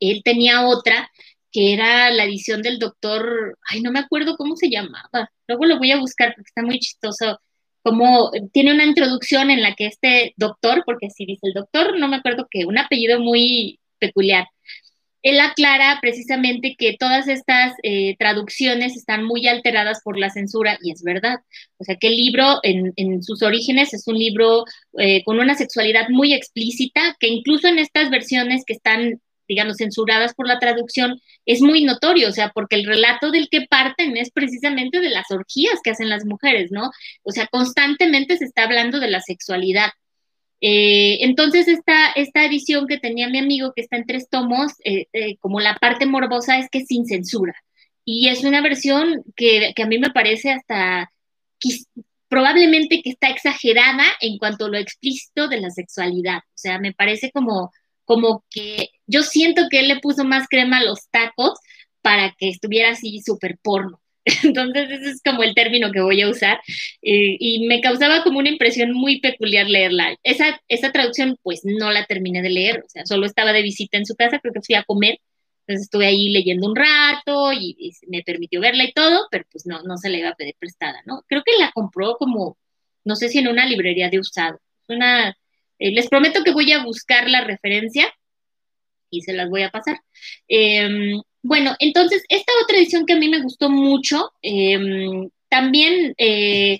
él 0.00 0.22
tenía 0.24 0.66
otra 0.66 1.10
que 1.52 1.74
era 1.74 2.10
la 2.10 2.24
edición 2.24 2.62
del 2.62 2.78
doctor, 2.78 3.58
ay, 3.68 3.82
no 3.82 3.92
me 3.92 4.00
acuerdo 4.00 4.36
cómo 4.36 4.56
se 4.56 4.70
llamaba. 4.70 5.30
Luego 5.46 5.66
lo 5.66 5.78
voy 5.78 5.92
a 5.92 6.00
buscar 6.00 6.34
porque 6.34 6.48
está 6.48 6.62
muy 6.62 6.78
chistoso. 6.78 7.40
Como 7.82 8.30
tiene 8.52 8.72
una 8.72 8.84
introducción 8.84 9.50
en 9.50 9.62
la 9.62 9.74
que 9.74 9.86
este 9.86 10.34
doctor, 10.36 10.82
porque 10.86 11.06
así 11.06 11.26
dice 11.26 11.46
el 11.48 11.54
doctor, 11.54 11.98
no 11.98 12.08
me 12.08 12.16
acuerdo 12.16 12.46
que 12.50 12.64
un 12.64 12.78
apellido 12.78 13.20
muy 13.20 13.80
peculiar, 13.98 14.46
él 15.22 15.40
aclara 15.40 15.98
precisamente 16.00 16.74
que 16.76 16.96
todas 16.98 17.28
estas 17.28 17.74
eh, 17.82 18.16
traducciones 18.18 18.96
están 18.96 19.24
muy 19.24 19.46
alteradas 19.46 20.00
por 20.02 20.18
la 20.18 20.30
censura 20.30 20.78
y 20.82 20.92
es 20.92 21.02
verdad. 21.02 21.38
O 21.78 21.84
sea 21.84 21.96
que 21.96 22.08
el 22.08 22.16
libro 22.16 22.58
en, 22.62 23.22
sus 23.22 23.42
orígenes 23.42 23.94
es 23.94 24.06
un 24.08 24.18
libro 24.18 24.64
eh, 24.98 25.22
con 25.24 25.38
una 25.38 25.54
sexualidad 25.54 26.08
muy 26.08 26.34
explícita 26.34 27.16
que 27.20 27.28
incluso 27.28 27.68
en 27.68 27.78
estas 27.78 28.10
versiones 28.10 28.64
que 28.66 28.74
están 28.74 29.20
digamos, 29.48 29.76
censuradas 29.76 30.34
por 30.34 30.46
la 30.46 30.58
traducción, 30.58 31.20
es 31.44 31.60
muy 31.60 31.84
notorio, 31.84 32.28
o 32.28 32.32
sea, 32.32 32.52
porque 32.54 32.76
el 32.76 32.86
relato 32.86 33.30
del 33.30 33.48
que 33.50 33.66
parten 33.68 34.16
es 34.16 34.30
precisamente 34.30 35.00
de 35.00 35.10
las 35.10 35.30
orgías 35.30 35.80
que 35.82 35.90
hacen 35.90 36.08
las 36.08 36.24
mujeres, 36.24 36.70
¿no? 36.70 36.90
O 37.22 37.32
sea, 37.32 37.46
constantemente 37.48 38.38
se 38.38 38.44
está 38.44 38.64
hablando 38.64 38.98
de 38.98 39.10
la 39.10 39.20
sexualidad. 39.20 39.90
Eh, 40.64 41.18
entonces, 41.24 41.66
esta, 41.68 42.12
esta 42.12 42.44
edición 42.46 42.86
que 42.86 42.98
tenía 42.98 43.28
mi 43.28 43.38
amigo, 43.38 43.72
que 43.74 43.82
está 43.82 43.96
en 43.96 44.06
tres 44.06 44.28
tomos, 44.30 44.72
eh, 44.84 45.06
eh, 45.12 45.36
como 45.38 45.60
la 45.60 45.76
parte 45.76 46.06
morbosa 46.06 46.58
es 46.58 46.68
que 46.70 46.84
sin 46.84 47.04
censura. 47.06 47.54
Y 48.04 48.28
es 48.28 48.44
una 48.44 48.62
versión 48.62 49.24
que, 49.36 49.74
a 49.76 49.86
mí 49.86 49.98
me 49.98 50.10
parece 50.10 50.52
hasta 50.52 51.10
probablemente 52.28 53.02
que 53.02 53.10
está 53.10 53.28
exagerada 53.28 54.04
en 54.20 54.38
cuanto 54.38 54.66
a 54.66 54.68
lo 54.68 54.78
explícito 54.78 55.48
de 55.48 55.60
la 55.60 55.70
sexualidad. 55.70 56.38
O 56.38 56.52
sea, 56.54 56.78
me 56.78 56.92
parece 56.92 57.30
como, 57.32 57.72
como 58.04 58.44
que 58.50 58.90
yo 59.06 59.22
siento 59.22 59.64
que 59.70 59.80
él 59.80 59.88
le 59.88 60.00
puso 60.00 60.24
más 60.24 60.48
crema 60.48 60.78
a 60.78 60.84
los 60.84 61.08
tacos 61.10 61.58
para 62.02 62.34
que 62.38 62.48
estuviera 62.50 62.90
así 62.90 63.20
súper 63.24 63.58
porno. 63.62 64.01
Entonces, 64.44 64.90
ese 64.90 65.10
es 65.10 65.22
como 65.24 65.42
el 65.42 65.54
término 65.54 65.90
que 65.90 66.00
voy 66.00 66.20
a 66.22 66.28
usar. 66.28 66.60
Eh, 67.02 67.36
y 67.38 67.66
me 67.66 67.80
causaba 67.80 68.22
como 68.22 68.38
una 68.38 68.50
impresión 68.50 68.92
muy 68.92 69.20
peculiar 69.20 69.68
leerla. 69.68 70.16
Esa, 70.22 70.60
esa 70.68 70.92
traducción, 70.92 71.38
pues 71.42 71.62
no 71.64 71.90
la 71.90 72.06
terminé 72.06 72.42
de 72.42 72.50
leer, 72.50 72.82
o 72.84 72.88
sea, 72.88 73.04
solo 73.06 73.26
estaba 73.26 73.52
de 73.52 73.62
visita 73.62 73.98
en 73.98 74.06
su 74.06 74.14
casa, 74.14 74.38
creo 74.38 74.54
que 74.54 74.62
fui 74.62 74.74
a 74.74 74.84
comer. 74.84 75.18
Entonces 75.66 75.84
estuve 75.84 76.06
ahí 76.06 76.30
leyendo 76.30 76.68
un 76.68 76.76
rato 76.76 77.52
y, 77.52 77.92
me 78.08 78.22
permitió 78.22 78.60
verla 78.60 78.84
y 78.84 78.92
todo, 78.92 79.28
pero 79.30 79.44
pues 79.50 79.66
no, 79.66 79.82
no 79.82 79.96
se 79.96 80.10
la 80.10 80.18
iba 80.18 80.28
a 80.30 80.34
pedir 80.34 80.54
prestada, 80.58 81.00
¿no? 81.06 81.22
Creo 81.28 81.42
que 81.44 81.52
la 81.58 81.70
compró 81.72 82.16
como, 82.16 82.58
no 83.04 83.16
sé 83.16 83.28
si 83.28 83.38
en 83.38 83.48
una 83.48 83.66
librería 83.66 84.10
de 84.10 84.18
usado. 84.18 84.60
Una, 84.88 85.30
eh, 85.78 85.92
les 85.92 86.08
prometo 86.08 86.42
que 86.44 86.52
voy 86.52 86.72
a 86.72 86.84
buscar 86.84 87.30
la 87.30 87.42
referencia 87.44 88.12
y 89.10 89.22
se 89.22 89.32
las 89.32 89.48
voy 89.50 89.62
a 89.62 89.70
pasar. 89.70 90.00
Eh, 90.48 91.20
bueno, 91.42 91.74
entonces, 91.80 92.22
esta 92.28 92.52
otra 92.62 92.76
edición 92.78 93.04
que 93.04 93.14
a 93.14 93.18
mí 93.18 93.28
me 93.28 93.42
gustó 93.42 93.68
mucho, 93.68 94.32
em, 94.42 95.28
también 95.48 96.14
eh, 96.16 96.78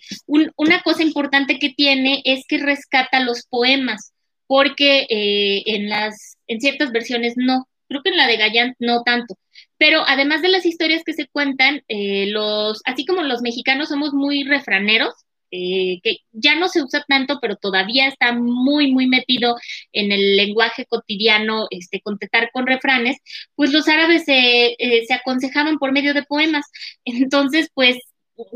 una 0.57 0.83
cosa 0.83 1.03
importante 1.03 1.59
que 1.59 1.71
tiene 1.71 2.23
es 2.25 2.47
que 2.49 2.59
rescata 2.59 3.21
los 3.21 3.45
poemas, 3.47 4.13
porque 4.47 5.07
eh, 5.11 5.63
en, 5.67 5.89
las, 5.89 6.39
en 6.47 6.61
ciertas 6.61 6.93
versiones 6.93 7.35
no, 7.37 7.69
creo 7.89 8.03
que 8.03 8.11
en 8.11 8.17
la 8.17 8.27
de 8.27 8.37
Gallant 8.37 8.77
no 8.79 9.03
tanto. 9.03 9.37
Pero 9.79 10.05
además 10.07 10.43
de 10.43 10.49
las 10.49 10.65
historias 10.65 11.03
que 11.05 11.13
se 11.13 11.27
cuentan, 11.27 11.83
eh, 11.89 12.27
los, 12.29 12.81
así 12.85 13.05
como 13.05 13.23
los 13.23 13.43
mexicanos 13.43 13.89
somos 13.89 14.15
muy 14.15 14.45
refraneros, 14.45 15.13
eh, 15.53 16.01
que 16.03 16.17
ya 16.33 16.57
no 16.57 16.69
se 16.69 16.83
usa 16.83 17.05
tanto, 17.07 17.39
pero 17.41 17.57
todavía 17.57 18.09
está 18.09 18.33
muy, 18.33 18.91
muy 18.91 19.07
metido 19.07 19.57
en 19.93 20.11
el 20.13 20.37
lenguaje 20.37 20.87
cotidiano, 20.87 21.67
este, 21.71 22.01
contestar 22.01 22.51
con 22.53 22.67
refranes, 22.67 23.19
pues 23.55 23.73
los 23.73 23.87
árabes 23.89 24.25
se, 24.25 24.77
eh, 24.79 25.05
se 25.07 25.15
aconsejaban 25.15 25.79
por 25.79 25.93
medio 25.93 26.15
de 26.15 26.23
poemas. 26.25 26.65
Entonces, 27.05 27.69
pues 27.75 27.99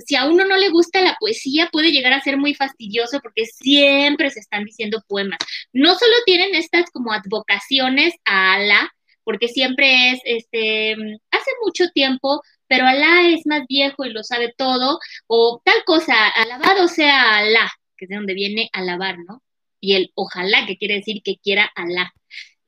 si 0.07 0.17
a 0.17 0.27
uno 0.27 0.45
no 0.47 0.57
le 0.57 0.71
gusta 0.71 1.01
la 1.03 1.17
poesía, 1.21 1.69
puede 1.71 1.93
llegar 1.93 2.13
a 2.13 2.23
ser 2.23 2.37
muy 2.39 2.55
fastidioso 2.55 3.21
porque 3.21 3.45
siempre 3.47 4.31
se 4.31 4.41
están 4.41 4.65
diciendo 4.65 5.03
poemas. 5.07 5.39
No 5.73 5.95
solo 5.95 6.15
tienen 6.25 6.55
estas 6.55 6.91
como 6.91 7.13
advocaciones 7.13 8.15
a 8.25 8.55
Alá, 8.55 8.91
porque 9.25 9.49
siempre 9.49 10.13
es, 10.13 10.21
este, 10.25 10.93
hace 11.31 11.51
mucho 11.65 11.89
tiempo 11.93 12.41
pero 12.69 12.87
Alá 12.87 13.29
es 13.29 13.47
más 13.47 13.63
viejo 13.69 14.05
y 14.05 14.13
lo 14.13 14.23
sabe 14.23 14.55
todo, 14.57 14.99
o 15.27 15.61
tal 15.65 15.85
cosa, 15.85 16.29
alabado 16.29 16.89
sea 16.89 17.39
Alá, 17.39 17.71
que 17.97 18.07
es 18.07 18.09
de 18.09 18.17
donde 18.17 18.35
viene 18.35 18.71
alabar, 18.73 19.19
¿no? 19.27 19.43
Y 19.81 19.95
el 19.95 20.11
ojalá, 20.15 20.67
que 20.67 20.77
quiere 20.77 20.97
decir 20.97 21.23
que 21.23 21.37
quiera 21.37 21.71
Alá. 21.75 22.13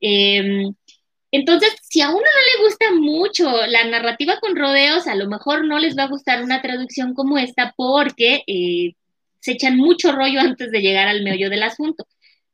Em, 0.01 0.73
entonces, 1.31 1.75
si 1.83 2.01
a 2.01 2.09
uno 2.09 2.19
no 2.19 2.23
le 2.23 2.63
gusta 2.65 2.91
mucho 2.95 3.67
la 3.67 3.85
narrativa 3.85 4.39
con 4.39 4.55
rodeos, 4.55 5.07
a 5.07 5.15
lo 5.15 5.27
mejor 5.27 5.65
no 5.65 5.79
les 5.79 5.97
va 5.97 6.03
a 6.03 6.07
gustar 6.09 6.43
una 6.43 6.61
traducción 6.61 7.13
como 7.13 7.37
esta 7.37 7.73
porque 7.77 8.43
eh, 8.47 8.93
se 9.39 9.53
echan 9.53 9.77
mucho 9.77 10.11
rollo 10.11 10.39
antes 10.41 10.71
de 10.71 10.81
llegar 10.81 11.07
al 11.07 11.23
meollo 11.23 11.49
del 11.49 11.63
asunto. 11.63 12.07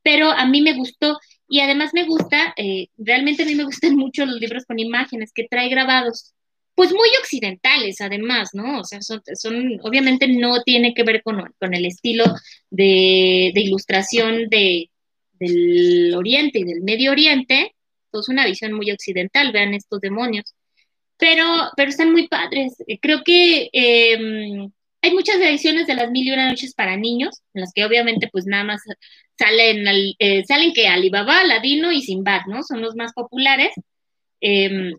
Pero 0.04 0.30
a 0.32 0.46
mí 0.46 0.62
me 0.62 0.74
gustó 0.74 1.20
y 1.48 1.62
además 1.62 1.92
me 1.94 2.06
gusta, 2.06 2.54
eh, 2.58 2.88
realmente 2.98 3.44
a 3.44 3.46
mí 3.46 3.56
me 3.56 3.64
gustan 3.66 3.96
mucho 3.98 4.26
los 4.26 4.40
libros 4.40 4.66
con 4.66 4.80
imágenes 4.80 5.32
que 5.34 5.48
trae 5.50 5.70
grabados 5.70 6.35
pues 6.76 6.92
muy 6.92 7.10
occidentales 7.22 8.02
además, 8.02 8.50
¿no? 8.54 8.82
O 8.82 8.84
sea, 8.84 9.00
son, 9.02 9.22
obviamente 9.82 10.28
no 10.28 10.62
tiene 10.64 10.94
que 10.94 11.04
ver 11.04 11.24
con, 11.24 11.42
el 11.74 11.86
estilo 11.86 12.26
de, 12.70 13.52
ilustración 13.56 14.50
de, 14.50 14.90
del 15.40 16.14
Oriente 16.16 16.60
y 16.60 16.64
del 16.64 16.82
Medio 16.82 17.12
Oriente, 17.12 17.74
estos, 18.16 18.30
una 18.30 18.46
visión 18.46 18.74
muy 18.74 18.92
occidental, 18.92 19.52
vean 19.52 19.74
estos 19.74 20.02
demonios. 20.02 20.54
Pero, 21.18 21.46
pero 21.78 21.90
están 21.90 22.12
muy 22.12 22.28
padres. 22.28 22.76
Creo 23.02 23.24
que 23.24 23.70
em, 23.72 24.70
hay 25.02 25.14
muchas 25.14 25.38
ediciones 25.38 25.88
de 25.88 25.96
las 25.96 26.12
mil 26.12 26.28
y 26.28 26.32
una 26.32 26.50
noches 26.50 26.74
para 26.74 26.98
niños, 26.98 27.42
en 27.54 27.62
las 27.62 27.72
que 27.74 27.86
obviamente 27.86 28.28
pues 28.32 28.46
nada 28.46 28.66
más 28.66 28.82
salen, 29.38 29.86
eh, 30.20 30.44
salen 30.46 30.74
que 30.74 30.88
Alibaba, 30.88 31.44
Ladino 31.46 31.92
y 31.92 32.02
Sinbad, 32.02 32.42
¿no? 32.48 32.64
Son 32.64 32.82
los 32.82 32.96
más 32.96 33.14
populares. 33.14 33.72
Em, 34.42 34.94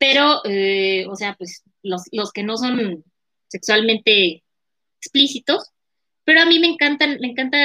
pero, 0.00 0.40
eh, 0.46 1.04
o 1.08 1.14
sea, 1.14 1.34
pues 1.34 1.62
los, 1.82 2.04
los 2.10 2.32
que 2.32 2.42
no 2.42 2.56
son 2.56 3.04
sexualmente 3.48 4.42
explícitos, 4.98 5.62
pero 6.24 6.40
a 6.40 6.46
mí 6.46 6.58
me 6.58 6.68
encantan, 6.68 7.18
me 7.20 7.28
encanta 7.28 7.58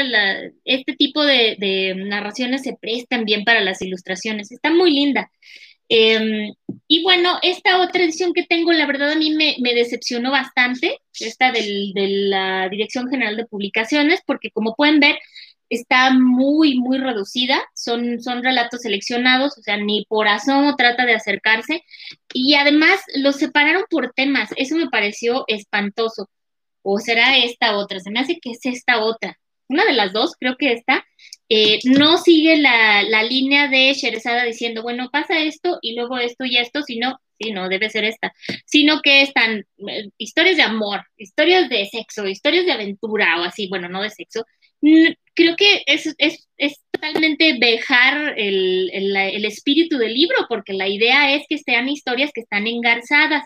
este 0.66 0.94
tipo 0.98 1.24
de, 1.24 1.94
narraciones 1.96 2.64
se 2.64 2.76
prestan 2.80 3.24
bien 3.24 3.46
para 3.46 3.62
las 3.62 3.82
ilustraciones, 3.82 4.52
está 4.52 4.70
muy 4.70 4.92
linda. 4.92 5.32
Em, 5.88 6.54
y 6.88 7.04
bueno, 7.04 7.38
esta 7.42 7.80
otra 7.82 8.04
edición 8.04 8.34
que 8.34 8.44
tengo, 8.44 8.74
la 8.74 8.86
verdad 8.86 9.12
a 9.12 9.16
mí 9.16 9.32
me, 9.32 9.74
decepcionó 9.74 10.32
bastante, 10.32 10.98
esta 11.20 11.54
de 11.54 11.64
la 11.94 12.68
Dirección 12.68 13.08
General 13.10 13.38
de 13.38 13.46
Publicaciones, 13.46 14.20
porque 14.26 14.52
como 14.52 14.76
pueden 14.76 15.00
ver, 15.00 15.16
está 15.70 16.12
muy, 16.14 16.78
muy 16.78 16.98
reducida, 16.98 17.62
son, 17.74 18.22
son 18.22 18.44
relatos 18.44 18.82
seleccionados, 18.82 19.58
o 19.58 19.62
sea, 19.62 19.78
ni 19.78 20.06
por 20.06 20.28
asomo 20.28 20.76
trata 20.76 21.06
de 21.06 21.16
acercarse, 21.16 21.84
y 22.34 22.56
además 22.56 23.00
los 23.16 23.38
separaron 23.38 23.84
por 23.90 24.14
temas, 24.14 24.50
eso 24.58 24.76
me 24.76 24.90
pareció 24.90 25.46
espantoso 25.48 26.30
o 26.84 27.00
será 27.00 27.38
esta 27.38 27.78
otra, 27.78 28.00
se 28.00 28.12
me 28.12 28.20
hace 28.20 28.40
que 28.40 28.52
es 28.52 28.60
esta 28.64 29.02
otra, 29.02 29.40
una 29.68 29.86
de 29.86 29.94
las 29.94 30.14
dos, 30.14 30.34
creo 30.40 30.56
que 30.58 30.74
esta, 30.74 31.06
eh, 31.50 31.80
no 31.86 32.18
sigue 32.18 32.58
la, 32.58 33.24
línea 33.24 33.68
de 33.68 33.94
Sherezada 33.94 34.44
diciendo, 34.44 34.82
bueno, 34.84 35.10
pasa 35.12 35.40
esto 35.40 35.78
y 35.82 35.96
luego 35.96 36.18
esto 36.18 36.46
y 36.46 36.58
esto, 36.58 36.82
sino, 36.84 37.20
sí, 37.40 37.52
no, 37.52 37.70
debe 37.70 37.90
ser 37.90 38.04
esta, 38.04 38.34
sino 38.66 39.02
que 39.02 39.22
están 39.22 39.66
eh, 39.88 40.10
historias 40.18 40.58
de 40.58 40.64
amor, 40.64 41.02
historias 41.18 41.70
de 41.70 41.88
sexo, 41.88 42.28
historias 42.28 42.66
de 42.66 42.72
aventura 42.72 43.42
o 43.42 43.44
así, 43.44 43.68
bueno, 43.68 43.90
no 43.90 44.02
de 44.02 44.10
sexo. 44.10 44.46
Creo 45.36 45.56
que 45.56 45.84
es, 45.86 46.16
es, 46.18 46.48
es 46.58 46.82
totalmente 46.92 47.58
dejar 47.60 48.34
el, 48.38 48.90
el 48.94 49.46
espíritu 49.46 49.98
del 49.98 50.14
libro, 50.14 50.38
porque 50.50 50.74
la 50.74 50.88
idea 50.88 51.36
es 51.36 51.44
que 51.48 51.58
sean 51.58 51.90
historias 51.90 52.32
que 52.34 52.42
están 52.42 52.68
engarzadas 52.68 53.44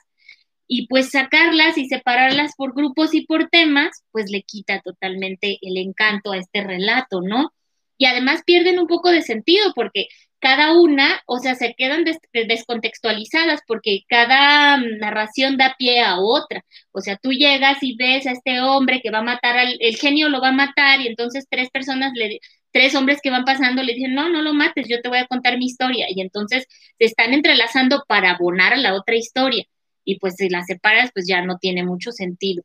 y 0.71 0.85
pues 0.87 1.09
sacarlas 1.09 1.79
y 1.79 1.87
separarlas 1.87 2.53
por 2.55 2.75
grupos 2.75 3.15
y 3.15 3.25
por 3.25 3.49
temas, 3.49 3.89
pues 4.11 4.29
le 4.29 4.43
quita 4.43 4.81
totalmente 4.81 5.57
el 5.61 5.77
encanto 5.77 6.31
a 6.31 6.37
este 6.37 6.63
relato, 6.63 7.21
¿no? 7.21 7.51
Y 7.97 8.05
además 8.05 8.43
pierden 8.45 8.77
un 8.79 8.85
poco 8.85 9.09
de 9.09 9.23
sentido 9.23 9.73
porque 9.73 10.07
cada 10.39 10.73
una, 10.79 11.21
o 11.25 11.39
sea, 11.39 11.55
se 11.55 11.73
quedan 11.77 12.05
descontextualizadas 12.33 13.61
porque 13.67 14.01
cada 14.07 14.77
narración 14.77 15.57
da 15.57 15.75
pie 15.77 16.01
a 16.01 16.17
otra. 16.19 16.63
O 16.91 17.01
sea, 17.01 17.17
tú 17.17 17.31
llegas 17.31 17.77
y 17.81 17.95
ves 17.95 18.25
a 18.27 18.31
este 18.31 18.61
hombre 18.61 19.01
que 19.01 19.11
va 19.11 19.19
a 19.19 19.23
matar 19.23 19.57
al, 19.57 19.77
el 19.79 19.95
genio 19.97 20.29
lo 20.29 20.41
va 20.41 20.49
a 20.49 20.53
matar 20.53 21.01
y 21.01 21.07
entonces 21.07 21.47
tres 21.49 21.69
personas 21.69 22.13
le, 22.15 22.39
tres 22.71 22.95
hombres 22.95 23.19
que 23.21 23.31
van 23.31 23.45
pasando 23.45 23.83
le 23.83 23.93
dicen, 23.93 24.13
no, 24.13 24.29
no 24.29 24.41
lo 24.41 24.53
mates, 24.53 24.87
yo 24.87 25.01
te 25.01 25.09
voy 25.09 25.19
a 25.19 25.27
contar 25.27 25.57
mi 25.57 25.65
historia. 25.65 26.07
Y 26.09 26.21
entonces 26.21 26.65
se 26.97 27.05
están 27.05 27.33
entrelazando 27.33 28.03
para 28.07 28.31
abonar 28.31 28.73
a 28.73 28.77
la 28.77 28.95
otra 28.95 29.15
historia 29.15 29.65
y 30.09 30.17
pues 30.19 30.35
si 30.37 30.49
la 30.49 30.63
separas, 30.63 31.11
pues 31.13 31.27
ya 31.27 31.43
no 31.43 31.57
tiene 31.57 31.83
mucho 31.83 32.11
sentido. 32.11 32.63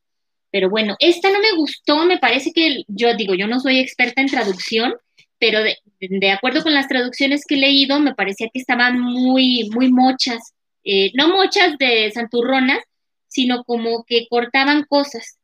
Pero 0.51 0.71
bueno, 0.71 0.97
esta 1.01 1.31
no 1.31 1.41
me 1.41 1.53
gustó, 1.57 2.05
me 2.07 2.19
parece 2.19 2.53
que 2.53 2.85
yo 2.87 3.15
digo, 3.17 3.35
yo 3.35 3.47
no 3.47 3.61
soy 3.61 3.81
experta 3.81 4.23
en 4.23 4.29
traducción, 4.29 4.95
pero 5.39 5.61
de, 5.63 6.31
acuerdo 6.31 6.63
con 6.63 6.75
las 6.75 6.89
traducciones 6.89 7.45
que 7.47 7.57
he 7.57 7.59
leído, 7.59 8.01
me 8.01 8.15
parecía 8.15 8.49
que 8.53 8.61
estaban 8.61 9.01
muy, 9.01 9.69
muy 9.71 9.93
mochas, 9.93 10.55
eh, 10.85 11.11
no 11.15 11.29
mochas 11.29 11.77
de 11.79 12.11
santurronas, 12.13 12.83
sino 13.29 13.65
como 13.65 14.05
que 14.05 14.27
cortaban 14.29 14.85
cosas, 14.85 15.39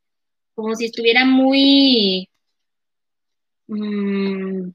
como 0.54 0.74
si 0.74 0.86
estuviera 0.86 1.24
muy, 1.24 2.28
mm, 3.68 4.70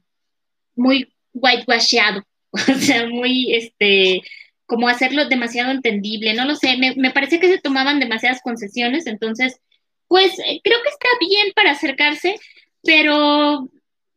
muy 0.76 1.12
whitewashado, 1.32 2.22
o 2.52 2.74
sea, 2.78 3.08
muy, 3.08 3.54
este, 3.54 4.22
como 4.66 4.88
hacerlo 4.88 5.28
demasiado 5.28 5.70
entendible, 5.70 6.34
no 6.34 6.44
lo 6.44 6.56
sé, 6.56 6.76
me, 6.76 7.10
parece 7.10 7.40
que 7.40 7.48
se 7.48 7.58
tomaban 7.58 8.00
demasiadas 8.00 8.40
concesiones, 8.42 9.06
entonces, 9.06 9.60
pues 10.08 10.38
eh, 10.40 10.60
creo 10.62 10.78
que 10.82 10.88
está 10.88 11.08
bien 11.20 11.52
para 11.54 11.72
acercarse, 11.72 12.36
pero 12.82 13.68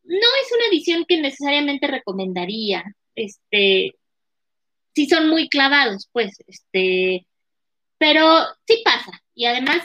no 0.10 0.18
es 0.18 0.52
una 0.56 0.66
edición 0.72 1.06
que 1.08 1.22
necesariamente 1.22 1.86
recomendaría, 1.86 2.84
este, 3.14 3.94
si 4.96 5.08
son 5.08 5.30
muy 5.30 5.50
clavados, 5.50 6.10
pues, 6.12 6.36
este, 6.48 7.28
pero 8.00 8.26
sí 8.66 8.82
pasa, 8.84 9.12
y 9.36 9.46
además, 9.46 9.84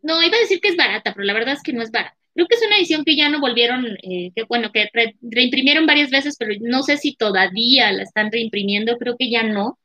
no, 0.00 0.22
iba 0.22 0.36
a 0.36 0.40
decir 0.40 0.60
que 0.60 0.68
es 0.68 0.76
barata, 0.76 1.12
pero 1.12 1.24
la 1.24 1.32
verdad 1.32 1.54
es 1.54 1.62
que 1.62 1.72
no 1.72 1.82
es 1.82 1.90
barata. 1.90 2.16
Creo 2.34 2.46
que 2.46 2.56
es 2.56 2.62
una 2.66 2.76
edición 2.76 3.04
que 3.04 3.16
ya 3.16 3.28
no 3.28 3.40
volvieron, 3.40 3.86
eh, 4.02 4.30
que 4.34 4.44
bueno, 4.44 4.70
que 4.72 4.88
reimprimieron 5.22 5.86
varias 5.86 6.10
veces, 6.10 6.36
pero 6.38 6.52
no 6.60 6.82
sé 6.82 6.96
si 6.96 7.16
todavía 7.16 7.92
la 7.92 8.02
están 8.02 8.30
reimprimiendo, 8.30 8.96
creo 8.98 9.16
que 9.16 9.30
ya 9.30 9.42
no. 9.44 9.78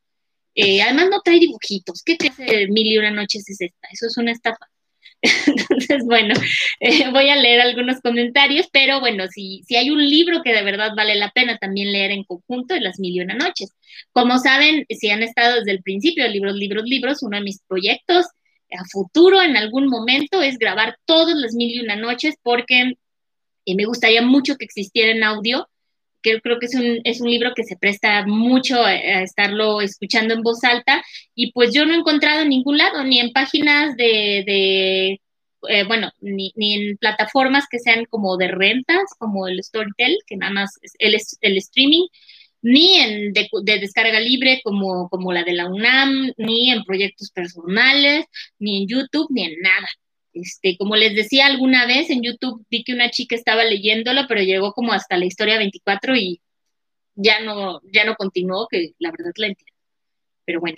Eh, 0.54 0.82
además 0.82 1.08
no 1.10 1.20
trae 1.22 1.38
dibujitos. 1.38 2.02
¿Qué 2.04 2.16
clase 2.16 2.44
de 2.44 2.68
mil 2.68 2.86
y 2.86 2.98
una 2.98 3.12
noches 3.12 3.48
es 3.48 3.60
esta? 3.60 3.88
Eso 3.92 4.06
es 4.06 4.16
una 4.18 4.32
estafa. 4.32 4.68
Entonces, 5.46 6.04
bueno, 6.06 6.34
eh, 6.80 7.10
voy 7.10 7.28
a 7.28 7.36
leer 7.36 7.60
algunos 7.60 8.00
comentarios, 8.00 8.68
pero 8.72 9.00
bueno, 9.00 9.26
si, 9.28 9.62
si 9.66 9.76
hay 9.76 9.90
un 9.90 9.98
libro 9.98 10.42
que 10.42 10.52
de 10.52 10.62
verdad 10.62 10.92
vale 10.96 11.14
la 11.14 11.30
pena 11.30 11.58
también 11.58 11.92
leer 11.92 12.10
en 12.10 12.24
conjunto, 12.24 12.74
es 12.74 12.82
Las 12.82 12.98
Mil 12.98 13.16
y 13.16 13.20
Una 13.20 13.34
Noches. 13.34 13.74
Como 14.12 14.38
saben, 14.38 14.86
si 14.88 15.10
han 15.10 15.22
estado 15.22 15.56
desde 15.56 15.72
el 15.72 15.82
principio 15.82 16.26
Libros, 16.28 16.54
Libros, 16.54 16.84
Libros, 16.84 17.22
uno 17.22 17.36
de 17.36 17.44
mis 17.44 17.60
proyectos 17.66 18.26
a 18.72 18.84
futuro 18.84 19.42
en 19.42 19.56
algún 19.56 19.88
momento 19.88 20.42
es 20.42 20.58
grabar 20.58 20.96
todas 21.04 21.34
las 21.36 21.54
Mil 21.54 21.74
y 21.74 21.80
Una 21.80 21.96
Noches 21.96 22.36
porque 22.42 22.94
eh, 23.66 23.74
me 23.74 23.84
gustaría 23.84 24.22
mucho 24.22 24.56
que 24.56 24.64
existiera 24.64 25.12
en 25.12 25.24
audio 25.24 25.68
que 26.22 26.40
creo 26.40 26.58
que 26.58 26.66
es 26.66 26.74
un, 26.74 27.00
es 27.04 27.20
un 27.20 27.30
libro 27.30 27.52
que 27.54 27.64
se 27.64 27.76
presta 27.76 28.26
mucho 28.26 28.82
a, 28.82 28.94
estarlo 29.22 29.80
escuchando 29.80 30.34
en 30.34 30.42
voz 30.42 30.64
alta 30.64 31.02
y 31.34 31.52
pues 31.52 31.72
yo 31.72 31.86
no 31.86 31.94
he 31.94 31.98
encontrado 31.98 32.42
en 32.42 32.48
ningún 32.50 32.78
lado, 32.78 33.04
ni 33.04 33.20
en 33.20 33.32
páginas 33.32 33.96
de, 33.96 35.20
eh, 35.68 35.84
bueno, 35.86 36.10
ni, 36.20 36.52
en 36.56 36.96
plataformas 36.98 37.66
que 37.70 37.78
sean 37.78 38.04
como 38.06 38.36
de 38.36 38.48
rentas, 38.48 39.04
como 39.18 39.48
el 39.48 39.62
Storytel, 39.62 40.16
que 40.26 40.36
nada 40.36 40.52
más 40.52 40.70
es 40.82 40.94
el, 40.98 41.16
el 41.40 41.56
streaming, 41.58 42.06
ni 42.62 42.96
en 42.98 43.32
de, 43.32 43.48
descarga 43.80 44.20
libre 44.20 44.60
como, 44.64 45.08
como 45.08 45.32
la 45.32 45.44
de 45.44 45.54
la 45.54 45.66
UNAM, 45.66 46.32
ni 46.36 46.70
en 46.70 46.84
proyectos 46.84 47.30
personales, 47.30 48.26
ni 48.58 48.82
en 48.82 48.88
YouTube, 48.88 49.28
ni 49.30 49.44
en 49.44 49.60
nada. 49.60 49.88
Este, 50.32 50.76
como 50.78 50.96
les 50.96 51.14
decía 51.14 51.46
alguna 51.46 51.86
vez 51.86 52.10
en 52.10 52.22
YouTube, 52.22 52.64
vi 52.70 52.84
que 52.84 52.94
una 52.94 53.10
chica 53.10 53.34
estaba 53.34 53.64
leyéndolo, 53.64 54.22
pero 54.28 54.42
llegó 54.42 54.72
como 54.72 54.92
hasta 54.92 55.16
la 55.16 55.26
historia 55.26 55.58
24 55.58 56.16
y 56.16 56.40
ya 57.14 57.40
no, 57.40 57.80
ya 57.92 58.04
no 58.04 58.14
continuó, 58.16 58.68
que 58.68 58.92
la 58.98 59.10
verdad 59.10 59.32
la 59.36 59.48
entiendo. 59.48 59.72
Pero 60.44 60.60
bueno, 60.60 60.76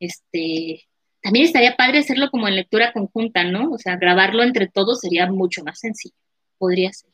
este, 0.00 0.84
también 1.22 1.46
estaría 1.46 1.76
padre 1.76 1.98
hacerlo 1.98 2.30
como 2.30 2.48
en 2.48 2.56
lectura 2.56 2.92
conjunta, 2.92 3.44
¿no? 3.44 3.70
O 3.72 3.78
sea, 3.78 3.96
grabarlo 3.96 4.42
entre 4.42 4.68
todos 4.68 5.00
sería 5.00 5.26
mucho 5.30 5.62
más 5.64 5.80
sencillo. 5.80 6.16
Podría 6.58 6.92
ser. 6.92 7.10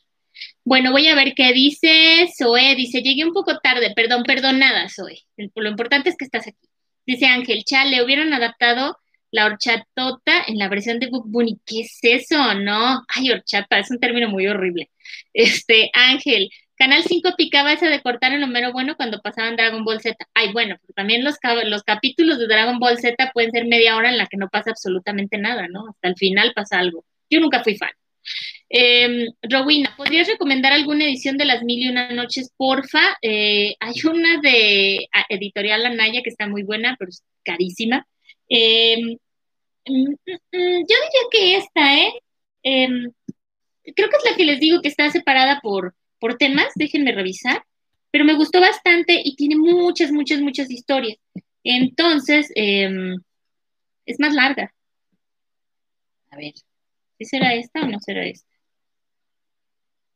Bueno, 0.64 0.92
voy 0.92 1.08
a 1.08 1.14
ver 1.14 1.34
qué 1.34 1.52
dice 1.52 2.28
Zoe. 2.36 2.74
Dice, 2.76 3.02
llegué 3.02 3.24
un 3.24 3.32
poco 3.32 3.58
tarde, 3.58 3.92
perdón, 3.94 4.24
perdonada, 4.24 4.88
Zoe. 4.88 5.20
Lo 5.54 5.68
importante 5.68 6.10
es 6.10 6.16
que 6.16 6.24
estás 6.24 6.46
aquí. 6.46 6.68
Dice 7.06 7.26
Ángel, 7.26 7.64
chale, 7.64 8.02
hubieran 8.04 8.32
adaptado 8.32 8.96
la 9.30 9.46
horchatota 9.46 10.44
en 10.46 10.58
la 10.58 10.68
versión 10.68 10.98
de 10.98 11.08
Book 11.08 11.24
Bunny. 11.28 11.60
¿Qué 11.64 11.80
es 11.80 11.98
eso? 12.02 12.54
No, 12.54 13.02
ay, 13.08 13.30
horchata, 13.30 13.78
es 13.78 13.90
un 13.90 14.00
término 14.00 14.28
muy 14.28 14.46
horrible. 14.46 14.90
Este, 15.32 15.90
Ángel, 15.94 16.50
Canal 16.80 17.02
5 17.02 17.34
picaba 17.36 17.74
esa 17.74 17.90
de 17.90 18.00
cortar 18.00 18.32
el 18.32 18.40
número 18.40 18.72
bueno 18.72 18.96
cuando 18.96 19.20
pasaban 19.20 19.54
Dragon 19.54 19.84
Ball 19.84 20.00
Z. 20.00 20.16
Ay, 20.32 20.50
bueno, 20.52 20.76
también 20.96 21.22
los, 21.24 21.36
los 21.66 21.82
capítulos 21.82 22.38
de 22.38 22.46
Dragon 22.46 22.78
Ball 22.78 22.96
Z 22.98 23.30
pueden 23.34 23.50
ser 23.50 23.66
media 23.66 23.96
hora 23.96 24.08
en 24.08 24.16
la 24.16 24.26
que 24.26 24.38
no 24.38 24.48
pasa 24.48 24.70
absolutamente 24.70 25.36
nada, 25.36 25.68
¿no? 25.68 25.88
Hasta 25.90 26.08
el 26.08 26.16
final 26.16 26.52
pasa 26.54 26.78
algo. 26.78 27.04
Yo 27.28 27.38
nunca 27.38 27.62
fui 27.62 27.76
fan. 27.76 27.90
Eh, 28.70 29.26
Rowena, 29.42 29.92
¿podrías 29.96 30.26
recomendar 30.28 30.72
alguna 30.72 31.04
edición 31.04 31.36
de 31.36 31.44
Las 31.44 31.62
Mil 31.62 31.84
y 31.84 31.88
Una 31.90 32.12
Noches, 32.12 32.50
porfa? 32.56 33.18
Eh, 33.20 33.74
hay 33.78 33.94
una 34.04 34.40
de 34.40 35.06
Editorial 35.28 35.84
Anaya 35.84 36.22
que 36.22 36.30
está 36.30 36.48
muy 36.48 36.62
buena, 36.62 36.96
pero 36.98 37.10
es 37.10 37.22
carísima. 37.44 38.06
Em, 38.50 39.18
mm, 39.88 40.10
mm, 40.26 40.38
mm, 40.52 40.80
yo 40.88 40.96
diría 40.96 41.24
que 41.30 41.56
esta, 41.56 41.94
¿eh? 41.98 42.12
Em, 42.62 43.12
creo 43.96 44.10
que 44.10 44.16
es 44.16 44.30
la 44.30 44.36
que 44.36 44.44
les 44.44 44.60
digo 44.60 44.82
que 44.82 44.88
está 44.88 45.10
separada 45.10 45.60
por, 45.62 45.94
por 46.18 46.36
temas, 46.38 46.68
déjenme 46.76 47.12
revisar, 47.12 47.64
pero 48.10 48.24
me 48.24 48.34
gustó 48.36 48.60
bastante 48.60 49.20
y 49.24 49.36
tiene 49.36 49.56
muchas, 49.56 50.12
muchas, 50.12 50.40
muchas 50.40 50.70
historias. 50.70 51.18
Entonces, 51.64 52.50
em, 52.56 53.16
es 54.06 54.20
más 54.20 54.34
larga. 54.34 54.74
A 56.30 56.36
ver, 56.36 56.54
¿sí 57.18 57.24
será 57.24 57.54
esta 57.54 57.82
o 57.82 57.86
no 57.86 57.98
será 58.00 58.24
esta? 58.24 58.50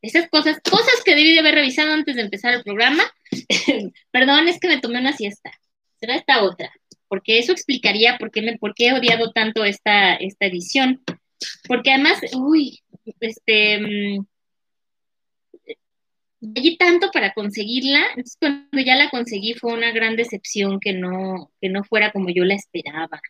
esas 0.05 0.29
cosas, 0.29 0.59
cosas 0.61 1.03
que 1.05 1.15
debí 1.15 1.33
de 1.33 1.41
haber 1.41 1.55
revisado 1.55 1.93
antes 1.93 2.17
de 2.17 2.23
empezar 2.23 2.53
el 2.53 2.63
programa. 2.63 3.05
Perdón, 4.11 4.49
es 4.49 4.61
que 4.61 4.69
me 4.69 4.81
tomé 4.81 5.01
una 5.01 5.15
siesta. 5.15 5.51
Será 5.99 6.17
esta 6.17 6.43
otra, 6.43 6.71
porque 7.09 7.39
eso 7.39 7.53
explicaría 7.53 8.19
por 8.19 8.31
qué, 8.31 8.43
me, 8.43 8.59
por 8.59 8.75
qué 8.75 8.89
he 8.89 8.93
odiado 8.93 9.33
tanto 9.33 9.65
esta, 9.65 10.15
esta 10.15 10.47
edición. 10.47 11.03
Porque 11.67 11.93
además, 11.93 12.21
uy, 12.35 12.81
este, 13.21 13.79
mm, 13.79 14.27
allí 16.57 16.77
tanto 16.77 17.11
para 17.11 17.33
conseguirla, 17.33 18.01
entonces 18.11 18.37
cuando 18.39 18.81
ya 18.85 18.97
la 18.97 19.11
conseguí 19.11 19.55
fue 19.55 19.73
una 19.73 19.93
gran 19.93 20.17
decepción 20.17 20.81
que 20.81 20.93
no, 20.93 21.51
que 21.61 21.69
no 21.69 21.85
fuera 21.85 22.13
como 22.13 22.31
yo 22.31 22.45
la 22.45 22.55
esperaba. 22.55 23.21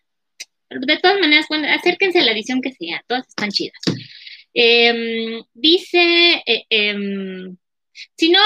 Pero 0.69 0.81
de 0.81 0.99
todas 0.99 1.21
maneras, 1.21 1.47
acérquense 1.51 2.21
a 2.21 2.25
la 2.25 2.33
edición 2.33 2.61
que 2.61 2.73
sea, 2.73 3.03
todas 3.07 3.29
están 3.29 3.51
chidas. 3.51 3.79
Em, 4.55 5.43
dice, 5.53 6.43
eh, 6.47 6.65
em, 6.71 7.57
si 8.17 8.31
no, 8.31 8.41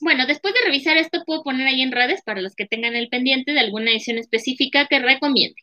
bueno, 0.00 0.26
después 0.26 0.54
de 0.54 0.60
revisar 0.64 0.96
esto 0.96 1.24
puedo 1.24 1.42
poner 1.42 1.66
ahí 1.66 1.82
en 1.82 1.92
redes 1.92 2.22
para 2.24 2.40
los 2.40 2.54
que 2.54 2.66
tengan 2.66 2.96
el 2.96 3.08
pendiente 3.08 3.52
de 3.52 3.60
alguna 3.60 3.90
edición 3.90 4.18
específica 4.18 4.86
que 4.88 4.98
recomiende. 4.98 5.56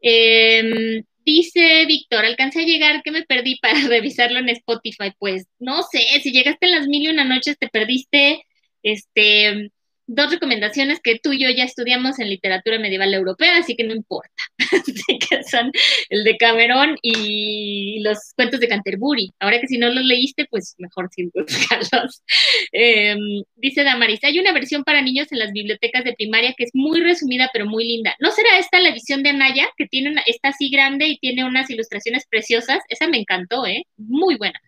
Em, 0.00 1.02
dice 1.24 1.86
Víctor, 1.86 2.24
alcancé 2.24 2.60
a 2.60 2.64
llegar, 2.64 3.02
que 3.02 3.10
me 3.10 3.22
perdí 3.24 3.58
para 3.62 3.80
revisarlo 3.88 4.38
en 4.38 4.50
Spotify. 4.50 5.12
Pues 5.18 5.46
no 5.58 5.82
sé, 5.82 6.04
si 6.22 6.32
llegaste 6.32 6.66
en 6.66 6.72
las 6.72 6.86
mil 6.86 7.04
y 7.04 7.08
una 7.08 7.24
noches 7.24 7.58
te 7.58 7.68
perdiste 7.68 8.44
este 8.82 9.70
dos 10.06 10.30
recomendaciones 10.30 11.00
que 11.02 11.18
tú 11.18 11.32
y 11.32 11.42
yo 11.42 11.50
ya 11.50 11.64
estudiamos 11.64 12.18
en 12.18 12.28
literatura 12.28 12.78
medieval 12.78 13.12
europea, 13.14 13.58
así 13.58 13.76
que 13.76 13.84
no 13.84 13.94
importa. 13.94 14.30
que 15.30 15.42
son 15.44 15.72
el 16.10 16.24
de 16.24 16.36
Cameron 16.36 16.96
y 17.02 18.00
los 18.02 18.18
cuentos 18.36 18.60
de 18.60 18.68
Canterbury. 18.68 19.32
Ahora 19.40 19.60
que 19.60 19.66
si 19.66 19.78
no 19.78 19.88
los 19.90 20.04
leíste, 20.04 20.46
pues 20.50 20.74
mejor 20.78 21.08
sin 21.10 21.30
buscarlos. 21.34 22.22
Em, 22.72 23.42
dice 23.56 23.84
Damaris, 23.84 24.22
hay 24.24 24.38
una 24.38 24.52
versión 24.52 24.84
para 24.84 25.02
niños 25.02 25.30
en 25.32 25.38
las 25.38 25.52
bibliotecas 25.52 26.04
de 26.04 26.14
primaria 26.14 26.54
que 26.56 26.64
es 26.64 26.70
muy 26.74 27.00
resumida 27.00 27.50
pero 27.52 27.66
muy 27.66 27.84
linda. 27.86 28.14
¿No 28.20 28.30
será 28.30 28.58
esta 28.58 28.80
la 28.80 28.90
edición 28.90 29.22
de 29.22 29.30
Anaya, 29.30 29.68
que 29.76 29.86
tiene 29.86 30.14
está 30.26 30.48
así 30.48 30.70
grande 30.70 31.06
y 31.08 31.18
tiene 31.18 31.44
unas 31.44 31.70
ilustraciones 31.70 32.26
preciosas? 32.28 32.78
Esa 32.88 33.08
me 33.08 33.18
encantó, 33.18 33.66
¿eh? 33.66 33.84
Muy 33.96 34.36
buena. 34.36 34.60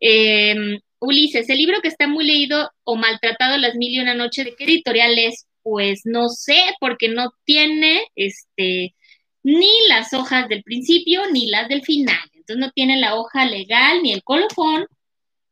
Eh, 0.00 0.78
Ulises, 1.04 1.48
el 1.48 1.58
libro 1.58 1.80
que 1.80 1.88
está 1.88 2.06
muy 2.06 2.26
leído 2.26 2.70
o 2.84 2.96
maltratado 2.96 3.56
Las 3.58 3.74
Mil 3.76 3.92
y 3.92 4.00
Una 4.00 4.14
Noche, 4.14 4.44
¿de 4.44 4.54
qué 4.56 4.64
editorial 4.64 5.18
es? 5.18 5.46
Pues 5.62 6.02
no 6.04 6.28
sé, 6.28 6.56
porque 6.80 7.08
no 7.08 7.32
tiene 7.44 8.02
este 8.14 8.94
ni 9.42 9.70
las 9.88 10.12
hojas 10.14 10.48
del 10.48 10.62
principio 10.62 11.22
ni 11.30 11.46
las 11.48 11.68
del 11.68 11.82
final. 11.82 12.18
Entonces 12.32 12.56
no 12.58 12.72
tiene 12.72 12.98
la 12.98 13.14
hoja 13.14 13.46
legal 13.46 14.02
ni 14.02 14.12
el 14.12 14.22
colofón, 14.22 14.86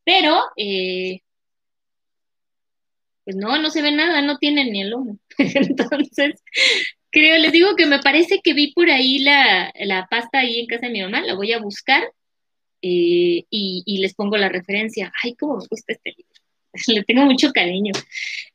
pero 0.04 0.42
eh, 0.56 1.20
pues 3.24 3.36
no, 3.36 3.58
no 3.58 3.70
se 3.70 3.82
ve 3.82 3.92
nada, 3.92 4.22
no 4.22 4.38
tiene 4.38 4.64
ni 4.64 4.82
el 4.82 4.90
lomo. 4.90 5.18
Entonces, 5.38 6.42
creo, 7.10 7.38
les 7.38 7.52
digo 7.52 7.76
que 7.76 7.86
me 7.86 8.00
parece 8.00 8.40
que 8.42 8.54
vi 8.54 8.72
por 8.72 8.90
ahí 8.90 9.18
la, 9.18 9.72
la 9.80 10.06
pasta 10.10 10.40
ahí 10.40 10.60
en 10.60 10.66
casa 10.66 10.86
de 10.86 10.92
mi 10.92 11.02
mamá, 11.02 11.20
la 11.22 11.34
voy 11.34 11.52
a 11.52 11.60
buscar 11.60 12.02
eh, 12.82 13.44
y, 13.50 13.98
les 13.98 14.14
pongo 14.14 14.36
la 14.36 14.48
referencia. 14.48 15.12
Ay, 15.22 15.34
cómo 15.36 15.58
me 15.58 15.66
gusta 15.70 15.92
este 15.92 16.10
libro. 16.16 16.32
Le 16.88 17.04
tengo 17.04 17.24
mucho 17.24 17.52
cariño. 17.52 17.92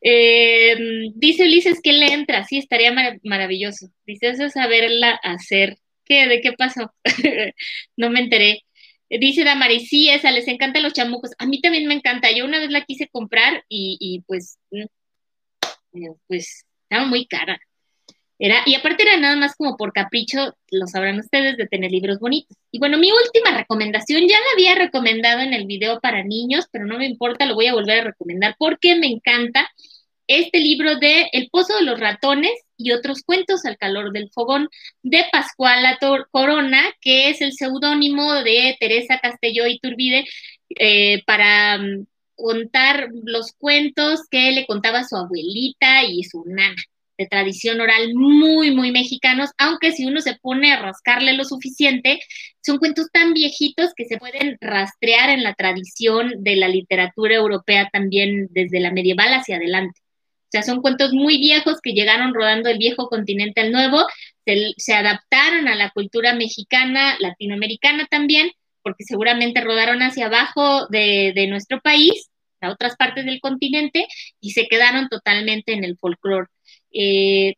Eh, 0.02 0.76
dice 1.16 1.44
Ulises 1.44 1.82
que 1.82 1.94
le 1.94 2.08
entra, 2.14 2.44
sí, 2.46 2.58
estaría 2.58 2.94
maravilloso. 3.24 3.90
Dice, 4.06 4.30
eso 4.30 4.46
es 4.46 4.54
saberla 4.54 5.12
hacer. 5.24 5.78
¿Qué? 6.06 6.28
¿De 6.28 6.42
qué 6.42 6.54
pasó? 6.54 6.94
no 7.98 8.10
me 8.10 8.20
enteré. 8.22 8.64
Dice 9.10 9.44
Damari, 9.44 9.80
sí, 9.86 10.10
esa, 10.10 10.32
les 10.32 10.48
encantan 10.48 10.84
los 10.84 10.94
chamucos. 10.94 11.32
A 11.38 11.46
mí 11.46 11.62
también 11.62 11.88
me 11.88 11.94
encanta. 11.94 12.32
Yo 12.32 12.46
una 12.46 12.60
vez 12.60 12.72
la 12.72 12.86
quise 12.86 13.08
comprar 13.08 13.64
y, 13.70 13.98
y 14.00 14.22
pues, 14.28 14.60
mm, 14.72 14.86
pues, 16.28 16.66
estaba 16.84 17.06
muy 17.08 17.26
cara. 17.28 17.60
Era, 18.40 18.62
y 18.66 18.76
aparte 18.76 19.04
era 19.04 19.18
nada 19.18 19.36
más 19.36 19.56
como 19.56 19.78
por 19.78 19.94
capricho, 19.94 20.56
lo 20.70 20.86
sabrán 20.88 21.20
ustedes, 21.20 21.58
de 21.58 21.68
tener 21.68 21.92
libros 21.92 22.20
bonitos. 22.20 22.56
Y 22.72 22.80
bueno, 22.80 22.98
mi 22.98 23.12
última 23.12 23.58
recomendación, 23.58 24.28
ya 24.28 24.38
la 24.38 24.52
había 24.54 24.76
recomendado 24.76 25.42
en 25.42 25.54
el 25.54 25.66
video 25.66 26.00
para 26.00 26.24
niños, 26.24 26.66
pero 26.72 26.86
no 26.86 26.98
me 26.98 27.08
importa, 27.08 27.46
lo 27.46 27.56
voy 27.56 27.68
a 27.68 27.74
volver 27.74 28.02
a 28.02 28.04
recomendar 28.06 28.56
porque 28.60 28.96
me 28.96 29.08
encanta 29.08 29.68
este 30.28 30.60
libro 30.60 30.98
de 30.98 31.30
El 31.32 31.50
Pozo 31.50 31.78
de 31.78 31.84
los 31.84 32.00
Ratones 32.00 32.52
y 32.78 32.92
otros 32.92 33.24
cuentos 33.24 33.66
al 33.66 33.78
calor 33.78 34.12
del 34.12 34.30
fogón 34.30 34.70
de 35.02 35.26
Pascuala 35.32 35.98
Corona, 36.32 36.84
que 37.02 37.30
es 37.30 37.42
el 37.42 37.54
seudónimo 37.54 38.34
de 38.36 38.76
Teresa 38.80 39.20
Castelló 39.20 39.66
y 39.68 39.80
Turbide 39.80 40.26
eh, 40.78 41.24
para 41.26 41.80
mm, 41.80 42.06
contar 42.36 43.10
los 43.24 43.54
cuentos 43.54 44.22
que 44.30 44.52
le 44.52 44.68
contaba 44.68 45.04
su 45.04 45.16
abuelita 45.16 46.04
y 46.04 46.24
su 46.24 46.44
nana 46.46 46.76
de 47.18 47.28
tradición 47.28 47.82
oral 47.82 48.14
muy, 48.14 48.72
muy 48.72 48.92
mexicanos, 48.92 49.50
aunque 49.58 49.92
si 49.92 50.06
uno 50.06 50.22
se 50.22 50.36
pone 50.36 50.72
a 50.72 50.82
rascarle 50.82 51.34
lo 51.34 51.44
suficiente, 51.44 52.20
son 52.62 52.78
cuentos 52.78 53.08
tan 53.12 53.34
viejitos 53.34 53.92
que 53.96 54.06
se 54.06 54.18
pueden 54.18 54.58
rastrear 54.62 55.30
en 55.30 55.44
la 55.44 55.54
tradición 55.54 56.44
de 56.44 56.56
la 56.56 56.68
literatura 56.68 57.36
europea 57.36 57.90
también 57.92 58.48
desde 58.52 58.80
la 58.80 58.92
medieval 58.92 59.34
hacia 59.34 59.58
adelante. 59.58 60.00
O 60.48 60.50
sea, 60.50 60.64
son 60.64 60.82
cuentos 60.82 61.12
muy 61.12 61.40
viejos 61.40 61.82
que 61.82 61.92
llegaron 61.92 62.34
rodando 62.34 62.70
el 62.70 62.78
viejo 62.78 63.10
continente 63.10 63.62
al 63.62 63.72
nuevo, 63.72 64.06
se, 64.78 64.94
adaptaron 64.94 65.68
a 65.68 65.76
la 65.76 65.90
cultura 65.90 66.34
mexicana, 66.34 67.18
latinoamericana 67.20 68.08
también, 68.10 68.52
porque 68.82 69.04
seguramente 69.04 69.60
rodaron 69.62 70.02
hacia 70.02 70.28
abajo 70.28 70.88
de, 70.88 71.34
de 71.36 71.48
nuestro 71.48 71.82
país, 71.82 72.30
a 72.62 72.72
otras 72.72 72.96
partes 72.96 73.26
del 73.26 73.42
continente, 73.42 74.08
y 74.40 74.52
se 74.52 74.68
quedaron 74.68 75.10
totalmente 75.10 75.74
en 75.74 75.84
el 75.84 75.98
folclore. 75.98 76.48
Eh, 76.98 77.54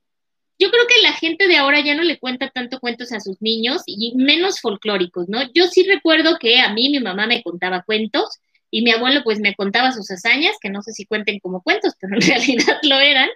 yo 0.59 0.69
creo 0.71 0.85
que 0.87 1.01
la 1.01 1.13
gente 1.13 1.47
de 1.47 1.57
ahora 1.57 1.79
ya 1.79 1.95
no 1.95 2.03
le 2.03 2.19
cuenta 2.19 2.49
tanto 2.49 2.79
cuentos 2.79 3.13
a 3.13 3.21
sus 3.21 3.41
niños 3.41 3.83
y 3.85 4.13
menos 4.15 4.59
folclóricos, 4.59 5.29
¿no? 5.29 5.41
Yo 5.53 5.67
sí 5.67 5.83
recuerdo 5.83 6.37
que 6.37 6.59
a 6.59 6.73
mí 6.73 6.89
mi 6.89 6.99
mamá 6.99 7.27
me 7.27 7.41
contaba 7.41 7.83
cuentos 7.83 8.39
y 8.69 8.81
mi 8.81 8.91
abuelo 8.91 9.21
pues 9.23 9.39
me 9.39 9.55
contaba 9.55 9.93
sus 9.93 10.11
hazañas, 10.11 10.57
que 10.61 10.69
no 10.69 10.81
sé 10.81 10.91
si 10.91 11.05
cuenten 11.05 11.39
como 11.39 11.61
cuentos, 11.61 11.93
pero 11.99 12.15
en 12.15 12.21
realidad 12.27 12.77
lo 12.83 12.99
eran, 12.99 13.29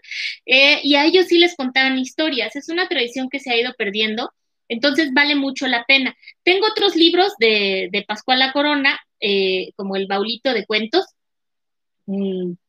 eh, 0.45 0.79
y 0.83 0.95
a 0.95 1.05
ellos 1.05 1.27
sí 1.27 1.39
les 1.39 1.55
contaban 1.55 1.97
historias. 1.97 2.55
Es 2.55 2.69
una 2.69 2.87
tradición 2.89 3.29
que 3.29 3.39
se 3.39 3.51
ha 3.51 3.57
ido 3.57 3.73
perdiendo, 3.77 4.31
entonces 4.67 5.11
vale 5.13 5.35
mucho 5.35 5.67
la 5.67 5.85
pena. 5.85 6.15
Tengo 6.43 6.67
otros 6.67 6.95
libros 6.95 7.33
de, 7.39 7.89
de 7.91 8.03
Pascual 8.03 8.39
La 8.39 8.51
Corona, 8.51 8.99
eh, 9.21 9.71
como 9.77 9.95
El 9.95 10.07
Baulito 10.07 10.53
de 10.53 10.65
Cuentos, 10.65 11.05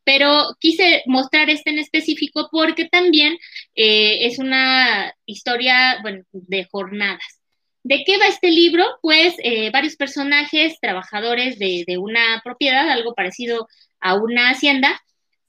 pero 0.03 0.55
quise 0.59 1.03
mostrar 1.07 1.49
este 1.49 1.71
en 1.71 1.79
específico 1.79 2.47
porque 2.51 2.85
también 2.85 3.37
eh, 3.75 4.25
es 4.25 4.39
una 4.39 5.13
historia 5.25 5.99
bueno, 6.01 6.23
de 6.31 6.65
jornadas. 6.71 7.41
¿De 7.83 8.03
qué 8.05 8.17
va 8.17 8.27
este 8.27 8.49
libro? 8.49 8.83
Pues 9.01 9.35
eh, 9.43 9.69
varios 9.71 9.95
personajes, 9.95 10.79
trabajadores 10.81 11.59
de, 11.59 11.83
de, 11.85 11.97
una 11.97 12.41
propiedad, 12.43 12.89
algo 12.89 13.13
parecido 13.13 13.67
a 13.99 14.15
una 14.15 14.49
hacienda, 14.49 14.99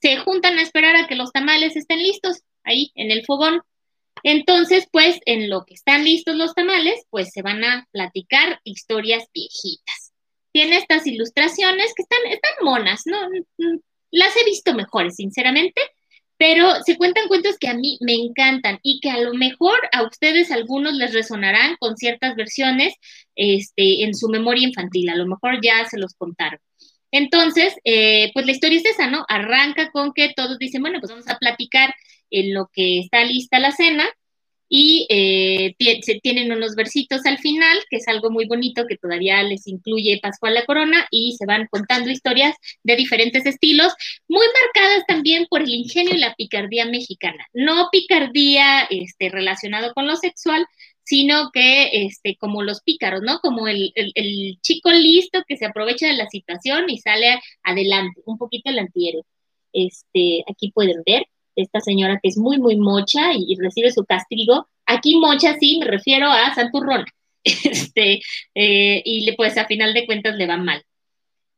se 0.03 0.19
juntan 0.19 0.59
a 0.59 0.63
esperar 0.63 0.97
a 0.97 1.07
que 1.07 1.15
los 1.15 1.33
tamales 1.33 1.77
estén 1.77 1.99
listos 1.99 2.43
ahí 2.65 2.93
en 2.95 3.11
el 3.11 3.25
fogón. 3.25 3.63
Entonces, 4.23 4.87
pues 4.91 5.19
en 5.27 5.49
lo 5.49 5.65
que 5.65 5.75
están 5.75 6.05
listos 6.05 6.37
los 6.37 6.55
tamales, 6.55 7.07
pues 7.11 7.31
se 7.33 7.43
van 7.43 7.65
a 7.65 7.87
platicar 7.93 8.61
historias 8.65 9.25
viejitas 9.33 10.06
tiene 10.57 10.79
estas 10.79 11.07
ilustraciones 11.07 11.93
que 11.95 12.03
están, 12.03 12.33
están 12.33 12.53
monas, 12.63 13.03
¿no? 13.05 13.19
Las 14.11 14.35
he 14.39 14.45
visto 14.47 14.73
mejores, 14.73 15.17
sinceramente, 15.17 15.83
pero 16.39 16.83
se 16.83 16.97
cuentan 16.97 17.29
cuentos 17.29 17.59
que 17.59 17.69
a 17.69 17.75
mí 17.75 17.99
me 18.01 18.15
encantan 18.15 18.79
y 18.83 19.01
que 19.01 19.11
a 19.11 19.21
lo 19.21 19.35
mejor 19.35 19.79
a 19.93 20.03
ustedes 20.03 20.51
algunos 20.51 20.95
les 20.95 21.13
resonarán 21.13 21.77
con 21.79 21.99
ciertas 21.99 22.37
versiones 22.37 22.95
este, 23.35 24.05
en 24.05 24.15
su 24.15 24.31
memoria 24.31 24.67
infantil, 24.67 25.11
a 25.11 25.17
lo 25.17 25.27
mejor 25.27 25.61
ya 25.63 25.85
se 25.91 25.99
los 25.99 26.15
contaron. 26.15 26.59
Entonces, 27.11 27.75
eh, 27.85 28.31
pues 28.33 28.47
la 28.47 28.53
historia 28.53 28.79
es 28.79 28.87
esa, 28.87 29.11
¿no? 29.11 29.27
Arranca 29.29 29.91
con 29.91 30.15
que 30.15 30.33
todos 30.35 30.57
dicen, 30.59 30.81
bueno, 30.81 31.01
pues 31.01 31.11
vamos 31.11 31.29
a 31.29 31.37
platicar 31.37 31.95
en 32.31 32.55
lo 32.55 32.71
que 32.73 33.01
está 33.01 33.25
lista 33.25 33.59
la 33.59 33.73
cena 33.73 34.09
y 34.69 35.07
eh, 35.11 35.75
tienen 36.23 36.53
unos 36.53 36.75
versitos 36.75 37.25
al 37.27 37.39
final, 37.39 37.79
que 37.89 37.97
es 37.97 38.09
algo 38.09 38.31
muy 38.31 38.47
bonito 38.47 38.87
que 38.87 38.97
todavía 38.97 39.43
les 39.43 39.67
incluye 39.67 40.19
Pascual 40.21 40.55
la 40.55 40.65
Corona 40.65 41.07
y 41.11 41.37
se 41.37 41.47
van 41.47 41.69
contando 41.71 42.11
historias 42.11 42.57
de 42.83 42.97
diferentes 42.97 43.47
estilos, 43.47 43.93
muy 44.29 44.47
marcadas 44.65 45.07
también 45.07 45.47
por 45.49 45.63
el 45.63 45.71
ingenio 45.71 46.15
y 46.15 46.19
la 46.19 46.35
picardía 46.35 46.87
mexicana. 46.87 47.47
No 47.53 47.89
picardía 47.93 48.83
este, 48.91 49.29
relacionado 49.29 49.93
con 49.95 50.07
lo 50.07 50.17
sexual, 50.17 50.67
sino 51.05 51.51
que 51.53 52.05
este, 52.07 52.37
como 52.37 52.63
los 52.63 52.83
pícaros, 52.83 53.23
¿no? 53.23 53.39
Como 53.39 53.69
el, 53.69 53.93
el, 53.95 54.59
chico 54.61 54.91
listo 54.91 55.45
que 55.47 55.57
se 55.57 55.67
aprovecha 55.67 56.09
de 56.09 56.15
la 56.15 56.29
situación 56.29 56.91
y 56.91 56.99
sale 56.99 57.39
adelante, 57.63 58.21
un 58.27 58.39
poquito 58.39 58.71
el 58.71 58.81
antihéroe. 58.81 59.23
Este, 59.73 60.43
aquí 60.49 60.73
pueden 60.73 61.03
ver 61.07 61.27
esta 61.57 61.81
señora 61.81 62.21
que 62.23 62.29
es 62.29 62.37
muy, 62.39 62.59
muy 62.59 62.77
mocha 62.77 63.33
y, 63.35 63.57
recibe 63.57 63.91
su 63.91 64.05
castigo. 64.05 64.69
Aquí 64.87 65.17
mocha 65.19 65.57
sí, 65.59 65.79
me 65.79 65.87
refiero 65.87 66.31
a 66.31 66.55
Santurrón. 66.55 67.05
Este, 67.45 68.21
eh, 68.57 69.03
y 69.05 69.31
pues 69.37 69.57
a 69.57 69.67
final 69.67 69.95
de 69.95 70.05
cuentas 70.05 70.35
le 70.37 70.49
va 70.49 70.57
mal. 70.57 70.83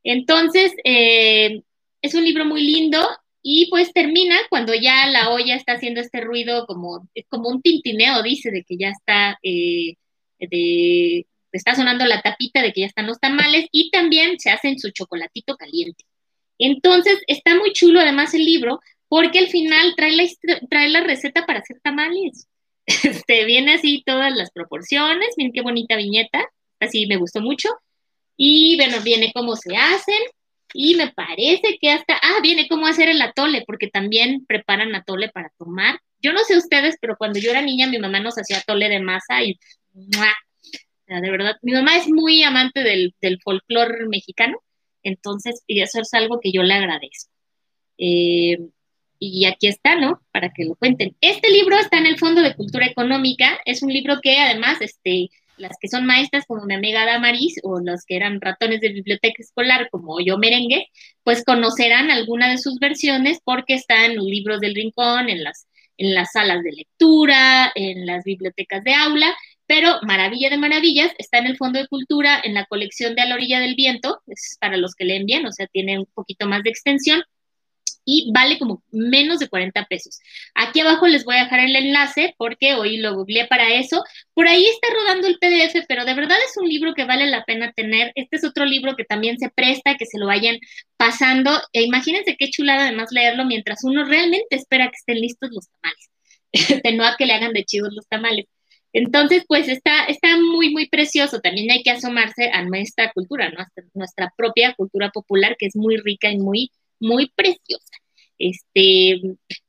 Entonces, 0.03 0.73
eh, 0.83 1.63
es 2.01 2.13
un 2.13 2.23
libro 2.23 2.45
muy 2.45 2.61
lindo 2.61 2.99
y 3.41 3.67
pues 3.69 3.91
termina 3.93 4.37
cuando 4.49 4.73
ya 4.75 5.07
la 5.07 5.31
olla 5.31 5.55
está 5.55 5.73
haciendo 5.73 6.01
este 6.01 6.21
ruido 6.21 6.65
como, 6.67 7.07
como 7.29 7.49
un 7.49 7.61
tintineo, 7.61 8.21
dice, 8.21 8.51
de 8.51 8.63
que 8.63 8.77
ya 8.77 8.89
está, 8.89 9.39
eh, 9.43 9.95
de, 10.39 11.25
está 11.51 11.75
sonando 11.75 12.05
la 12.05 12.21
tapita 12.21 12.61
de 12.61 12.71
que 12.73 12.81
ya 12.81 12.87
están 12.87 13.07
los 13.07 13.19
tamales 13.19 13.65
y 13.71 13.89
también 13.91 14.39
se 14.39 14.51
hacen 14.51 14.77
su 14.79 14.91
chocolatito 14.91 15.55
caliente. 15.57 16.05
Entonces, 16.59 17.19
está 17.27 17.55
muy 17.55 17.71
chulo 17.73 17.99
además 17.99 18.33
el 18.33 18.45
libro 18.45 18.79
porque 19.09 19.39
al 19.39 19.47
final 19.47 19.95
trae 19.97 20.15
la, 20.15 20.23
trae 20.69 20.89
la 20.89 21.01
receta 21.01 21.45
para 21.45 21.59
hacer 21.59 21.79
tamales. 21.81 22.47
Este, 23.03 23.45
viene 23.45 23.75
así 23.75 24.01
todas 24.03 24.35
las 24.35 24.49
proporciones, 24.49 25.35
miren 25.37 25.53
qué 25.53 25.61
bonita 25.61 25.95
viñeta, 25.95 26.43
así 26.79 27.05
me 27.05 27.17
gustó 27.17 27.39
mucho. 27.39 27.69
Y 28.35 28.77
bueno, 28.77 29.01
viene 29.01 29.31
cómo 29.31 29.55
se 29.55 29.75
hacen 29.77 30.23
y 30.73 30.95
me 30.95 31.11
parece 31.11 31.77
que 31.79 31.91
hasta, 31.91 32.15
ah, 32.15 32.39
viene 32.41 32.67
cómo 32.67 32.87
hacer 32.87 33.09
el 33.09 33.21
atole, 33.21 33.63
porque 33.67 33.89
también 33.89 34.43
preparan 34.47 34.95
atole 34.95 35.29
para 35.29 35.51
tomar. 35.59 35.99
Yo 36.19 36.33
no 36.33 36.39
sé 36.39 36.57
ustedes, 36.57 36.95
pero 36.99 37.15
cuando 37.15 37.39
yo 37.39 37.51
era 37.51 37.61
niña 37.61 37.87
mi 37.87 37.99
mamá 37.99 38.19
nos 38.21 38.39
hacía 38.39 38.57
atole 38.57 38.89
de 38.89 39.01
masa 39.01 39.43
y, 39.43 39.59
de 39.93 41.31
verdad, 41.31 41.57
mi 41.61 41.73
mamá 41.73 41.95
es 41.97 42.07
muy 42.07 42.41
amante 42.41 42.81
del, 42.81 43.13
del 43.21 43.39
folclore 43.41 44.07
mexicano, 44.07 44.61
entonces, 45.03 45.63
y 45.67 45.81
eso 45.81 46.01
es 46.01 46.13
algo 46.13 46.39
que 46.39 46.51
yo 46.51 46.63
le 46.63 46.73
agradezco. 46.73 47.31
Eh, 47.97 48.57
y 49.19 49.45
aquí 49.45 49.67
está, 49.67 49.95
¿no? 49.95 50.21
Para 50.31 50.49
que 50.49 50.65
lo 50.65 50.75
cuenten. 50.75 51.15
Este 51.21 51.51
libro 51.51 51.77
está 51.77 51.97
en 51.97 52.05
el 52.05 52.17
Fondo 52.17 52.41
de 52.41 52.55
Cultura 52.55 52.85
Económica, 52.85 53.59
es 53.65 53.83
un 53.83 53.91
libro 53.91 54.19
que 54.21 54.37
además, 54.39 54.77
este, 54.81 55.29
las 55.57 55.77
que 55.79 55.89
son 55.89 56.05
maestras 56.05 56.45
como 56.47 56.65
mi 56.65 56.73
amiga 56.73 57.05
Damaris 57.05 57.59
o 57.63 57.79
los 57.79 58.05
que 58.05 58.15
eran 58.15 58.41
ratones 58.41 58.79
de 58.81 58.89
biblioteca 58.89 59.35
escolar 59.39 59.89
como 59.91 60.19
yo 60.21 60.37
merengue, 60.37 60.87
pues 61.23 61.43
conocerán 61.43 62.09
alguna 62.09 62.49
de 62.49 62.57
sus 62.57 62.79
versiones 62.79 63.39
porque 63.43 63.73
está 63.73 64.05
en 64.05 64.15
los 64.15 64.25
libros 64.25 64.61
del 64.61 64.75
rincón, 64.75 65.29
en 65.29 65.43
las, 65.43 65.67
en 65.97 66.15
las 66.15 66.31
salas 66.31 66.63
de 66.63 66.71
lectura, 66.71 67.71
en 67.75 68.05
las 68.05 68.23
bibliotecas 68.23 68.83
de 68.83 68.93
aula, 68.93 69.35
pero 69.67 69.99
maravilla 70.01 70.49
de 70.49 70.57
maravillas, 70.57 71.11
está 71.19 71.37
en 71.37 71.45
el 71.45 71.57
Fondo 71.57 71.79
de 71.79 71.87
Cultura, 71.87 72.39
en 72.43 72.55
la 72.55 72.65
colección 72.65 73.13
de 73.13 73.21
A 73.21 73.25
la 73.25 73.35
orilla 73.35 73.59
del 73.59 73.75
viento, 73.75 74.21
es 74.27 74.57
para 74.59 74.77
los 74.77 74.95
que 74.95 75.05
leen 75.05 75.25
bien, 75.25 75.45
o 75.45 75.51
sea, 75.51 75.67
tiene 75.67 75.99
un 75.99 76.07
poquito 76.07 76.47
más 76.47 76.63
de 76.63 76.71
extensión, 76.71 77.21
y 78.09 78.31
vale 78.33 78.57
como 78.57 78.83
menos 78.91 79.37
de 79.37 79.47
40 79.49 79.85
pesos. 79.85 80.19
Aquí 80.55 80.79
abajo 80.79 81.07
les 81.07 81.23
voy 81.25 81.35
a 81.35 81.43
dejar 81.43 81.59
el 81.59 81.75
enlace 81.75 82.33
porque 82.37 82.73
hoy 82.73 82.97
lo 82.97 83.13
googleé 83.13 83.45
para 83.45 83.75
eso. 83.75 84.03
Por 84.33 84.47
ahí 84.47 84.65
está 84.65 84.87
rodando 84.93 85.27
el 85.27 85.37
PDF, 85.37 85.85
pero 85.87 86.05
de 86.05 86.15
verdad 86.15 86.37
es 86.43 86.57
un 86.57 86.67
libro 86.67 86.95
que 86.95 87.05
vale 87.05 87.27
la 87.27 87.45
pena 87.45 87.71
tener. 87.73 88.11
Este 88.15 88.37
es 88.37 88.43
otro 88.43 88.65
libro 88.65 88.95
que 88.95 89.05
también 89.05 89.37
se 89.37 89.49
presta, 89.49 89.95
que 89.95 90.07
se 90.07 90.17
lo 90.17 90.25
vayan 90.25 90.57
pasando. 90.97 91.51
E 91.71 91.83
imagínense 91.83 92.35
qué 92.35 92.49
chulada 92.49 92.87
además 92.87 93.11
leerlo 93.11 93.45
mientras 93.45 93.83
uno 93.83 94.03
realmente 94.05 94.55
espera 94.55 94.87
que 94.87 94.97
estén 94.97 95.21
listos 95.21 95.51
los 95.51 95.67
tamales. 95.69 96.09
de 96.83 97.05
a 97.05 97.15
que 97.15 97.25
le 97.27 97.33
hagan 97.33 97.53
de 97.53 97.63
chivos 97.63 97.93
los 97.93 98.07
tamales. 98.07 98.45
Entonces, 98.91 99.43
pues 99.47 99.67
está, 99.67 100.05
está 100.05 100.37
muy, 100.37 100.71
muy 100.71 100.89
precioso. 100.89 101.41
También 101.41 101.69
hay 101.69 101.83
que 101.83 101.91
asomarse 101.91 102.49
a 102.51 102.63
nuestra 102.63 103.11
cultura, 103.11 103.51
nuestra 103.93 104.33
propia 104.35 104.73
cultura 104.73 105.11
popular, 105.11 105.55
que 105.59 105.67
es 105.67 105.75
muy 105.75 105.97
rica 105.97 106.31
y 106.31 106.39
muy 106.39 106.71
muy 106.99 107.31
preciosa. 107.35 107.99
Este, 108.39 109.19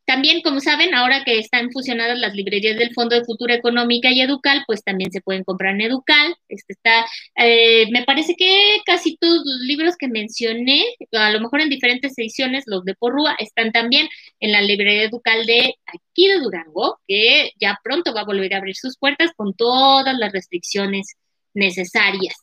también, 0.05 0.43
como 0.43 0.61
saben, 0.61 0.95
ahora 0.95 1.25
que 1.25 1.39
están 1.39 1.71
fusionadas 1.73 2.19
las 2.19 2.35
librerías 2.35 2.79
del 2.79 2.95
Fondo 2.95 3.17
de 3.17 3.25
Cultura 3.25 3.55
Económica 3.55 4.11
y 4.13 4.21
Educal, 4.21 4.63
pues 4.67 4.83
también 4.85 5.11
se 5.13 5.21
pueden 5.21 5.45
comprar 5.45 5.75
en 5.75 5.83
Educal. 5.83 6.37
Este 6.49 6.73
está, 6.73 7.05
eh, 7.37 7.91
me 7.91 8.05
parece 8.05 8.35
que 8.37 8.79
casi 8.87 9.17
todos 9.17 9.43
los 9.45 9.61
libros 9.61 9.97
que 9.97 10.09
mencioné, 10.09 10.85
a 11.13 11.31
lo 11.31 11.41
mejor 11.41 11.61
en 11.61 11.69
diferentes 11.69 12.17
ediciones, 12.17 12.65
los 12.67 12.85
de 12.85 12.95
Porrúa, 12.95 13.35
están 13.39 13.73
también 13.73 14.09
en 14.39 14.53
la 14.53 14.63
librería 14.63 15.05
Educal 15.05 15.47
de 15.47 15.75
aquí 15.87 16.29
de 16.29 16.39
Durango, 16.39 16.99
que 17.09 17.51
ya 17.61 17.79
pronto 17.83 18.15
va 18.15 18.23
a 18.23 18.25
volver 18.27 18.55
a 18.55 18.59
abrir 18.59 18.77
sus 18.77 18.97
puertas 18.99 19.33
con 19.37 19.55
todas 19.55 20.17
las 20.17 20.33
restricciones 20.33 21.15
necesarias. 21.55 22.35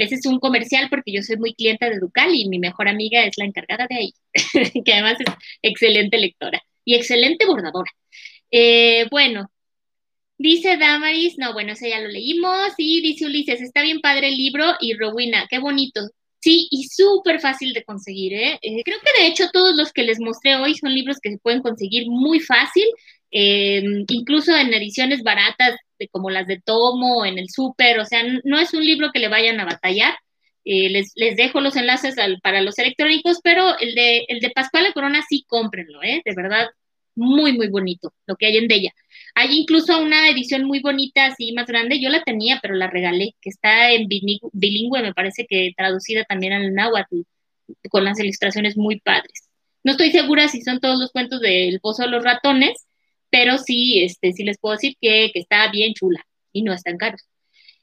Ese 0.00 0.16
es 0.16 0.26
un 0.26 0.38
comercial 0.40 0.88
porque 0.90 1.12
yo 1.12 1.22
soy 1.22 1.36
muy 1.36 1.54
clienta 1.54 1.90
de 1.90 1.98
Ducal 1.98 2.34
y 2.34 2.48
mi 2.48 2.58
mejor 2.58 2.88
amiga 2.88 3.24
es 3.24 3.36
la 3.38 3.44
encargada 3.44 3.86
de 3.88 3.96
ahí, 3.96 4.14
que 4.84 4.92
además 4.92 5.16
es 5.20 5.34
excelente 5.62 6.18
lectora 6.18 6.62
y 6.84 6.94
excelente 6.94 7.46
bordadora. 7.46 7.90
Eh, 8.50 9.06
bueno, 9.10 9.50
dice 10.38 10.76
Damaris, 10.76 11.38
no, 11.38 11.52
bueno, 11.52 11.72
ese 11.72 11.90
ya 11.90 12.00
lo 12.00 12.08
leímos, 12.08 12.72
y 12.78 13.02
dice 13.02 13.26
Ulises, 13.26 13.60
está 13.60 13.82
bien 13.82 14.00
padre 14.00 14.28
el 14.28 14.36
libro 14.36 14.64
y 14.80 14.94
Rowena, 14.94 15.46
qué 15.50 15.58
bonito. 15.58 16.00
Sí, 16.40 16.68
y 16.70 16.84
súper 16.84 17.38
fácil 17.40 17.74
de 17.74 17.84
conseguir, 17.84 18.32
¿eh? 18.32 18.58
¿eh? 18.62 18.82
Creo 18.84 18.98
que 19.00 19.22
de 19.22 19.28
hecho 19.28 19.50
todos 19.52 19.74
los 19.76 19.92
que 19.92 20.02
les 20.04 20.18
mostré 20.20 20.56
hoy 20.56 20.74
son 20.74 20.94
libros 20.94 21.18
que 21.20 21.30
se 21.30 21.38
pueden 21.38 21.60
conseguir 21.60 22.06
muy 22.08 22.40
fácil, 22.40 22.84
eh, 23.30 23.82
incluso 24.08 24.56
en 24.56 24.72
ediciones 24.72 25.22
baratas 25.22 25.76
como 26.10 26.30
las 26.30 26.46
de 26.46 26.60
Tomo, 26.60 27.26
en 27.26 27.38
el 27.38 27.50
súper, 27.50 27.98
o 27.98 28.06
sea, 28.06 28.22
no 28.44 28.58
es 28.58 28.72
un 28.72 28.84
libro 28.84 29.10
que 29.12 29.18
le 29.18 29.28
vayan 29.28 29.60
a 29.60 29.66
batallar. 29.66 30.14
Eh, 30.64 30.90
les, 30.90 31.12
les, 31.14 31.36
dejo 31.36 31.60
los 31.60 31.76
enlaces 31.76 32.16
para 32.42 32.60
los 32.62 32.78
electrónicos, 32.78 33.40
pero 33.42 33.78
el 33.78 33.94
de, 33.94 34.24
el 34.28 34.40
de 34.40 34.50
Pascual 34.50 34.84
la 34.84 34.92
Corona 34.92 35.22
sí 35.28 35.44
cómprenlo, 35.48 36.02
¿eh? 36.02 36.22
De 36.24 36.34
verdad, 36.34 36.68
muy, 37.14 37.52
muy 37.54 37.68
bonito 37.68 38.12
lo 38.26 38.36
que 38.36 38.46
hay 38.46 38.56
en 38.58 38.70
ella. 38.70 38.92
Hay 39.40 39.56
incluso 39.58 39.98
una 40.02 40.28
edición 40.28 40.64
muy 40.64 40.80
bonita, 40.80 41.24
así 41.24 41.52
más 41.52 41.66
grande, 41.66 41.98
yo 41.98 42.10
la 42.10 42.22
tenía, 42.22 42.58
pero 42.60 42.74
la 42.74 42.88
regalé, 42.88 43.34
que 43.40 43.48
está 43.48 43.90
en 43.90 44.06
bilingüe, 44.06 45.00
me 45.00 45.14
parece 45.14 45.46
que 45.48 45.72
traducida 45.74 46.24
también 46.24 46.52
al 46.52 46.74
náhuatl, 46.74 47.22
con 47.88 48.04
las 48.04 48.20
ilustraciones 48.20 48.76
muy 48.76 49.00
padres. 49.00 49.48
No 49.82 49.92
estoy 49.92 50.10
segura 50.10 50.48
si 50.48 50.60
son 50.60 50.78
todos 50.78 50.98
los 50.98 51.10
cuentos 51.10 51.40
del 51.40 51.80
Pozo 51.80 52.02
de 52.02 52.10
los 52.10 52.22
Ratones, 52.22 52.86
pero 53.30 53.56
sí, 53.56 54.02
este, 54.04 54.34
sí 54.34 54.44
les 54.44 54.58
puedo 54.58 54.74
decir 54.74 54.96
que, 55.00 55.30
está 55.32 55.70
bien 55.70 55.94
chula 55.94 56.20
y 56.52 56.62
no 56.62 56.74
están 56.74 56.98
caros. 56.98 57.22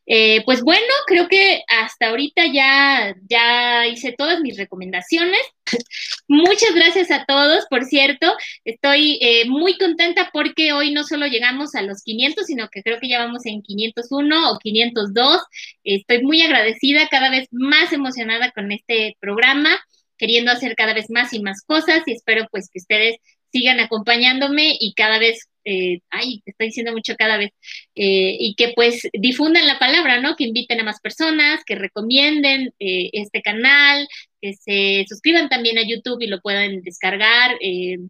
Eh, 0.09 0.41
pues 0.45 0.61
bueno, 0.61 0.87
creo 1.05 1.27
que 1.27 1.63
hasta 1.67 2.07
ahorita 2.07 2.45
ya, 2.51 3.13
ya 3.29 3.85
hice 3.87 4.13
todas 4.17 4.39
mis 4.39 4.57
recomendaciones. 4.57 5.41
Muchas 6.29 6.73
gracias 6.73 7.11
a 7.11 7.25
todos, 7.25 7.65
por 7.69 7.83
cierto. 7.83 8.33
Estoy 8.63 9.19
eh, 9.21 9.49
muy 9.49 9.77
contenta 9.77 10.29
porque 10.31 10.71
hoy 10.71 10.93
no 10.93 11.03
solo 11.03 11.27
llegamos 11.27 11.75
a 11.75 11.81
los 11.81 12.03
500, 12.03 12.45
sino 12.45 12.69
que 12.69 12.83
creo 12.83 12.99
que 12.99 13.09
ya 13.09 13.19
vamos 13.19 13.45
en 13.45 13.61
501 13.61 14.51
o 14.51 14.59
502. 14.59 15.41
Estoy 15.83 16.23
muy 16.23 16.41
agradecida, 16.41 17.09
cada 17.09 17.29
vez 17.29 17.49
más 17.51 17.91
emocionada 17.91 18.51
con 18.51 18.71
este 18.71 19.17
programa, 19.19 19.77
queriendo 20.17 20.51
hacer 20.51 20.75
cada 20.77 20.93
vez 20.93 21.09
más 21.09 21.33
y 21.33 21.41
más 21.41 21.63
cosas 21.65 22.03
y 22.05 22.13
espero 22.13 22.47
pues 22.49 22.69
que 22.71 22.79
ustedes 22.79 23.17
sigan 23.51 23.79
acompañándome 23.79 24.75
y 24.79 24.93
cada 24.93 25.19
vez, 25.19 25.49
eh, 25.69 25.99
ay, 26.11 26.41
estoy 26.45 26.67
diciendo 26.67 26.93
mucho 26.93 27.15
cada 27.17 27.37
vez, 27.37 27.51
eh, 27.93 28.37
y 28.39 28.55
que 28.55 28.71
pues 28.73 29.09
difundan 29.11 29.67
la 29.67 29.77
palabra, 29.79 30.21
¿no? 30.21 30.37
Que 30.37 30.45
inviten 30.45 30.79
a 30.79 30.85
más 30.85 31.01
personas, 31.01 31.61
que 31.65 31.75
recomienden 31.75 32.73
eh, 32.79 33.09
este 33.11 33.41
canal, 33.41 34.07
que 34.41 34.53
se 34.53 35.03
suscriban 35.09 35.49
también 35.49 35.77
a 35.77 35.85
YouTube 35.85 36.21
y 36.21 36.27
lo 36.27 36.39
puedan 36.39 36.81
descargar, 36.83 37.57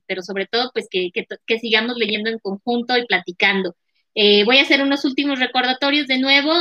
pero 0.05 0.21
sobre 0.21 0.45
todo 0.45 0.69
pues 0.73 0.87
que, 0.91 1.09
que, 1.11 1.59
sigamos 1.59 1.97
leyendo 1.97 2.29
en 2.29 2.37
conjunto 2.39 2.95
y 2.97 3.05
platicando. 3.07 3.75
voy 4.13 4.57
a 4.57 4.61
hacer 4.61 4.81
unos 4.81 5.05
últimos 5.05 5.39
recordatorios 5.39 6.07
de 6.07 6.19
nuevo 6.19 6.51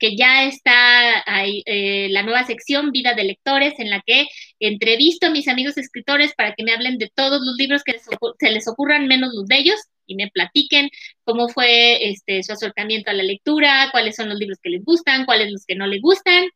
que 0.00 0.16
ya 0.16 0.44
está 0.44 1.22
eh, 1.44 2.08
la 2.10 2.22
nueva 2.22 2.44
sección 2.44 2.90
Vida 2.90 3.14
de 3.14 3.24
Lectores, 3.24 3.74
en 3.78 3.90
la 3.90 4.02
que 4.04 4.26
entrevisto 4.58 5.26
a 5.26 5.30
mis 5.30 5.46
amigos 5.46 5.76
escritores 5.76 6.34
para 6.34 6.54
que 6.54 6.64
me 6.64 6.72
hablen 6.72 6.98
de 6.98 7.10
todos 7.14 7.40
los 7.44 7.56
libros 7.56 7.84
que 7.84 7.96
se 7.98 8.50
les 8.50 8.66
ocurran, 8.66 9.06
menos 9.06 9.32
los 9.34 9.46
de 9.46 9.58
ellos, 9.58 9.78
y 10.06 10.16
me 10.16 10.28
platiquen 10.28 10.90
cómo 11.24 11.48
fue 11.48 12.10
este, 12.10 12.42
su 12.42 12.52
acercamiento 12.52 13.10
a 13.10 13.14
la 13.14 13.22
lectura, 13.22 13.90
cuáles 13.92 14.16
son 14.16 14.28
los 14.28 14.38
libros 14.38 14.58
que 14.62 14.70
les 14.70 14.84
gustan, 14.84 15.24
cuáles 15.26 15.52
los 15.52 15.64
que 15.64 15.76
no 15.76 15.86
les 15.86 16.00
gustan. 16.00 16.48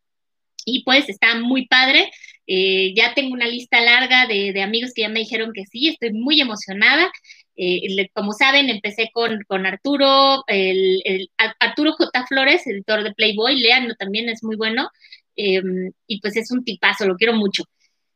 Y 0.65 0.83
pues 0.83 1.07
está 1.09 1.35
muy 1.35 1.67
padre. 1.67 2.11
Eh, 2.47 2.93
ya 2.95 3.13
tengo 3.13 3.33
una 3.33 3.47
lista 3.47 3.79
larga 3.81 4.25
de, 4.27 4.51
de 4.51 4.61
amigos 4.61 4.91
que 4.93 5.03
ya 5.03 5.09
me 5.09 5.19
dijeron 5.19 5.51
que 5.53 5.65
sí, 5.65 5.87
estoy 5.89 6.11
muy 6.13 6.41
emocionada. 6.41 7.11
Eh, 7.57 8.09
como 8.13 8.33
saben, 8.33 8.69
empecé 8.69 9.09
con, 9.13 9.65
Arturo, 9.65 10.43
Arturo 11.59 11.93
J. 11.93 12.25
Flores, 12.27 12.67
editor 12.67 13.03
de 13.03 13.13
Playboy, 13.13 13.59
leanlo 13.59 13.95
también, 13.95 14.29
es 14.29 14.43
muy 14.43 14.55
bueno. 14.55 14.89
Em, 15.35 15.91
y 16.07 16.21
pues 16.21 16.35
es 16.37 16.51
un 16.51 16.63
tipazo, 16.63 17.05
lo 17.05 17.15
quiero 17.15 17.33
mucho. 17.33 17.63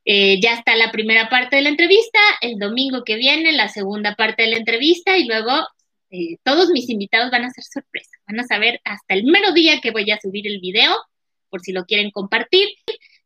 Eh, 0.06 0.40
ya 0.42 0.54
está 0.54 0.76
la 0.76 0.92
primera 0.92 1.30
parte 1.30 1.58
de 1.58 1.62
la 1.62 1.70
entrevista, 1.70 2.20
el 2.42 2.58
domingo 2.58 3.04
que 3.04 3.16
viene 3.16 3.52
la 3.52 3.68
segunda 3.68 4.16
parte 4.16 4.44
de 4.44 4.50
la 4.50 4.58
entrevista 4.58 5.18
y 5.18 5.26
luego 5.28 5.52
eh, 6.10 6.38
todos 6.44 6.70
mis 6.70 6.90
invitados 6.90 7.30
van 7.32 7.46
a 7.46 7.52
ser 7.52 7.64
sorpresa, 7.64 8.10
van 8.28 8.40
a 8.40 8.44
saber 8.46 8.82
hasta 8.86 9.14
el 9.14 9.26
mero 9.26 9.52
día 9.54 9.82
que 9.82 9.92
voy 9.92 10.10
a 10.12 10.20
subir 10.20 10.48
el 10.48 10.60
video, 10.60 10.96
por 11.50 11.62
si 11.62 11.74
lo 11.74 11.86
quieren 11.86 12.12
compartir. 12.12 12.70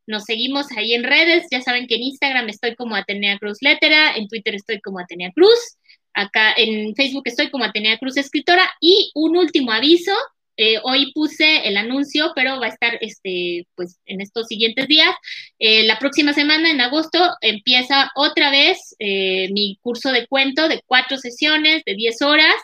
Nos 0.06 0.26
seguimos 0.26 0.72
ahí 0.76 0.94
en 0.94 1.04
redes, 1.04 1.46
ya 1.52 1.62
saben 1.62 1.88
que 1.88 1.96
en 1.96 2.04
Instagram 2.04 2.50
estoy 2.50 2.76
como 2.76 2.96
Atenea 2.96 3.38
Cruz 3.38 3.60
Lettera, 3.62 4.16
en 4.16 4.28
Twitter 4.28 4.56
estoy 4.56 4.82
como 4.82 5.00
Atenea 5.00 5.32
Cruz. 5.34 5.78
Acá 6.14 6.54
en 6.56 6.96
Facebook 6.96 7.24
estoy 7.26 7.50
como 7.50 7.66
Atenea 7.66 7.98
Cruz 7.98 8.18
Escritora. 8.18 8.70
Y 8.80 9.12
un 9.16 9.38
último 9.38 9.72
aviso, 9.72 10.14
eh, 10.56 10.80
hoy 10.84 11.12
puse 11.14 11.68
el 11.68 11.78
anuncio, 11.78 12.32
pero 12.36 12.60
va 12.60 12.68
a 12.68 12.70
estar 12.70 12.98
este, 13.02 13.68
pues, 13.76 14.00
en 14.06 14.22
estos 14.22 14.48
siguientes 14.48 14.88
días. 14.88 15.16
Eh, 15.60 15.84
la 15.84 15.98
próxima 15.98 16.34
semana, 16.34 16.70
en 16.70 16.82
agosto, 16.82 17.20
empieza 17.42 18.12
otra 18.16 18.52
vez 18.52 18.96
eh, 19.00 19.50
mi 19.52 19.80
curso 19.82 20.12
de 20.12 20.28
cuento 20.28 20.68
de 20.68 20.82
cuatro 20.86 21.18
sesiones 21.18 21.84
de 21.86 21.96
10 21.96 22.22
horas. 22.22 22.56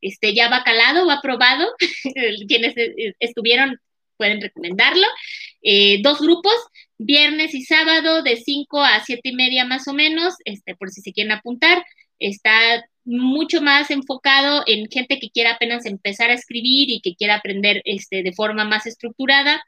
Este, 0.00 0.34
ya 0.34 0.50
va 0.50 0.62
calado, 0.62 1.06
va 1.06 1.14
aprobado. 1.14 1.66
Quienes 2.48 2.74
estuvieron 3.18 3.78
pueden 4.16 4.40
recomendarlo. 4.40 5.06
dos 6.02 6.20
grupos, 6.20 6.54
viernes 6.98 7.54
y 7.54 7.62
sábado, 7.62 8.22
de 8.22 8.36
5 8.36 8.82
a 8.82 9.02
7 9.04 9.20
y 9.24 9.34
media 9.34 9.64
más 9.64 9.88
o 9.88 9.94
menos, 9.94 10.34
este, 10.44 10.74
por 10.74 10.90
si 10.90 11.00
se 11.02 11.12
quieren 11.12 11.32
apuntar. 11.32 11.84
Está 12.18 12.84
mucho 13.08 13.62
más 13.62 13.90
enfocado 13.90 14.62
en 14.66 14.88
gente 14.90 15.18
que 15.18 15.30
quiera 15.30 15.52
apenas 15.52 15.86
empezar 15.86 16.30
a 16.30 16.34
escribir 16.34 16.90
y 16.90 17.00
que 17.00 17.14
quiera 17.14 17.36
aprender 17.36 17.82
este, 17.84 18.22
de 18.22 18.32
forma 18.32 18.64
más 18.64 18.86
estructurada. 18.86 19.62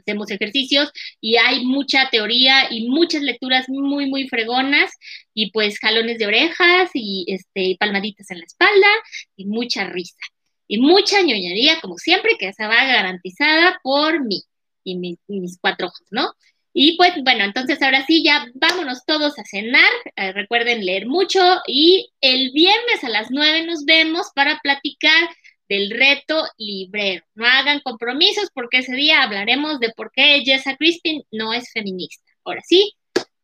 Hacemos 0.00 0.30
ejercicios 0.30 0.90
y 1.20 1.36
hay 1.36 1.64
mucha 1.64 2.10
teoría 2.10 2.70
y 2.70 2.88
muchas 2.88 3.22
lecturas 3.22 3.68
muy, 3.68 4.06
muy 4.06 4.28
fregonas 4.28 4.90
y 5.32 5.50
pues 5.50 5.78
jalones 5.78 6.18
de 6.18 6.26
orejas 6.26 6.90
y 6.94 7.24
este, 7.28 7.76
palmaditas 7.78 8.30
en 8.30 8.40
la 8.40 8.44
espalda 8.44 8.88
y 9.36 9.46
mucha 9.46 9.84
risa 9.84 10.18
y 10.66 10.78
mucha 10.78 11.20
ñoñería, 11.20 11.80
como 11.80 11.98
siempre, 11.98 12.36
que 12.38 12.48
esa 12.48 12.68
va 12.68 12.84
garantizada 12.84 13.78
por 13.82 14.24
mí 14.24 14.42
y 14.82 14.96
mis, 14.96 15.18
mis 15.28 15.58
cuatro 15.60 15.88
ojos, 15.88 16.06
¿no? 16.10 16.32
Y 16.76 16.96
pues 16.96 17.12
bueno, 17.22 17.44
entonces 17.44 17.80
ahora 17.80 18.04
sí, 18.04 18.24
ya 18.24 18.46
vámonos 18.54 19.06
todos 19.06 19.38
a 19.38 19.44
cenar. 19.44 19.90
Eh, 20.16 20.32
recuerden 20.32 20.84
leer 20.84 21.06
mucho 21.06 21.40
y 21.68 22.10
el 22.20 22.50
viernes 22.52 23.04
a 23.04 23.08
las 23.08 23.28
nueve 23.30 23.64
nos 23.64 23.84
vemos 23.84 24.26
para 24.34 24.58
platicar 24.60 25.30
del 25.68 25.90
reto 25.90 26.44
librero. 26.58 27.24
No 27.34 27.46
hagan 27.46 27.80
compromisos 27.80 28.50
porque 28.52 28.78
ese 28.78 28.94
día 28.96 29.22
hablaremos 29.22 29.78
de 29.78 29.92
por 29.96 30.10
qué 30.12 30.42
Jessa 30.44 30.76
Crispin 30.76 31.22
no 31.30 31.52
es 31.52 31.70
feminista. 31.72 32.24
Ahora 32.44 32.62
sí, 32.66 32.92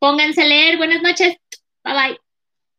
pónganse 0.00 0.42
a 0.42 0.46
leer. 0.46 0.76
Buenas 0.76 1.00
noches. 1.00 1.36
Bye 1.84 1.94
bye. 1.94 2.29